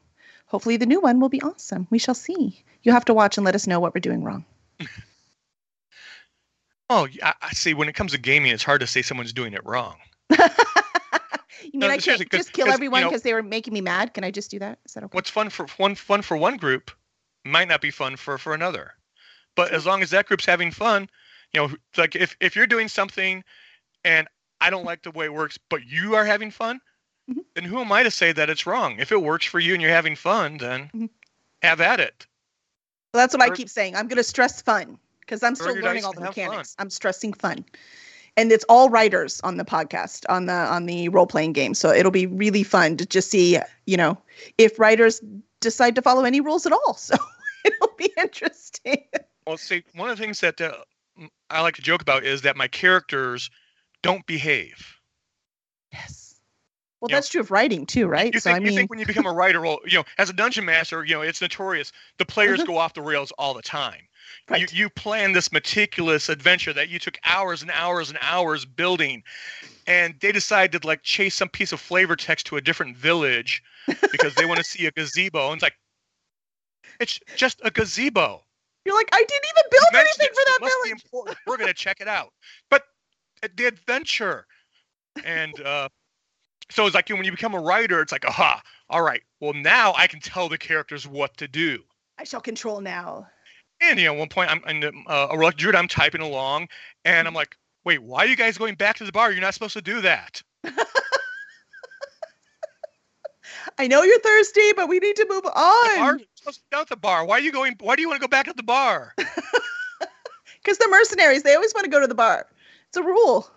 hopefully 0.46 0.78
the 0.78 0.86
new 0.86 1.02
one 1.02 1.20
will 1.20 1.30
be 1.30 1.42
awesome. 1.42 1.88
We 1.90 1.98
shall 1.98 2.14
see. 2.14 2.64
You 2.84 2.92
have 2.92 3.06
to 3.06 3.16
watch 3.16 3.38
and 3.38 3.46
let 3.46 3.56
us 3.56 3.66
know 3.66 3.80
what 3.80 3.96
we're 3.96 4.00
doing 4.00 4.24
wrong. 4.24 4.46
Oh, 6.94 7.08
I, 7.24 7.34
I 7.42 7.50
see. 7.52 7.74
When 7.74 7.88
it 7.88 7.96
comes 7.96 8.12
to 8.12 8.18
gaming, 8.18 8.52
it's 8.52 8.64
hard 8.64 8.82
to 8.82 8.88
say 8.88 9.02
someone's 9.02 9.32
doing 9.32 9.54
it 9.54 9.62
wrong. 9.66 9.96
you 10.30 10.38
mean 10.38 10.50
No, 11.74 11.88
I 11.88 11.98
can't 11.98 12.30
just 12.30 12.52
kill 12.52 12.66
'cause, 12.66 12.68
you 12.68 12.74
everyone 12.74 13.02
know- 13.02 13.10
because 13.10 13.22
they 13.22 13.34
were 13.34 13.42
making 13.44 13.74
me 13.74 13.80
mad? 13.82 14.14
Can 14.14 14.24
I 14.26 14.32
just 14.32 14.52
do 14.52 14.60
that? 14.60 14.80
Is 14.86 14.94
that 14.94 15.04
okay? 15.06 15.16
What's 15.16 15.30
fun 15.30 15.50
for 15.50 15.68
one 15.78 15.96
fun 15.96 16.22
for 16.22 16.36
one 16.36 16.58
group 16.58 16.92
might 17.46 17.68
not 17.70 17.80
be 17.82 17.92
fun 17.92 18.18
for 18.18 18.38
for 18.38 18.54
another. 18.54 18.94
But 19.56 19.72
as 19.72 19.86
long 19.86 20.02
as 20.02 20.10
that 20.10 20.26
group's 20.28 20.46
having 20.46 20.72
fun, 20.72 21.10
you 21.54 21.62
know, 21.62 21.70
like 21.98 22.16
if 22.16 22.36
if 22.42 22.56
you're 22.58 22.68
doing 22.68 22.88
something 22.90 23.44
and 24.04 24.28
I 24.60 24.70
don't 24.70 24.86
like 24.86 25.04
the 25.04 25.12
way 25.12 25.26
it 25.26 25.34
works, 25.34 25.58
but 25.70 25.86
you 25.86 26.16
are 26.16 26.26
having 26.26 26.52
fun, 26.52 26.82
Mhm. 27.32 27.46
then 27.56 27.64
who 27.64 27.80
am 27.80 27.92
I 27.92 28.04
to 28.04 28.12
say 28.12 28.32
that 28.34 28.50
it's 28.50 28.66
wrong? 28.66 29.00
If 29.00 29.12
it 29.14 29.22
works 29.22 29.46
for 29.46 29.60
you 29.60 29.74
and 29.74 29.82
you're 29.82 29.92
having 29.92 30.16
fun, 30.18 30.58
then 30.58 30.90
Mhm. 30.94 31.10
have 31.62 31.80
at 31.80 32.00
it. 32.02 32.28
Well, 33.14 33.24
that's 33.24 33.34
what 33.34 33.42
I 33.44 33.56
keep 33.56 33.70
saying. 33.70 33.96
I'm 33.96 34.08
going 34.08 34.18
to 34.18 34.24
stress 34.24 34.62
fun 34.62 34.98
because 35.32 35.44
I'm 35.44 35.56
still 35.56 35.74
learning 35.76 36.04
all 36.04 36.12
the 36.12 36.20
mechanics. 36.20 36.76
I'm 36.78 36.90
stressing 36.90 37.32
fun. 37.32 37.64
And 38.36 38.52
it's 38.52 38.66
all 38.68 38.90
writers 38.90 39.40
on 39.42 39.56
the 39.56 39.64
podcast 39.64 40.26
on 40.30 40.46
the 40.46 40.54
on 40.54 40.86
the 40.86 41.08
role 41.10 41.26
playing 41.26 41.54
game. 41.54 41.74
So 41.74 41.90
it'll 41.90 42.12
be 42.12 42.26
really 42.26 42.64
fun 42.64 42.98
to 42.98 43.06
just 43.06 43.30
see, 43.30 43.58
you 43.86 43.98
know, 43.98 44.18
if 44.58 44.78
writers 44.78 45.22
decide 45.62 45.96
to 45.96 46.02
follow 46.02 46.26
any 46.26 46.42
rules 46.42 46.66
at 46.66 46.74
all. 46.74 46.98
So 47.12 47.16
it'll 47.64 47.94
be 47.96 48.12
interesting. 48.18 49.06
Well, 49.46 49.58
see, 49.58 49.84
one 49.94 50.10
of 50.10 50.18
the 50.18 50.24
things 50.24 50.40
that 50.40 50.60
uh, 50.60 50.74
I 51.52 51.62
like 51.62 51.76
to 51.76 51.84
joke 51.84 52.02
about 52.02 52.24
is 52.24 52.42
that 52.42 52.58
my 52.58 52.68
characters 52.68 53.52
don't 54.02 54.26
behave. 54.26 54.96
Yes. 55.94 56.42
Well, 57.00 57.10
You 57.10 57.14
know, 57.14 57.18
that's 57.18 57.30
true 57.30 57.42
of 57.42 57.52
writing 57.52 57.86
too, 57.86 58.08
right? 58.08 58.34
You 58.34 58.40
so 58.40 58.50
think, 58.50 58.56
I 58.56 58.60
you 58.62 58.66
mean, 58.68 58.76
think 58.76 58.90
when 58.90 58.98
you 58.98 59.06
become 59.06 59.28
a 59.28 59.32
writer, 59.32 59.62
well, 59.62 59.80
you 59.86 60.00
know, 60.00 60.06
as 60.18 60.32
a 60.32 60.34
dungeon 60.34 60.66
master, 60.66 61.04
you 61.06 61.14
know, 61.14 61.22
it's 61.22 61.40
notorious. 61.42 61.92
The 62.18 62.26
players 62.36 62.64
go 62.64 62.78
off 62.78 62.96
the 62.96 63.04
rails 63.04 63.32
all 63.38 63.54
the 63.54 63.62
time. 63.62 64.02
You, 64.50 64.56
right. 64.56 64.74
you 64.74 64.90
plan 64.90 65.32
this 65.32 65.52
meticulous 65.52 66.30
adventure 66.30 66.74
that 66.74 66.90
you 66.90 67.00
took 67.00 67.18
hours 67.24 67.62
and 67.62 67.72
hours 67.72 68.10
and 68.10 68.20
hours 68.22 68.66
building, 68.66 69.24
and 69.88 70.16
they 70.20 70.32
decide 70.32 70.72
to 70.74 70.80
like 70.86 71.04
chase 71.04 71.36
some 71.36 71.50
piece 71.50 71.72
of 71.72 71.80
flavor 71.80 72.16
text 72.16 72.46
to 72.48 72.58
a 72.58 72.62
different 72.62 72.98
village 72.98 73.64
because 74.12 74.36
they 74.36 74.46
want 74.46 74.58
to 74.58 74.64
see 74.70 74.86
a 74.86 74.92
gazebo. 74.92 75.48
And 75.48 75.56
it's 75.56 75.64
like, 75.64 75.78
it's 77.00 77.20
just 77.36 77.62
a 77.64 77.72
gazebo. 77.72 78.44
You're 78.86 78.96
like, 78.96 79.10
I 79.14 79.24
didn't 79.24 79.46
even 79.46 79.64
build 79.70 79.84
anything 79.94 80.28
it, 80.28 80.36
for 80.36 80.44
that 80.46 80.60
village. 80.60 80.92
important. 80.92 81.38
We're 81.46 81.58
gonna 81.58 81.74
check 81.74 82.02
it 82.02 82.08
out. 82.08 82.34
But 82.70 82.84
uh, 83.44 83.48
the 83.56 83.66
adventure, 83.66 84.48
and 85.24 85.60
uh, 85.62 85.90
so 86.72 86.86
it's 86.86 86.96
like 86.96 87.10
when 87.10 87.24
you 87.24 87.32
become 87.32 87.54
a 87.54 87.60
writer, 87.60 88.02
it's 88.02 88.12
like, 88.12 88.26
aha, 88.26 88.62
all 88.90 89.02
right. 89.02 89.22
Well, 89.40 89.54
now 89.54 89.94
I 89.96 90.08
can 90.08 90.20
tell 90.20 90.50
the 90.50 90.58
characters 90.58 91.08
what 91.08 91.38
to 91.38 91.48
do. 91.48 91.84
I 92.18 92.24
shall 92.24 92.42
control 92.42 92.82
now. 92.82 93.28
And 93.82 94.00
you 94.00 94.06
know, 94.06 94.14
at 94.14 94.20
one 94.20 94.30
point, 94.30 94.52
I'm 94.52 94.62
in 94.68 94.80
the, 94.80 94.94
uh, 95.08 95.28
a 95.32 95.38
reluctant 95.38 95.60
druid. 95.62 95.76
I'm 95.76 95.88
typing 95.88 96.22
along, 96.22 96.68
and 97.04 97.28
I'm 97.28 97.34
like, 97.34 97.56
wait, 97.84 98.02
why 98.02 98.20
are 98.20 98.28
you 98.28 98.36
guys 98.36 98.58
going 98.58 98.76
back 98.76 98.96
to 98.98 99.04
the 99.04 99.12
bar? 99.12 99.32
You're 99.32 99.42
not 99.42 99.54
supposed 99.54 99.74
to 99.74 99.82
do 99.82 100.02
that. 100.02 100.42
I 103.78 103.88
know 103.88 104.04
you're 104.04 104.20
thirsty, 104.20 104.74
but 104.76 104.88
we 104.88 105.00
need 105.00 105.16
to 105.16 105.26
move 105.30 105.44
The 105.44 105.50
bar, 105.52 106.10
on. 106.14 106.22
supposed 106.36 106.60
to 106.60 106.64
be 106.72 106.78
at 106.78 106.88
the 106.90 106.96
bar. 106.96 107.26
Why 107.26 107.38
are 107.38 107.42
you 107.42 107.52
going? 107.52 107.76
Why 107.80 107.96
do 107.96 108.02
you 108.02 108.08
want 108.08 108.22
to 108.22 108.28
go 108.28 108.30
back 108.30 108.46
to 108.48 108.54
the 108.54 108.64
bar? 108.64 109.14
Because 110.64 110.78
they're 110.78 110.92
mercenaries. 110.92 111.42
They 111.42 111.56
always 111.56 111.74
want 111.74 111.86
to 111.86 111.90
go 111.90 112.00
to 112.00 112.06
the 112.06 112.14
bar. 112.14 112.46
It's 112.88 112.98
a 112.98 113.02
rule. 113.02 113.50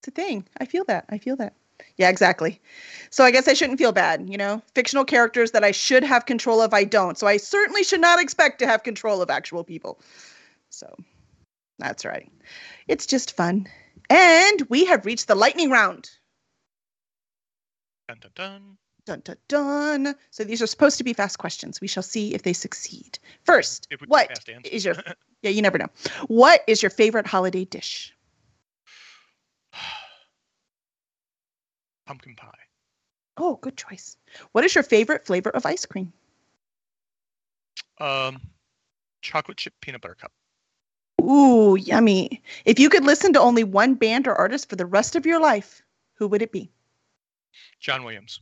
It's 0.00 0.08
a 0.08 0.10
thing. 0.10 0.44
I 0.58 0.64
feel 0.64 0.82
that. 0.88 1.04
I 1.08 1.18
feel 1.18 1.36
that. 1.36 1.54
Yeah, 1.96 2.08
exactly. 2.08 2.60
So 3.10 3.24
I 3.24 3.30
guess 3.30 3.48
I 3.48 3.54
shouldn't 3.54 3.78
feel 3.78 3.92
bad, 3.92 4.28
you 4.28 4.36
know? 4.36 4.62
Fictional 4.74 5.04
characters 5.04 5.52
that 5.52 5.64
I 5.64 5.70
should 5.70 6.04
have 6.04 6.26
control 6.26 6.60
of, 6.60 6.74
I 6.74 6.84
don't. 6.84 7.18
So 7.18 7.26
I 7.26 7.36
certainly 7.36 7.82
should 7.82 8.00
not 8.00 8.20
expect 8.20 8.58
to 8.60 8.66
have 8.66 8.82
control 8.82 9.22
of 9.22 9.30
actual 9.30 9.64
people. 9.64 10.00
So 10.70 10.94
that's 11.78 12.04
right. 12.04 12.30
It's 12.86 13.06
just 13.06 13.36
fun. 13.36 13.66
And 14.10 14.62
we 14.68 14.84
have 14.86 15.06
reached 15.06 15.28
the 15.28 15.34
lightning 15.34 15.70
round. 15.70 16.10
Dun, 18.08 18.18
dun, 18.20 18.30
dun. 18.34 18.78
Dun 19.06 19.22
dun 19.24 19.36
dun. 19.48 20.14
So 20.30 20.44
these 20.44 20.60
are 20.60 20.66
supposed 20.66 20.98
to 20.98 21.04
be 21.04 21.14
fast 21.14 21.38
questions. 21.38 21.80
We 21.80 21.88
shall 21.88 22.02
see 22.02 22.34
if 22.34 22.42
they 22.42 22.52
succeed. 22.52 23.18
First, 23.44 23.88
If 23.90 24.02
we 24.02 24.06
get 24.06 24.10
what 24.10 24.50
is 24.64 24.84
your 24.84 24.96
yeah, 25.42 25.50
you 25.50 25.62
never 25.62 25.78
know. 25.78 25.88
What 26.26 26.62
is 26.66 26.82
your 26.82 26.90
favorite 26.90 27.26
holiday 27.26 27.64
dish? 27.64 28.14
Pumpkin 32.08 32.36
pie. 32.36 32.48
Oh, 33.36 33.56
good 33.56 33.76
choice. 33.76 34.16
What 34.52 34.64
is 34.64 34.74
your 34.74 34.82
favorite 34.82 35.26
flavor 35.26 35.50
of 35.50 35.66
ice 35.66 35.84
cream? 35.84 36.10
Um, 38.00 38.40
chocolate 39.20 39.58
chip 39.58 39.74
peanut 39.82 40.00
butter 40.00 40.14
cup. 40.14 40.32
Ooh, 41.20 41.76
yummy. 41.76 42.42
If 42.64 42.78
you 42.78 42.88
could 42.88 43.04
listen 43.04 43.34
to 43.34 43.40
only 43.40 43.62
one 43.62 43.92
band 43.92 44.26
or 44.26 44.34
artist 44.34 44.70
for 44.70 44.76
the 44.76 44.86
rest 44.86 45.16
of 45.16 45.26
your 45.26 45.38
life, 45.38 45.82
who 46.14 46.28
would 46.28 46.40
it 46.40 46.50
be? 46.50 46.70
John 47.78 48.04
Williams. 48.04 48.40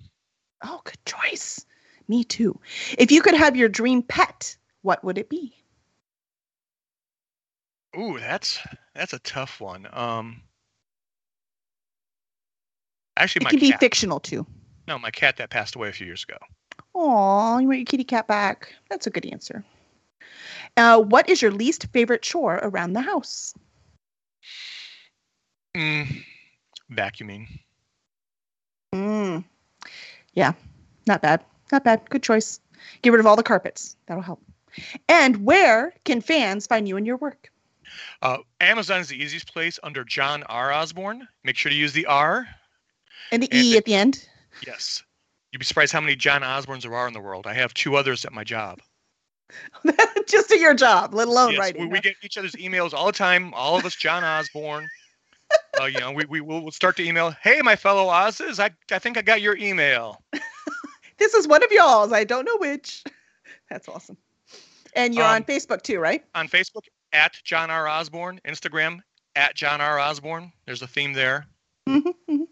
Oh, 0.62 0.80
good 0.84 1.04
choice. 1.04 1.66
Me 2.06 2.22
too. 2.22 2.60
If 2.96 3.10
you 3.10 3.20
could 3.20 3.34
have 3.34 3.56
your 3.56 3.68
dream 3.68 4.04
pet, 4.04 4.56
what 4.82 5.02
would 5.02 5.18
it 5.18 5.28
be? 5.28 5.56
Ooh, 7.98 8.16
that's 8.20 8.60
that's 8.94 9.12
a 9.12 9.18
tough 9.18 9.60
one. 9.60 9.88
Um, 9.92 10.42
actually, 13.16 13.46
It 13.46 13.50
can 13.50 13.58
be 13.60 13.72
fictional 13.72 14.20
too. 14.20 14.46
no, 14.88 14.98
my 14.98 15.10
cat 15.10 15.36
that 15.36 15.50
passed 15.50 15.74
away 15.76 15.88
a 15.88 15.92
few 15.92 16.06
years 16.06 16.24
ago. 16.24 16.38
Aw, 16.94 17.58
you 17.58 17.66
want 17.66 17.78
your 17.78 17.86
kitty 17.86 18.04
cat 18.04 18.26
back. 18.26 18.74
That's 18.88 19.06
a 19.06 19.10
good 19.10 19.26
answer. 19.26 19.64
Uh, 20.76 21.00
what 21.00 21.28
is 21.28 21.40
your 21.42 21.50
least 21.50 21.86
favorite 21.92 22.22
chore 22.22 22.56
around 22.62 22.92
the 22.94 23.00
house? 23.00 23.54
Mm, 25.76 26.24
vacuuming. 26.92 27.46
Mm. 28.94 29.44
Yeah, 30.34 30.52
not 31.06 31.22
bad. 31.22 31.44
Not 31.72 31.84
bad. 31.84 32.08
Good 32.08 32.22
choice. 32.22 32.60
Get 33.02 33.10
rid 33.10 33.20
of 33.20 33.26
all 33.26 33.36
the 33.36 33.42
carpets. 33.42 33.96
That'll 34.06 34.22
help. 34.22 34.42
And 35.08 35.44
where 35.44 35.92
can 36.04 36.20
fans 36.20 36.66
find 36.66 36.86
you 36.88 36.96
and 36.96 37.06
your 37.06 37.16
work? 37.16 37.50
Uh, 38.22 38.38
Amazon 38.60 39.00
is 39.00 39.08
the 39.08 39.22
easiest 39.22 39.52
place 39.52 39.78
under 39.82 40.04
Jon 40.04 40.42
R. 40.44 40.72
Osborne. 40.72 41.26
Make 41.44 41.56
sure 41.56 41.70
to 41.70 41.76
use 41.76 41.92
the 41.92 42.06
R. 42.06 42.46
And 43.32 43.42
the 43.42 43.48
And 43.52 43.62
E 43.64 43.72
the- 43.72 43.78
at 43.78 43.84
the 43.84 43.94
end. 43.94 44.26
Yes. 44.66 45.02
You'd 45.52 45.58
be 45.60 45.64
surprised 45.64 45.92
how 45.92 46.00
many 46.00 46.16
John 46.16 46.42
Osbornes 46.42 46.82
there 46.82 46.94
are 46.94 47.06
in 47.08 47.14
the 47.14 47.20
world. 47.20 47.46
I 47.46 47.54
have 47.54 47.72
two 47.74 47.96
others 47.96 48.24
at 48.24 48.32
my 48.32 48.44
job. 48.44 48.80
Just 50.28 50.50
at 50.50 50.58
your 50.58 50.74
job, 50.74 51.14
let 51.14 51.28
alone 51.28 51.52
yes, 51.52 51.60
writing. 51.60 51.82
we, 51.82 51.88
we 51.88 52.00
get 52.00 52.16
each 52.22 52.36
other's 52.36 52.52
emails 52.56 52.92
all 52.92 53.06
the 53.06 53.12
time. 53.12 53.54
All 53.54 53.76
of 53.76 53.84
us, 53.84 53.94
John 53.94 54.24
Osborne. 54.24 54.88
uh, 55.80 55.84
you 55.84 56.00
know, 56.00 56.10
we 56.10 56.24
we 56.24 56.40
will 56.40 56.70
start 56.72 56.96
to 56.96 57.04
email. 57.04 57.30
Hey, 57.42 57.60
my 57.62 57.76
fellow 57.76 58.08
Oz's, 58.10 58.58
I 58.58 58.70
I 58.90 58.98
think 58.98 59.16
I 59.16 59.22
got 59.22 59.40
your 59.40 59.56
email. 59.56 60.22
This 61.18 61.32
is 61.32 61.48
one 61.48 61.62
of 61.62 61.70
y'all's. 61.72 62.12
I 62.12 62.24
don't 62.24 62.44
know 62.44 62.58
which. 62.58 63.02
That's 63.70 63.88
awesome. 63.88 64.18
And 64.94 65.14
you're 65.14 65.24
on 65.24 65.36
Um, 65.38 65.44
Facebook 65.44 65.80
too, 65.80 65.98
right? 65.98 66.22
On 66.34 66.46
Facebook 66.46 66.82
at 67.14 67.32
Jon 67.42 67.70
R. 67.70 67.88
Osborne, 67.88 68.38
Instagram 68.46 68.98
at 69.34 69.54
Jon 69.54 69.80
R. 69.80 69.98
Osborne. 69.98 70.52
There's 70.66 70.82
a 70.82 70.86
theme 70.86 71.14
there. 71.14 71.46
Mhm, 71.88 72.12
mhm. 72.28 72.46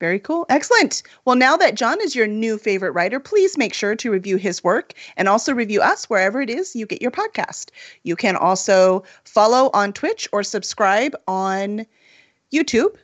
Very 0.00 0.20
cool. 0.20 0.46
Excellent. 0.48 1.02
Well, 1.24 1.34
now 1.34 1.56
that 1.56 1.74
Jon 1.74 1.98
is 2.00 2.14
your 2.14 2.28
new 2.28 2.56
favorite 2.56 2.92
writer, 2.92 3.18
please 3.18 3.58
make 3.58 3.74
sure 3.74 3.96
to 3.96 4.10
review 4.10 4.36
his 4.36 4.62
work 4.62 4.94
and 5.16 5.28
also 5.28 5.52
review 5.52 5.80
us 5.80 6.04
wherever 6.04 6.40
it 6.40 6.50
is 6.50 6.76
you 6.76 6.86
get 6.86 7.02
your 7.02 7.10
podcast. 7.10 7.70
You 8.04 8.14
can 8.14 8.36
also 8.36 9.02
follow 9.24 9.70
on 9.74 9.92
Twitch 9.92 10.28
or 10.32 10.44
subscribe 10.44 11.16
on 11.26 11.84
YouTube. 12.52 12.94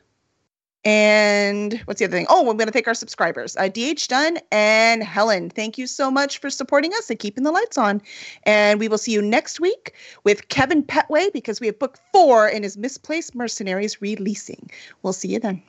And 0.85 1.81
what's 1.85 1.97
the 1.99 2.05
other 2.05 2.15
thing? 2.15 2.27
Oh, 2.29 2.49
I'm 2.49 2.57
going 2.57 2.67
to 2.67 2.71
thank 2.71 2.87
our 2.87 2.93
subscribers, 2.93 3.57
uh, 3.57 3.67
DH 3.67 4.07
Dunn 4.07 4.37
and 4.51 5.03
Helen. 5.03 5.49
Thank 5.49 5.79
you 5.79 5.87
so 5.87 6.11
much 6.11 6.37
for 6.37 6.51
supporting 6.51 6.93
us 6.93 7.09
and 7.09 7.17
keeping 7.17 7.43
the 7.43 7.51
lights 7.51 7.77
on. 7.77 8.03
And 8.43 8.79
we 8.79 8.87
will 8.87 8.99
see 8.99 9.11
you 9.11 9.21
next 9.21 9.59
week 9.59 9.95
with 10.23 10.47
Kevin 10.49 10.83
Petway 10.83 11.33
because 11.33 11.59
we 11.59 11.65
have 11.65 11.79
book 11.79 11.97
four 12.13 12.47
in 12.47 12.61
his 12.61 12.77
Misplaced 12.77 13.33
Mercenaries 13.33 13.99
releasing. 13.99 14.69
We'll 15.01 15.13
see 15.13 15.29
you 15.29 15.39
then. 15.39 15.63